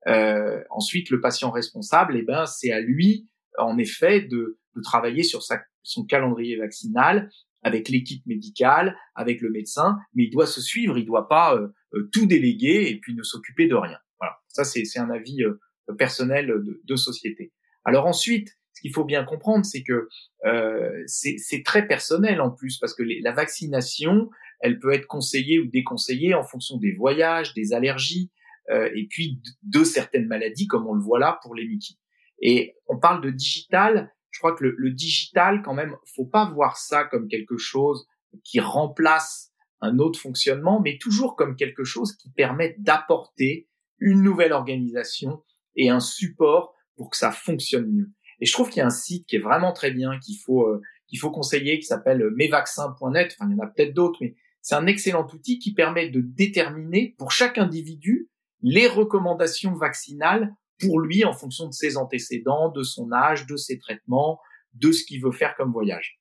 Euh, 0.08 0.64
ensuite, 0.70 1.10
le 1.10 1.22
patient 1.22 1.52
responsable, 1.52 2.18
eh 2.18 2.24
ben 2.24 2.46
c'est 2.46 2.72
à 2.72 2.80
lui, 2.80 3.30
en 3.58 3.78
effet, 3.78 4.22
de, 4.22 4.60
de 4.76 4.82
travailler 4.82 5.24
sur 5.24 5.44
sa, 5.44 5.62
son 5.84 6.06
calendrier 6.06 6.58
vaccinal 6.58 7.30
avec 7.64 7.90
l'équipe 7.90 8.26
médicale, 8.26 8.98
avec 9.14 9.42
le 9.42 9.52
médecin, 9.52 10.00
mais 10.16 10.24
il 10.24 10.30
doit 10.32 10.48
se 10.48 10.62
suivre, 10.62 10.98
il 10.98 11.06
doit 11.06 11.28
pas 11.28 11.56
euh, 11.56 11.68
euh, 11.94 12.10
tout 12.12 12.26
déléguer 12.26 12.90
et 12.90 13.00
puis 13.00 13.14
ne 13.14 13.22
s'occuper 13.22 13.68
de 13.68 13.76
rien. 13.76 14.00
Voilà, 14.20 14.38
ça 14.48 14.64
c'est 14.64 14.84
un 14.98 15.12
avis 15.12 15.44
euh, 15.44 15.60
personnel 15.98 16.48
de, 16.48 16.82
de 16.84 16.96
société. 16.96 17.54
Alors 17.84 18.08
ensuite, 18.08 18.58
ce 18.74 18.82
qu'il 18.82 18.94
faut 18.94 19.04
bien 19.04 19.24
comprendre, 19.24 19.66
c'est 19.66 19.84
que 19.84 20.08
euh, 20.46 21.04
c'est 21.06 21.64
très 21.64 21.88
personnel 21.88 22.42
en 22.42 22.52
plus, 22.52 22.78
parce 22.78 22.94
que 22.94 23.04
la 23.04 23.32
vaccination, 23.32 24.30
elle 24.60 24.80
peut 24.80 24.94
être 24.94 25.08
conseillée 25.08 25.60
ou 25.60 25.66
déconseillée 25.68 26.34
en 26.34 26.44
fonction 26.44 26.78
des 26.78 26.94
voyages, 26.94 27.54
des 27.54 27.74
allergies, 27.74 28.32
euh, 28.70 28.90
et 28.96 29.08
puis 29.10 29.42
de, 29.64 29.84
certaines 29.84 30.28
maladies, 30.28 30.68
comme 30.68 30.88
on 30.88 30.94
le 30.94 31.02
voit 31.02 31.20
là 31.20 31.40
pour 31.42 31.56
les 31.56 31.68
Mickey. 31.68 31.96
Et 32.42 32.76
on 32.88 32.98
parle 32.98 33.22
de 33.22 33.30
digital. 33.30 34.14
Je 34.30 34.40
crois 34.40 34.56
que 34.56 34.64
le, 34.64 34.76
le 34.78 34.92
digital, 34.92 35.62
quand 35.64 35.74
même, 35.74 35.96
faut 36.16 36.26
pas 36.26 36.50
voir 36.50 36.78
ça 36.78 37.04
comme 37.04 37.28
quelque 37.28 37.58
chose 37.58 38.08
qui 38.44 38.60
remplace 38.60 39.52
un 39.82 39.98
autre 39.98 40.20
fonctionnement, 40.20 40.80
mais 40.80 40.98
toujours 41.00 41.36
comme 41.36 41.56
quelque 41.56 41.84
chose 41.84 42.16
qui 42.16 42.32
permet 42.32 42.76
d'apporter 42.78 43.68
une 44.00 44.22
nouvelle 44.22 44.54
organisation 44.54 45.44
et 45.76 45.90
un 45.90 46.00
support 46.00 46.74
pour 46.96 47.10
que 47.10 47.18
ça 47.18 47.32
fonctionne 47.32 47.92
mieux. 47.92 48.12
Et 48.42 48.46
je 48.46 48.54
trouve 48.54 48.70
qu'il 48.70 48.80
y 48.80 48.82
a 48.82 48.88
un 48.88 48.90
site 48.90 49.28
qui 49.28 49.38
est 49.38 49.40
vraiment 49.40 49.72
très 49.72 49.92
bien, 49.92 50.20
qu'il 50.20 50.38
faut 50.38 50.68
euh, 50.68 50.82
qu'il 51.08 51.20
faut 51.20 51.32
conseiller, 51.32 51.80
qui 51.80 51.86
s'appelle 51.86 52.30
mesvaccins.net. 52.36 53.36
Enfin, 53.38 53.50
il 53.50 53.58
y 53.58 53.60
en 53.60 53.64
a 53.64 53.68
peut-être 53.68 53.94
d'autres, 53.94 54.18
mais 54.22 54.36
c'est 54.62 54.76
un 54.76 54.88
excellent 54.88 55.28
outil 55.34 55.60
qui 55.60 55.74
permet 55.74 56.10
de 56.10 56.22
déterminer 56.22 57.16
pour 57.18 57.32
chaque 57.32 57.58
individu 57.58 58.30
les 58.62 58.88
recommandations 58.88 59.74
vaccinales 59.74 60.54
pour 60.80 61.00
lui 61.00 61.26
en 61.26 61.34
fonction 61.34 61.68
de 61.68 61.74
ses 61.74 61.98
antécédents, 61.98 62.70
de 62.70 62.84
son 62.84 63.12
âge, 63.12 63.46
de 63.46 63.56
ses 63.56 63.78
traitements, 63.78 64.40
de 64.74 64.92
ce 64.92 65.04
qu'il 65.04 65.22
veut 65.22 65.32
faire 65.32 65.56
comme 65.56 65.72
voyage. 65.72 66.20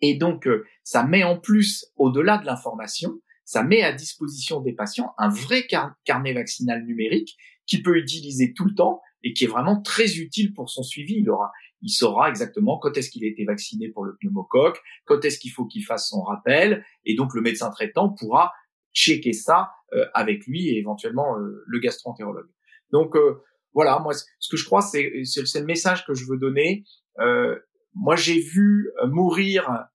Et 0.00 0.14
donc, 0.14 0.46
euh, 0.46 0.64
ça 0.84 1.04
met 1.04 1.24
en 1.24 1.38
plus, 1.38 1.86
au-delà 1.96 2.38
de 2.38 2.46
l'information, 2.46 3.20
ça 3.44 3.62
met 3.62 3.82
à 3.82 3.92
disposition 3.92 4.60
des 4.60 4.74
patients 4.74 5.14
un 5.16 5.28
vrai 5.28 5.66
carnet 6.04 6.34
vaccinal 6.34 6.84
numérique 6.84 7.36
qui 7.66 7.82
peut 7.82 7.96
utiliser 7.96 8.52
tout 8.52 8.64
le 8.64 8.74
temps 8.74 9.00
et 9.22 9.32
qui 9.32 9.44
est 9.44 9.48
vraiment 9.48 9.80
très 9.80 10.18
utile 10.18 10.54
pour 10.54 10.70
son 10.70 10.82
suivi. 10.82 11.16
Il 11.18 11.30
aura, 11.30 11.50
il 11.82 11.90
saura 11.90 12.28
exactement 12.28 12.78
quand 12.78 12.96
est-ce 12.96 13.10
qu'il 13.10 13.24
a 13.24 13.28
été 13.28 13.44
vacciné 13.44 13.88
pour 13.88 14.04
le 14.04 14.16
pneumocoque, 14.20 14.80
quand 15.04 15.24
est-ce 15.24 15.38
qu'il 15.38 15.50
faut 15.50 15.66
qu'il 15.66 15.84
fasse 15.84 16.08
son 16.08 16.22
rappel, 16.22 16.84
et 17.04 17.14
donc 17.14 17.34
le 17.34 17.40
médecin 17.40 17.70
traitant 17.70 18.10
pourra 18.10 18.52
checker 18.94 19.32
ça 19.32 19.70
euh, 19.94 20.04
avec 20.14 20.46
lui 20.46 20.68
et 20.68 20.78
éventuellement 20.78 21.38
euh, 21.38 21.62
le 21.66 21.78
gastroentérologue. 21.78 22.48
Donc 22.90 23.16
euh, 23.16 23.42
voilà, 23.74 23.98
moi 24.00 24.12
ce 24.14 24.48
que 24.50 24.56
je 24.56 24.64
crois 24.64 24.82
c'est 24.82 25.24
c'est 25.24 25.60
le 25.60 25.66
message 25.66 26.04
que 26.06 26.14
je 26.14 26.24
veux 26.26 26.38
donner. 26.38 26.84
moi 27.94 28.16
j'ai 28.16 28.40
vu 28.40 28.90
mourir 29.06 29.86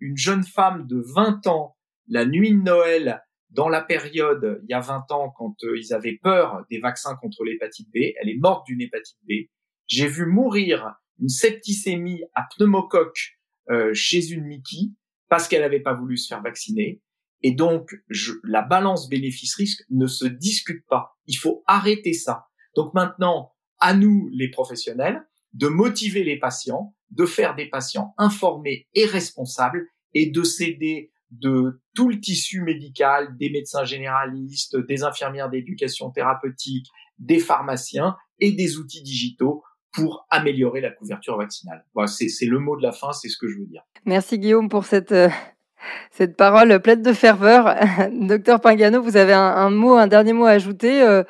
une 0.00 0.16
jeune 0.16 0.42
femme 0.42 0.86
de 0.86 1.02
20 1.14 1.46
ans 1.46 1.76
la 2.08 2.24
nuit 2.26 2.52
de 2.52 2.62
Noël 2.62 3.22
dans 3.52 3.68
la 3.68 3.82
période, 3.82 4.60
il 4.64 4.70
y 4.70 4.74
a 4.74 4.80
20 4.80 5.10
ans, 5.12 5.30
quand 5.36 5.54
euh, 5.64 5.78
ils 5.78 5.92
avaient 5.92 6.18
peur 6.22 6.64
des 6.70 6.78
vaccins 6.78 7.16
contre 7.16 7.44
l'hépatite 7.44 7.88
B, 7.88 7.98
elle 8.20 8.30
est 8.30 8.38
morte 8.38 8.66
d'une 8.66 8.80
hépatite 8.80 9.18
B. 9.28 9.48
J'ai 9.86 10.08
vu 10.08 10.26
mourir 10.26 10.94
une 11.20 11.28
septicémie 11.28 12.22
à 12.34 12.48
pneumocoque 12.56 13.38
euh, 13.70 13.92
chez 13.92 14.30
une 14.30 14.44
Mickey 14.44 14.92
parce 15.28 15.48
qu'elle 15.48 15.60
n'avait 15.60 15.80
pas 15.80 15.94
voulu 15.94 16.16
se 16.16 16.28
faire 16.28 16.42
vacciner. 16.42 17.02
Et 17.42 17.52
donc, 17.52 17.94
je, 18.08 18.32
la 18.44 18.62
balance 18.62 19.08
bénéfice-risque 19.08 19.84
ne 19.90 20.06
se 20.06 20.24
discute 20.24 20.86
pas. 20.88 21.18
Il 21.26 21.36
faut 21.36 21.62
arrêter 21.66 22.14
ça. 22.14 22.46
Donc 22.74 22.94
maintenant, 22.94 23.52
à 23.80 23.94
nous, 23.94 24.30
les 24.32 24.50
professionnels, 24.50 25.22
de 25.52 25.68
motiver 25.68 26.24
les 26.24 26.38
patients, 26.38 26.94
de 27.10 27.26
faire 27.26 27.54
des 27.54 27.68
patients 27.68 28.14
informés 28.16 28.88
et 28.94 29.04
responsables 29.04 29.86
et 30.14 30.30
de 30.30 30.42
s'aider 30.42 31.11
de 31.32 31.80
tout 31.94 32.08
le 32.08 32.20
tissu 32.20 32.62
médical, 32.62 33.36
des 33.38 33.50
médecins 33.50 33.84
généralistes, 33.84 34.76
des 34.76 35.02
infirmières 35.02 35.50
d'éducation 35.50 36.10
thérapeutique, 36.10 36.86
des 37.18 37.38
pharmaciens 37.38 38.16
et 38.38 38.52
des 38.52 38.78
outils 38.78 39.02
digitaux 39.02 39.62
pour 39.92 40.26
améliorer 40.30 40.80
la 40.80 40.90
couverture 40.90 41.36
vaccinale. 41.36 41.84
Voilà, 41.94 42.08
c'est 42.08 42.46
le 42.46 42.58
mot 42.58 42.76
de 42.76 42.82
la 42.82 42.92
fin, 42.92 43.12
c'est 43.12 43.28
ce 43.28 43.36
que 43.38 43.48
je 43.48 43.58
veux 43.58 43.66
dire. 43.66 43.82
Merci 44.04 44.38
Guillaume 44.38 44.68
pour 44.68 44.84
cette, 44.84 45.12
euh, 45.12 45.28
cette 46.10 46.36
parole 46.36 46.80
pleine 46.80 47.02
de 47.02 47.12
ferveur. 47.12 47.74
Docteur 48.12 48.60
Pingano, 48.60 49.02
vous 49.02 49.16
avez 49.16 49.34
un, 49.34 49.70
mot, 49.70 49.94
un 49.94 50.06
dernier 50.06 50.32
mot 50.32 50.46
à 50.46 50.50
ajouter 50.50 51.02
euh, 51.02 51.22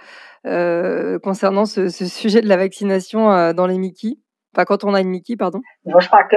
euh, 0.46 1.18
concernant 1.18 1.66
ce, 1.66 1.88
ce, 1.88 2.06
sujet 2.06 2.40
de 2.40 2.48
la 2.48 2.56
vaccination 2.56 3.52
dans 3.52 3.66
les 3.66 3.78
Mickey 3.78 4.18
Enfin, 4.54 4.64
quand 4.66 4.84
on 4.84 4.92
a 4.92 5.00
une 5.00 5.08
Mickey, 5.08 5.36
pardon? 5.36 5.60
Moi, 5.86 6.00
je 6.00 6.08
crois 6.08 6.24
que 6.24 6.36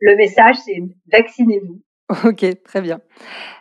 le 0.00 0.16
message, 0.16 0.56
c'est 0.64 0.78
vaccinez-vous. 1.12 1.82
Ok, 2.24 2.44
très 2.64 2.80
bien. 2.82 3.00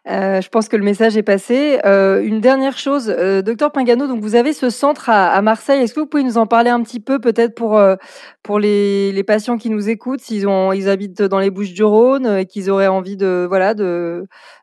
Euh, 0.07 0.39
je 0.39 0.49
pense 0.49 0.69
que 0.69 0.77
le 0.77 0.83
message 0.83 1.17
est 1.17 1.23
passé. 1.23 1.79
Euh, 1.83 2.21
une 2.21 2.41
dernière 2.41 2.77
chose, 2.77 3.09
euh, 3.09 3.41
docteur 3.41 3.71
Pingano, 3.71 4.05
donc 4.05 4.21
vous 4.21 4.35
avez 4.35 4.53
ce 4.53 4.69
centre 4.69 5.09
à, 5.09 5.41
Marseille. 5.41 5.81
Est-ce 5.81 5.95
que 5.95 5.99
vous 5.99 6.05
pouvez 6.05 6.23
nous 6.23 6.37
en 6.37 6.45
parler 6.45 6.69
un 6.69 6.83
petit 6.83 6.99
peu, 6.99 7.19
peut-être 7.19 7.55
pour 7.55 7.81
pour 8.43 8.59
les, 8.59 9.23
patients 9.25 9.57
qui 9.57 9.71
nous 9.71 9.89
écoutent, 9.89 10.21
s'ils 10.21 10.47
ils 10.75 10.89
habitent 10.89 11.23
dans 11.23 11.39
les 11.39 11.49
Bouches-du-Rhône 11.49 12.27
et 12.37 12.45
qu'ils 12.45 12.69
auraient 12.69 12.85
envie 12.85 13.17
de 13.17 13.47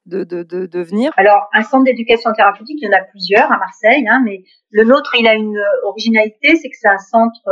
venir? 0.07 1.13
Alors, 1.17 1.49
un 1.53 1.63
centre 1.63 1.85
d'éducation 1.85 2.33
thérapeutique, 2.33 2.79
il 2.81 2.87
y 2.87 2.89
en 2.89 2.97
a 2.97 3.03
plusieurs 3.03 3.51
à 3.51 3.59
Marseille, 3.59 4.07
hein, 4.09 4.23
mais 4.25 4.45
le 4.71 4.85
nôtre, 4.85 5.13
il 5.19 5.27
a 5.27 5.35
une 5.35 5.61
originalité, 5.83 6.55
c'est 6.55 6.69
que 6.69 6.77
c'est 6.81 6.89
un 6.89 6.99
centre 6.99 7.43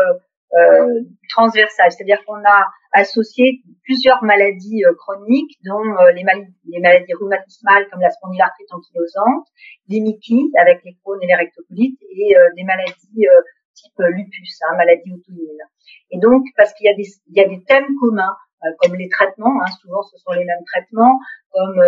euh, 0.59 1.03
transversale, 1.29 1.93
c'est-à-dire 1.93 2.25
qu'on 2.27 2.43
a 2.45 2.67
associé 2.93 3.63
plusieurs 3.85 4.21
maladies 4.25 4.85
euh, 4.85 4.95
chroniques, 4.99 5.57
dont 5.65 5.79
euh, 5.79 6.11
les, 6.11 6.25
maladies, 6.25 6.53
les 6.65 6.81
maladies 6.81 7.15
rhumatismales 7.15 7.89
comme 7.89 8.01
la 8.01 8.11
spondylarthrite 8.11 8.67
ankylosante, 8.73 9.47
les 9.89 10.01
myquites 10.01 10.53
avec 10.61 10.81
les 10.85 10.97
Crohn 11.05 11.23
et 11.23 11.27
les 11.29 11.37
rectocolites, 11.37 12.01
et 12.03 12.35
des 12.57 12.65
maladies 12.65 13.27
type 13.75 13.93
lupus, 13.99 14.59
hein, 14.69 14.77
maladie 14.77 15.13
auto-immune. 15.13 15.63
Et 16.11 16.19
donc, 16.19 16.43
parce 16.57 16.75
qu'il 16.75 16.87
y 16.87 16.91
a 16.91 16.97
des, 16.97 17.07
y 17.29 17.41
a 17.41 17.49
des 17.49 17.63
thèmes 17.63 17.87
communs, 18.01 18.35
comme 18.83 18.97
les 18.97 19.09
traitements, 19.09 19.55
hein, 19.63 19.71
souvent 19.81 20.03
ce 20.03 20.19
sont 20.19 20.33
les 20.33 20.45
mêmes 20.45 20.65
traitements, 20.67 21.17
comme 21.53 21.81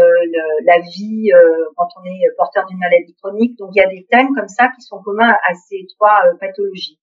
la 0.64 0.78
vie 0.78 1.30
quand 1.76 1.88
on 1.96 2.04
est 2.04 2.30
porteur 2.36 2.64
d'une 2.66 2.78
maladie 2.78 3.14
chronique. 3.20 3.58
Donc, 3.58 3.70
il 3.74 3.80
y 3.80 3.84
a 3.84 3.88
des 3.88 4.06
thèmes 4.08 4.32
comme 4.36 4.48
ça 4.48 4.68
qui 4.68 4.82
sont 4.82 5.02
communs 5.02 5.32
à 5.32 5.54
ces 5.54 5.84
trois 5.96 6.22
pathologies. 6.38 7.00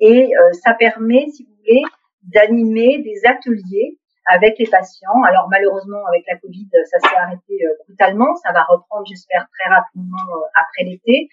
Et 0.00 0.30
euh, 0.36 0.52
ça 0.64 0.74
permet, 0.74 1.26
si 1.28 1.44
vous 1.44 1.54
voulez, 1.58 1.82
d'animer 2.22 3.02
des 3.02 3.20
ateliers 3.24 3.98
avec 4.26 4.58
les 4.58 4.66
patients. 4.66 5.22
Alors 5.28 5.48
malheureusement, 5.48 6.04
avec 6.08 6.24
la 6.26 6.36
Covid, 6.38 6.68
ça 6.84 6.98
s'est 6.98 7.16
arrêté 7.16 7.54
euh, 7.64 7.74
brutalement. 7.86 8.34
Ça 8.36 8.52
va 8.52 8.64
reprendre, 8.64 9.06
j'espère, 9.06 9.46
très 9.58 9.70
rapidement 9.72 10.26
euh, 10.34 10.46
après 10.54 10.84
l'été. 10.84 11.28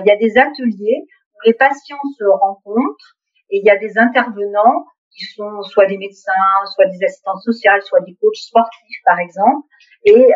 il 0.00 0.06
y 0.06 0.10
a 0.10 0.16
des 0.16 0.36
ateliers 0.38 1.06
où 1.34 1.38
les 1.46 1.54
patients 1.54 2.04
se 2.18 2.24
rencontrent 2.24 3.16
et 3.50 3.58
il 3.58 3.64
y 3.64 3.70
a 3.70 3.76
des 3.76 3.98
intervenants 3.98 4.86
qui 5.10 5.24
sont 5.26 5.62
soit 5.62 5.86
des 5.86 5.98
médecins, 5.98 6.32
soit 6.74 6.86
des 6.86 7.04
assistantes 7.04 7.40
sociales, 7.40 7.82
soit 7.82 8.00
des 8.00 8.16
coachs 8.20 8.34
sportifs, 8.34 9.00
par 9.04 9.18
exemple. 9.20 9.66
Et 10.04 10.32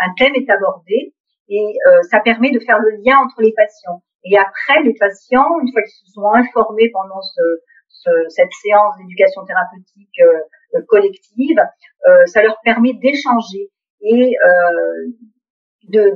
un 0.00 0.14
thème 0.16 0.34
est 0.36 0.48
abordé 0.48 1.12
et 1.48 1.78
ça 2.08 2.20
permet 2.20 2.52
de 2.52 2.60
faire 2.60 2.78
le 2.78 2.90
lien 3.04 3.18
entre 3.18 3.42
les 3.42 3.52
patients. 3.52 4.00
Et 4.24 4.38
après, 4.38 4.82
les 4.84 4.94
patients, 4.94 5.58
une 5.60 5.72
fois 5.72 5.82
qu'ils 5.82 6.06
se 6.06 6.12
sont 6.12 6.30
informés 6.32 6.90
pendant 6.92 7.20
ce, 7.20 7.40
ce, 7.88 8.10
cette 8.28 8.52
séance 8.62 8.96
d'éducation 8.98 9.44
thérapeutique 9.44 10.20
euh, 10.20 10.80
collective, 10.88 11.58
euh, 12.08 12.26
ça 12.26 12.42
leur 12.42 12.56
permet 12.64 12.94
d'échanger 12.94 13.70
et 14.00 14.36
euh, 14.44 16.08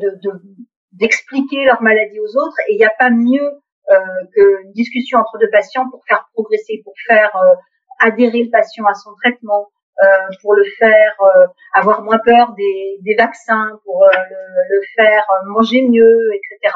d'expliquer 0.92 1.62
de, 1.62 1.66
leur 1.66 1.82
maladie 1.82 2.20
aux 2.20 2.36
autres. 2.36 2.56
Et 2.68 2.74
il 2.74 2.78
n'y 2.78 2.84
a 2.84 2.92
pas 2.98 3.10
mieux 3.10 3.50
euh, 3.90 3.96
qu'une 4.34 4.72
discussion 4.72 5.18
entre 5.18 5.38
deux 5.38 5.50
patients 5.50 5.88
pour 5.90 6.02
faire 6.08 6.28
progresser, 6.32 6.80
pour 6.84 6.94
faire 7.06 7.34
euh, 7.36 7.54
adhérer 8.00 8.44
le 8.44 8.50
patient 8.50 8.84
à 8.86 8.94
son 8.94 9.14
traitement, 9.14 9.68
euh, 10.02 10.06
pour 10.42 10.54
le 10.54 10.64
faire 10.78 11.16
avoir 11.72 12.02
moins 12.02 12.18
peur 12.18 12.52
des, 12.56 12.98
des 13.00 13.14
vaccins, 13.14 13.80
pour 13.84 14.04
le, 14.12 14.36
le, 14.70 14.82
faire 14.96 15.24
manger 15.46 15.86
mieux, 15.88 16.30
etc. 16.34 16.74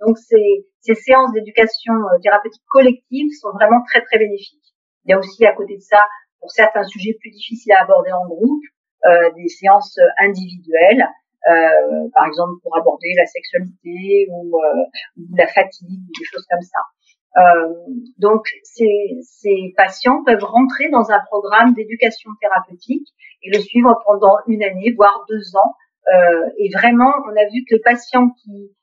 Donc 0.00 0.18
ces, 0.18 0.66
ces 0.80 0.94
séances 0.94 1.32
d'éducation 1.32 1.94
euh, 1.94 2.18
thérapeutique 2.22 2.62
collective 2.68 3.28
sont 3.40 3.52
vraiment 3.52 3.82
très 3.86 4.02
très 4.02 4.18
bénéfiques. 4.18 4.74
Il 5.04 5.10
y 5.10 5.14
a 5.14 5.18
aussi 5.18 5.44
à 5.46 5.52
côté 5.52 5.76
de 5.76 5.82
ça, 5.82 6.02
pour 6.40 6.50
certains 6.50 6.84
sujets 6.84 7.16
plus 7.20 7.30
difficiles 7.30 7.72
à 7.72 7.82
aborder 7.82 8.12
en 8.12 8.26
groupe, 8.26 8.62
euh, 9.06 9.30
des 9.36 9.48
séances 9.48 9.98
individuelles, 10.18 11.06
euh, 11.48 12.08
par 12.14 12.26
exemple 12.26 12.60
pour 12.62 12.76
aborder 12.76 13.12
la 13.16 13.26
sexualité 13.26 14.28
ou, 14.30 14.56
euh, 14.56 14.84
ou 15.18 15.36
la 15.36 15.46
fatigue, 15.46 16.00
des 16.18 16.24
choses 16.24 16.46
comme 16.50 16.60
ça. 16.60 16.80
Euh, 17.38 17.68
donc 18.18 18.44
ces, 18.64 19.18
ces 19.22 19.72
patients 19.76 20.24
peuvent 20.24 20.42
rentrer 20.42 20.90
dans 20.90 21.10
un 21.10 21.20
programme 21.26 21.74
d'éducation 21.74 22.30
thérapeutique 22.40 23.06
et 23.42 23.50
le 23.50 23.60
suivre 23.60 23.94
pendant 24.04 24.36
une 24.48 24.62
année, 24.62 24.92
voire 24.96 25.24
deux 25.28 25.56
ans. 25.56 25.74
Euh, 26.12 26.50
et 26.58 26.70
vraiment, 26.74 27.12
on 27.26 27.36
a 27.36 27.44
vu 27.52 27.64
que 27.68 27.76
les 27.76 27.80
patients 27.80 28.30
qui 28.42 28.50
euh, 28.50 28.79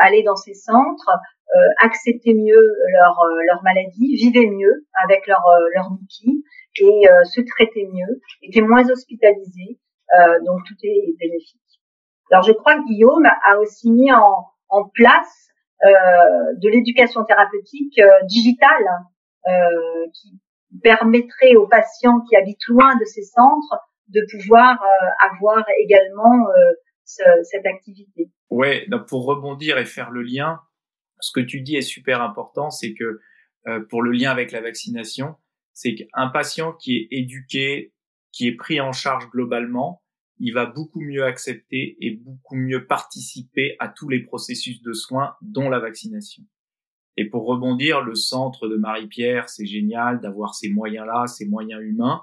aller 0.00 0.22
dans 0.22 0.36
ces 0.36 0.54
centres, 0.54 1.10
euh, 1.54 1.58
accepter 1.78 2.34
mieux 2.34 2.74
leur, 2.92 3.18
euh, 3.22 3.40
leur 3.46 3.62
maladie, 3.62 4.16
vivaient 4.16 4.50
mieux 4.50 4.86
avec 5.04 5.26
leur, 5.26 5.42
leur 5.74 5.90
Mickey 5.90 6.42
et 6.80 7.08
se 7.24 7.40
traiter 7.40 7.88
mieux, 7.92 8.20
étaient 8.42 8.60
moins 8.60 8.88
hospitalisés. 8.88 9.78
donc 10.44 10.60
tout 10.66 10.76
est 10.84 11.16
bénéfique. 11.18 11.60
Alors 12.30 12.44
je 12.44 12.52
crois 12.52 12.76
que 12.76 12.86
Guillaume 12.86 13.26
a 13.26 13.58
aussi 13.58 13.90
mis 13.90 14.12
en, 14.12 14.44
en 14.68 14.84
place 14.88 15.48
euh, 15.84 16.54
de 16.56 16.68
l'éducation 16.70 17.24
thérapeutique 17.24 18.00
euh, 18.00 18.10
digitale 18.24 18.84
euh, 19.46 20.06
qui 20.12 20.40
permettrait 20.82 21.54
aux 21.54 21.68
patients 21.68 22.20
qui 22.28 22.34
habitent 22.34 22.66
loin 22.66 22.96
de 22.96 23.04
ces 23.04 23.22
centres 23.22 23.78
de 24.08 24.20
pouvoir 24.32 24.82
avoir 25.20 25.64
également 25.80 26.46
cette 27.04 27.66
activité. 27.66 28.30
Ouais, 28.50 28.88
pour 29.08 29.26
rebondir 29.26 29.78
et 29.78 29.84
faire 29.84 30.10
le 30.10 30.22
lien, 30.22 30.60
ce 31.20 31.32
que 31.32 31.40
tu 31.40 31.60
dis 31.60 31.76
est 31.76 31.82
super 31.82 32.22
important, 32.22 32.70
c'est 32.70 32.94
que 32.94 33.20
euh, 33.66 33.80
pour 33.88 34.02
le 34.02 34.12
lien 34.12 34.30
avec 34.30 34.52
la 34.52 34.60
vaccination, 34.60 35.36
c'est 35.74 35.94
qu'un 35.94 36.28
patient 36.28 36.72
qui 36.72 36.96
est 36.96 37.08
éduqué, 37.10 37.92
qui 38.32 38.48
est 38.48 38.56
pris 38.56 38.80
en 38.80 38.92
charge 38.92 39.28
globalement, 39.30 40.02
il 40.40 40.52
va 40.52 40.66
beaucoup 40.66 41.00
mieux 41.00 41.24
accepter 41.24 41.96
et 42.00 42.12
beaucoup 42.12 42.54
mieux 42.54 42.86
participer 42.86 43.76
à 43.80 43.88
tous 43.88 44.08
les 44.08 44.22
processus 44.22 44.80
de 44.82 44.92
soins, 44.92 45.34
dont 45.42 45.68
la 45.68 45.80
vaccination. 45.80 46.44
Et 47.16 47.28
pour 47.28 47.46
rebondir, 47.46 48.02
le 48.02 48.14
centre 48.14 48.68
de 48.68 48.76
Marie-Pierre, 48.76 49.48
c'est 49.48 49.66
génial 49.66 50.20
d'avoir 50.20 50.54
ces 50.54 50.70
moyens-là, 50.70 51.26
ces 51.26 51.46
moyens 51.46 51.82
humains, 51.82 52.22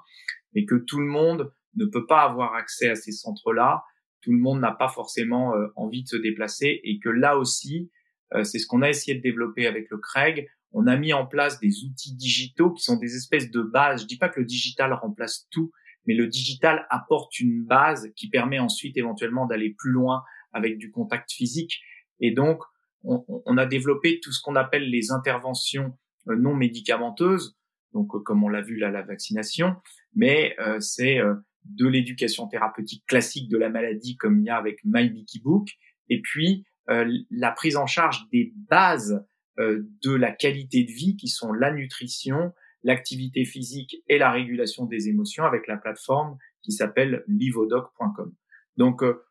mais 0.53 0.63
que 0.65 0.75
tout 0.75 0.99
le 0.99 1.07
monde 1.07 1.53
ne 1.75 1.85
peut 1.85 2.05
pas 2.05 2.21
avoir 2.21 2.55
accès 2.55 2.89
à 2.89 2.95
ces 2.95 3.11
centres-là 3.11 3.83
tout 4.25 4.31
le 4.31 4.39
monde 4.39 4.59
n'a 4.59 4.71
pas 4.71 4.87
forcément 4.87 5.55
euh, 5.55 5.67
envie 5.75 6.01
de 6.01 6.07
se 6.07 6.17
déplacer 6.17 6.81
et 6.83 6.97
que 6.97 7.09
là 7.09 7.37
aussi, 7.37 7.91
euh, 8.33 8.43
c'est 8.43 8.57
ce 8.57 8.65
qu'on 8.65 8.81
a 8.81 8.89
essayé 8.89 9.15
de 9.15 9.21
développer 9.21 9.67
avec 9.67 9.87
le 9.91 9.99
Craig. 9.99 10.49
On 10.71 10.87
a 10.87 10.97
mis 10.97 11.13
en 11.13 11.27
place 11.27 11.59
des 11.59 11.83
outils 11.83 12.15
digitaux 12.15 12.71
qui 12.71 12.81
sont 12.81 12.97
des 12.97 13.15
espèces 13.15 13.51
de 13.51 13.61
bases. 13.61 14.01
Je 14.01 14.07
dis 14.07 14.17
pas 14.17 14.29
que 14.29 14.39
le 14.39 14.47
digital 14.47 14.93
remplace 14.93 15.47
tout, 15.51 15.71
mais 16.07 16.15
le 16.15 16.25
digital 16.25 16.87
apporte 16.89 17.39
une 17.39 17.63
base 17.63 18.11
qui 18.15 18.27
permet 18.27 18.57
ensuite 18.57 18.97
éventuellement 18.97 19.45
d'aller 19.45 19.75
plus 19.77 19.91
loin 19.91 20.23
avec 20.53 20.79
du 20.79 20.89
contact 20.89 21.31
physique. 21.31 21.79
Et 22.19 22.31
donc, 22.31 22.63
on, 23.03 23.23
on 23.27 23.57
a 23.57 23.67
développé 23.67 24.19
tout 24.23 24.31
ce 24.31 24.41
qu'on 24.41 24.55
appelle 24.55 24.89
les 24.89 25.11
interventions 25.11 25.95
euh, 26.29 26.35
non 26.35 26.55
médicamenteuses, 26.55 27.55
donc 27.93 28.09
comme 28.23 28.43
on 28.43 28.49
l'a 28.49 28.61
vu 28.61 28.77
là, 28.77 28.89
la 28.89 29.03
vaccination, 29.03 29.75
mais 30.15 30.57
c'est 30.79 31.19
de 31.65 31.87
l'éducation 31.87 32.47
thérapeutique 32.47 33.05
classique 33.07 33.49
de 33.49 33.57
la 33.57 33.69
maladie 33.69 34.17
comme 34.17 34.39
il 34.39 34.45
y 34.45 34.49
a 34.49 34.57
avec 34.57 34.79
MyBikiBook, 34.85 35.69
et 36.09 36.21
puis 36.21 36.65
euh, 36.89 37.11
la 37.31 37.51
prise 37.51 37.77
en 37.77 37.87
charge 37.87 38.27
des 38.31 38.53
bases 38.69 39.25
euh, 39.59 39.83
de 40.03 40.13
la 40.13 40.31
qualité 40.31 40.83
de 40.83 40.91
vie 40.91 41.15
qui 41.17 41.27
sont 41.27 41.51
la 41.51 41.71
nutrition, 41.71 42.53
l'activité 42.83 43.45
physique 43.45 43.97
et 44.07 44.17
la 44.17 44.31
régulation 44.31 44.85
des 44.85 45.09
émotions 45.09 45.45
avec 45.45 45.67
la 45.67 45.77
plateforme 45.77 46.37
qui 46.61 46.71
s'appelle 46.71 47.23
livodoc.com. 47.27 48.33
Donc 48.77 49.03
euh, 49.03 49.23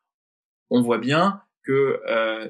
on 0.71 0.83
voit 0.83 0.99
bien 0.99 1.41
que 1.63 2.03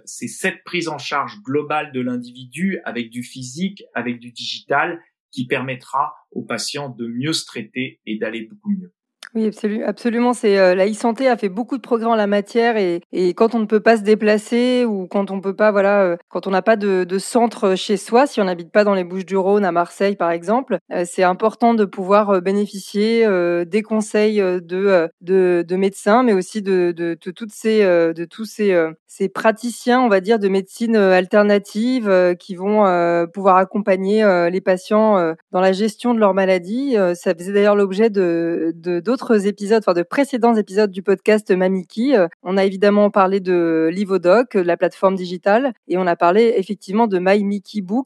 c'est 0.06 0.26
cette 0.26 0.64
prise 0.64 0.88
en 0.88 0.98
charge 0.98 1.40
globale 1.42 1.92
de 1.92 2.00
l'individu 2.00 2.80
avec 2.84 3.10
du 3.10 3.22
physique, 3.22 3.84
avec 3.94 4.18
du 4.18 4.32
digital 4.32 5.00
qui 5.30 5.46
permettra 5.46 6.14
aux 6.32 6.42
patients 6.42 6.88
de 6.88 7.06
mieux 7.06 7.32
se 7.32 7.44
traiter 7.44 8.00
et 8.06 8.18
d'aller 8.18 8.42
beaucoup 8.42 8.70
mieux. 8.70 8.92
Oui, 9.34 9.50
absolument. 9.84 10.32
C'est 10.32 10.58
euh, 10.60 10.76
la 10.76 10.88
e-santé 10.88 11.26
a 11.26 11.36
fait 11.36 11.48
beaucoup 11.48 11.76
de 11.76 11.82
progrès 11.82 12.06
en 12.06 12.14
la 12.14 12.28
matière 12.28 12.76
et, 12.76 13.00
et, 13.10 13.34
quand 13.34 13.56
on 13.56 13.58
ne 13.58 13.64
peut 13.64 13.80
pas 13.80 13.96
se 13.96 14.02
déplacer 14.02 14.84
ou 14.84 15.08
quand 15.08 15.32
on 15.32 15.40
peut 15.40 15.56
pas, 15.56 15.72
voilà, 15.72 16.02
euh, 16.02 16.16
quand 16.28 16.46
on 16.46 16.50
n'a 16.50 16.62
pas 16.62 16.76
de, 16.76 17.02
de, 17.02 17.18
centre 17.18 17.74
chez 17.74 17.96
soi, 17.96 18.28
si 18.28 18.40
on 18.40 18.44
n'habite 18.44 18.70
pas 18.70 18.84
dans 18.84 18.94
les 18.94 19.02
Bouches-du-Rhône, 19.02 19.64
à 19.64 19.72
Marseille 19.72 20.14
par 20.14 20.30
exemple, 20.30 20.78
euh, 20.92 21.04
c'est 21.04 21.24
important 21.24 21.74
de 21.74 21.84
pouvoir 21.84 22.42
bénéficier 22.42 23.26
des 23.66 23.82
conseils 23.82 24.36
de, 24.38 25.08
de, 25.20 25.64
de, 25.66 25.76
médecins, 25.76 26.22
mais 26.22 26.32
aussi 26.32 26.62
de, 26.62 26.92
de, 26.96 27.18
de 27.20 27.30
toutes 27.32 27.52
ces, 27.52 27.80
de 27.82 28.24
tous 28.24 28.44
ces, 28.44 28.88
ces 29.06 29.28
praticiens, 29.28 30.00
on 30.00 30.08
va 30.08 30.20
dire, 30.20 30.38
de 30.38 30.48
médecine 30.48 30.96
alternative 30.96 32.36
qui 32.38 32.54
vont 32.54 32.84
pouvoir 33.32 33.56
accompagner 33.56 34.24
les 34.50 34.60
patients 34.60 35.34
dans 35.50 35.60
la 35.60 35.72
gestion 35.72 36.14
de 36.14 36.20
leur 36.20 36.34
maladie. 36.34 36.96
ça 37.14 37.34
faisait 37.34 37.52
d'ailleurs 37.52 37.76
l'objet 37.76 38.10
de 38.10 38.72
d'autres 38.74 39.23
épisodes, 39.32 39.82
enfin 39.84 39.94
de 39.94 40.02
précédents 40.02 40.54
épisodes 40.54 40.90
du 40.90 41.02
podcast 41.02 41.50
Mamiki. 41.50 42.14
Euh, 42.14 42.28
on 42.42 42.56
a 42.56 42.64
évidemment 42.64 43.10
parlé 43.10 43.40
de 43.40 43.88
Livodoc, 43.92 44.54
la 44.54 44.76
plateforme 44.76 45.14
digitale, 45.14 45.72
et 45.88 45.96
on 45.96 46.06
a 46.06 46.16
parlé 46.16 46.54
effectivement 46.56 47.06
de 47.06 47.18
My 47.18 47.62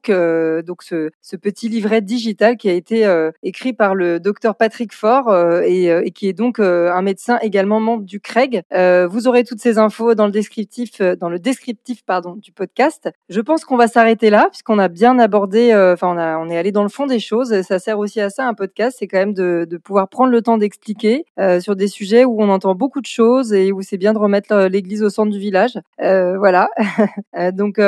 euh, 0.08 0.62
donc 0.62 0.82
ce, 0.82 1.10
petit 1.40 1.68
livret 1.68 2.00
digital 2.00 2.56
qui 2.56 2.68
a 2.68 2.72
été 2.72 3.06
euh, 3.06 3.30
écrit 3.42 3.72
par 3.72 3.94
le 3.94 4.20
docteur 4.20 4.56
Patrick 4.56 4.92
Faure 4.92 5.34
et, 5.62 6.10
qui 6.14 6.28
est 6.28 6.32
donc 6.32 6.58
un 6.60 7.02
médecin 7.02 7.38
également 7.42 7.80
membre 7.80 8.04
du 8.04 8.20
CREG. 8.20 8.62
vous 8.72 9.28
aurez 9.28 9.44
toutes 9.44 9.60
ces 9.60 9.78
infos 9.78 10.14
dans 10.14 10.26
le 10.26 10.32
descriptif, 10.32 11.00
dans 11.00 11.28
le 11.28 11.38
descriptif 11.38 12.04
pardon 12.04 12.34
du 12.36 12.52
podcast. 12.52 13.10
Je 13.28 13.40
pense 13.40 13.64
qu'on 13.64 13.76
va 13.76 13.88
s'arrêter 13.88 14.30
là 14.30 14.48
puisqu'on 14.50 14.78
a 14.78 14.88
bien 14.88 15.18
abordé, 15.18 15.74
enfin 15.74 16.38
on, 16.40 16.48
est 16.48 16.56
allé 16.56 16.72
dans 16.72 16.82
le 16.82 16.88
fond 16.88 17.06
des 17.06 17.20
choses. 17.20 17.62
Ça 17.62 17.78
sert 17.78 17.98
aussi 17.98 18.20
à 18.20 18.30
ça 18.30 18.46
un 18.46 18.54
podcast, 18.54 18.96
c'est 18.98 19.06
quand 19.06 19.18
même 19.18 19.34
de 19.34 19.76
pouvoir 19.82 20.08
prendre 20.08 20.30
le 20.30 20.42
temps 20.42 20.58
d'expliquer 20.58 21.07
communiquer 21.08 21.60
sur 21.60 21.76
des 21.76 21.88
sujets 21.88 22.24
où 22.24 22.40
on 22.40 22.48
entend 22.48 22.74
beaucoup 22.74 23.00
de 23.00 23.06
choses 23.06 23.52
et 23.52 23.72
où 23.72 23.82
c'est 23.82 23.96
bien 23.96 24.12
de 24.12 24.18
remettre 24.18 24.66
l'église 24.70 25.02
au 25.02 25.10
centre 25.10 25.30
du 25.30 25.38
village. 25.38 25.78
voilà. 25.98 26.68
donc, 27.52 27.80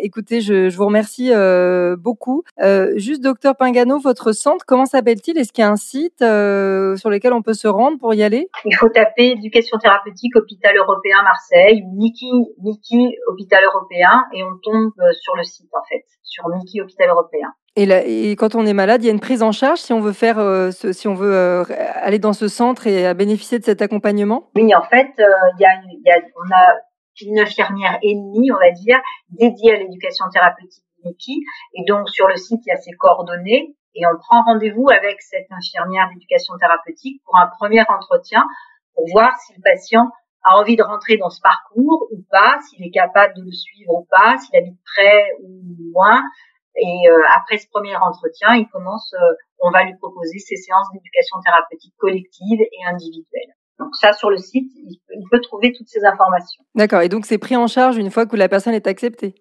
écoutez, 0.00 0.40
je, 0.40 0.68
je, 0.68 0.76
vous 0.76 0.86
remercie 0.86 1.30
beaucoup. 1.98 2.42
juste, 2.96 3.22
docteur 3.22 3.56
Pingano, 3.56 3.98
votre 3.98 4.32
centre, 4.32 4.64
comment 4.66 4.86
s'appelle-t-il? 4.86 5.38
Est-ce 5.38 5.52
qu'il 5.52 5.62
y 5.62 5.66
a 5.66 5.70
un 5.70 5.76
site 5.76 6.18
sur 6.18 7.10
lequel 7.10 7.32
on 7.32 7.42
peut 7.42 7.54
se 7.54 7.68
rendre 7.68 7.98
pour 7.98 8.14
y 8.14 8.22
aller? 8.22 8.48
Il 8.64 8.74
faut 8.76 8.88
taper 8.88 9.30
éducation 9.30 9.78
thérapeutique 9.78 10.36
hôpital 10.36 10.76
européen 10.76 11.22
Marseille 11.22 11.82
ou 11.86 11.96
Niki, 11.96 12.30
Niki 12.62 13.16
hôpital 13.28 13.64
européen 13.64 14.24
et 14.32 14.42
on 14.42 14.56
tombe 14.62 14.92
sur 15.20 15.36
le 15.36 15.44
site 15.44 15.70
en 15.72 15.84
fait, 15.88 16.04
sur 16.22 16.48
Niki 16.48 16.80
hôpital 16.80 17.08
européen. 17.08 17.52
Et, 17.76 18.30
et, 18.30 18.36
quand 18.36 18.54
on 18.54 18.66
est 18.66 18.72
malade, 18.72 19.02
il 19.02 19.06
y 19.06 19.08
a 19.08 19.12
une 19.12 19.20
prise 19.20 19.42
en 19.42 19.50
charge 19.50 19.80
si 19.80 19.92
on 19.92 20.00
veut 20.00 20.12
faire, 20.12 20.38
euh, 20.38 20.70
si 20.70 21.08
on 21.08 21.14
veut 21.14 21.34
euh, 21.34 21.64
aller 22.02 22.20
dans 22.20 22.32
ce 22.32 22.46
centre 22.46 22.86
et 22.86 23.12
bénéficier 23.14 23.58
de 23.58 23.64
cet 23.64 23.82
accompagnement? 23.82 24.50
Oui, 24.54 24.72
en 24.74 24.82
fait, 24.82 25.10
euh, 25.18 25.24
y, 25.58 25.64
a, 25.64 25.74
y 26.04 26.10
a, 26.10 26.20
on 26.36 26.54
a 26.54 26.74
une 27.22 27.38
infirmière 27.40 27.98
ennemie, 28.02 28.52
on 28.52 28.58
va 28.58 28.70
dire, 28.70 29.00
dédiée 29.30 29.74
à 29.74 29.78
l'éducation 29.78 30.24
thérapeutique 30.32 30.84
Niki. 31.04 31.40
Et 31.74 31.84
donc 31.86 32.08
sur 32.10 32.28
le 32.28 32.36
site, 32.36 32.60
il 32.66 32.68
y 32.68 32.72
a 32.72 32.76
ses 32.76 32.92
coordonnées 32.92 33.74
et 33.94 34.06
on 34.06 34.18
prend 34.18 34.42
rendez-vous 34.42 34.88
avec 34.90 35.20
cette 35.22 35.50
infirmière 35.50 36.08
d'éducation 36.12 36.54
thérapeutique 36.58 37.22
pour 37.24 37.36
un 37.38 37.46
premier 37.58 37.82
entretien 37.88 38.44
pour 38.94 39.06
voir 39.12 39.30
si 39.38 39.54
le 39.54 39.62
patient 39.62 40.10
a 40.42 40.56
envie 40.58 40.76
de 40.76 40.82
rentrer 40.82 41.16
dans 41.16 41.30
ce 41.30 41.40
parcours 41.40 42.08
ou 42.12 42.22
pas, 42.30 42.58
s'il 42.68 42.84
est 42.84 42.90
capable 42.90 43.34
de 43.34 43.42
le 43.42 43.52
suivre 43.52 43.94
ou 43.94 44.06
pas, 44.10 44.36
s'il 44.38 44.56
habite 44.56 44.78
près 44.84 45.30
ou 45.42 45.60
loin. 45.92 46.22
Et 46.76 47.08
euh, 47.08 47.18
après 47.36 47.58
ce 47.58 47.68
premier 47.68 47.96
entretien, 47.96 48.56
il 48.56 48.68
commence, 48.68 49.14
euh, 49.14 49.34
on 49.60 49.70
va 49.70 49.84
lui 49.84 49.94
proposer 49.96 50.38
ces 50.38 50.56
séances 50.56 50.88
d'éducation 50.92 51.38
thérapeutique 51.44 51.94
collective 51.98 52.60
et 52.60 52.86
individuelle. 52.88 53.54
Donc 53.78 53.94
ça, 53.96 54.12
sur 54.12 54.30
le 54.30 54.38
site, 54.38 54.70
il 54.76 55.28
peut, 55.30 55.40
trouver 55.40 55.72
toutes 55.72 55.88
ces 55.88 56.04
informations. 56.04 56.64
D'accord. 56.74 57.00
Et 57.00 57.08
donc 57.08 57.26
c'est 57.26 57.38
pris 57.38 57.56
en 57.56 57.66
charge 57.66 57.96
une 57.96 58.10
fois 58.10 58.26
que 58.26 58.36
la 58.36 58.48
personne 58.48 58.74
est 58.74 58.86
acceptée 58.86 59.34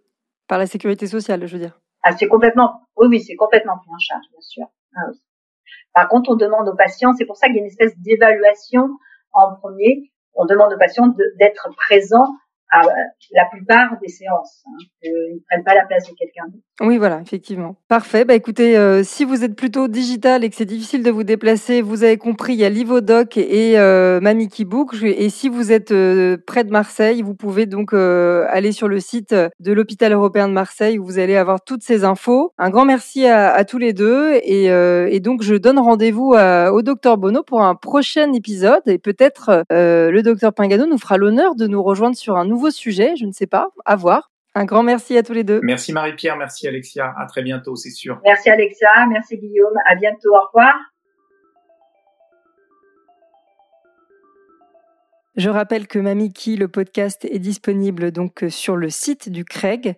par 0.48 0.58
la 0.58 0.68
sécurité 0.68 1.08
sociale, 1.08 1.46
je 1.46 1.54
veux 1.54 1.62
dire. 1.62 1.80
Ah, 2.04 2.16
c'est 2.18 2.28
complètement, 2.28 2.82
oui, 2.98 3.08
oui, 3.10 3.22
c'est 3.22 3.36
complètement 3.36 3.78
pris 3.78 3.90
en 3.90 4.00
charge, 4.00 4.26
bien 4.32 4.42
sûr. 4.42 4.66
Ah, 4.96 5.02
oui. 5.10 5.20
Par 5.94 6.08
contre, 6.10 6.32
on 6.32 6.36
demande 6.36 6.68
aux 6.68 6.76
patients, 6.76 7.14
c'est 7.18 7.26
pour 7.26 7.38
ça 7.38 7.48
qu'il 7.48 7.56
y 7.56 7.60
a 7.60 7.62
une 7.62 7.68
espèce 7.68 7.98
d'évaluation 8.00 8.90
en 9.32 9.56
premier. 9.56 10.12
On 10.34 10.46
demande 10.46 10.74
aux 10.74 10.78
patients 10.78 11.14
d'être 11.40 11.70
présents 11.76 12.36
à 12.74 12.82
la 12.82 13.46
plupart 13.52 13.98
des 14.02 14.08
séances. 14.08 14.64
Hein. 14.66 14.78
Ils 15.04 15.36
ne 15.36 15.40
prennent 15.50 15.64
pas 15.64 15.76
la 15.76 15.86
place 15.86 16.04
de 16.10 16.14
quelqu'un 16.18 16.46
d'autre. 16.48 16.64
Oui, 16.82 16.98
voilà, 16.98 17.22
effectivement. 17.22 17.76
Parfait. 17.88 18.26
Bah, 18.26 18.34
écoutez, 18.34 18.76
euh, 18.78 19.04
si 19.04 19.26
vous 19.26 19.44
êtes 19.44 19.56
plutôt 19.56 19.88
digital 19.88 20.44
et 20.44 20.50
que 20.50 20.56
c'est 20.56 20.66
difficile 20.66 21.04
de 21.04 21.12
vous 21.12 21.24
déplacer, 21.24 21.84
vous 21.84 22.04
avez 22.04 22.18
compris, 22.18 22.54
il 22.54 22.60
y 22.60 22.66
a 22.66 22.70
Livodoc 22.70 23.38
et 23.38 23.78
euh, 23.78 24.20
Book. 24.66 24.96
Et 25.04 25.30
si 25.30 25.50
vous 25.50 25.72
êtes 25.72 25.92
euh, 25.92 26.38
près 26.48 26.64
de 26.64 26.72
Marseille, 26.72 27.22
vous 27.22 27.36
pouvez 27.36 27.68
donc 27.68 27.94
euh, 27.94 28.46
aller 28.50 28.72
sur 28.72 28.88
le 28.88 29.00
site 29.00 29.36
de 29.60 29.72
l'hôpital 29.72 30.12
européen 30.14 30.48
de 30.48 30.54
Marseille 30.54 30.98
où 30.98 31.06
vous 31.06 31.20
allez 31.20 31.36
avoir 31.36 31.64
toutes 31.64 31.84
ces 31.84 32.04
infos. 32.04 32.54
Un 32.58 32.72
grand 32.72 32.86
merci 32.86 33.28
à, 33.28 33.54
à 33.54 33.66
tous 33.66 33.78
les 33.78 33.94
deux. 33.94 34.34
Et, 34.44 34.66
et 34.66 35.20
donc, 35.20 35.44
je 35.44 35.56
donne 35.56 35.78
rendez-vous 35.78 36.34
au 36.34 36.82
docteur 36.82 37.18
Bono 37.18 37.44
pour 37.44 37.62
un 37.62 37.76
prochain 37.76 38.34
épisode. 38.34 38.82
Et 38.88 38.98
peut-être 38.98 39.64
le 39.70 40.22
docteur 40.22 40.54
Pingano 40.54 40.88
nous 40.88 40.98
fera 40.98 41.18
l'honneur 41.18 41.56
de 41.56 41.68
nous 41.68 41.84
rejoindre 41.84 42.16
sur 42.16 42.38
un 42.38 42.46
nouveau 42.46 42.63
sujet. 42.72 43.16
Je 43.16 43.26
ne 43.26 43.32
sais 43.32 43.48
pas. 43.48 43.70
À 43.86 43.96
voir. 43.96 44.32
Un 44.56 44.66
grand 44.66 44.84
merci 44.84 45.18
à 45.18 45.24
tous 45.24 45.34
les 45.34 45.44
deux. 45.44 45.62
Merci 45.64 45.94
Marie-Pierre, 45.94 46.38
merci 46.38 46.68
Alexia. 46.68 47.12
À 47.18 47.26
très 47.26 47.42
bientôt, 47.42 47.76
c'est 47.76 47.90
sûr. 47.90 48.20
Merci 48.24 48.52
Alexia, 48.52 49.08
merci 49.10 49.38
Guillaume. 49.38 49.74
À 49.88 49.96
bientôt. 49.96 50.30
Au 50.36 50.46
revoir. 50.48 50.76
Je 55.36 55.50
rappelle 55.50 55.88
que 55.88 55.98
Mamiki, 55.98 56.58
le 56.58 56.68
podcast, 56.68 57.26
est 57.26 57.40
disponible 57.40 58.12
donc 58.12 58.46
sur 58.50 58.76
le 58.76 58.92
site 58.92 59.30
du 59.30 59.44
Craig, 59.46 59.96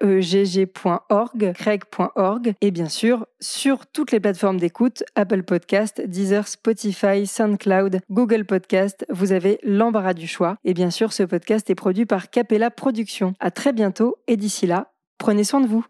cregg.org, 0.00 1.52
craig.org, 1.52 2.54
et 2.60 2.70
bien 2.70 2.88
sûr 2.88 3.26
sur 3.40 3.88
toutes 3.88 4.12
les 4.12 4.20
plateformes 4.20 4.58
d'écoute, 4.58 5.02
Apple 5.16 5.42
Podcast, 5.42 6.00
Deezer, 6.00 6.46
Spotify, 6.46 7.26
SoundCloud, 7.26 8.02
Google 8.08 8.44
Podcast. 8.44 9.04
Vous 9.08 9.32
avez 9.32 9.58
l'embarras 9.64 10.14
du 10.14 10.28
choix. 10.28 10.56
Et 10.64 10.74
bien 10.74 10.90
sûr, 10.90 11.12
ce 11.12 11.24
podcast 11.24 11.68
est 11.68 11.74
produit 11.74 12.06
par 12.06 12.30
Capella 12.30 12.70
Productions. 12.70 13.34
À 13.40 13.50
très 13.50 13.72
bientôt 13.72 14.18
et 14.28 14.36
d'ici 14.36 14.68
là, 14.68 14.92
prenez 15.18 15.42
soin 15.42 15.60
de 15.60 15.66
vous. 15.66 15.84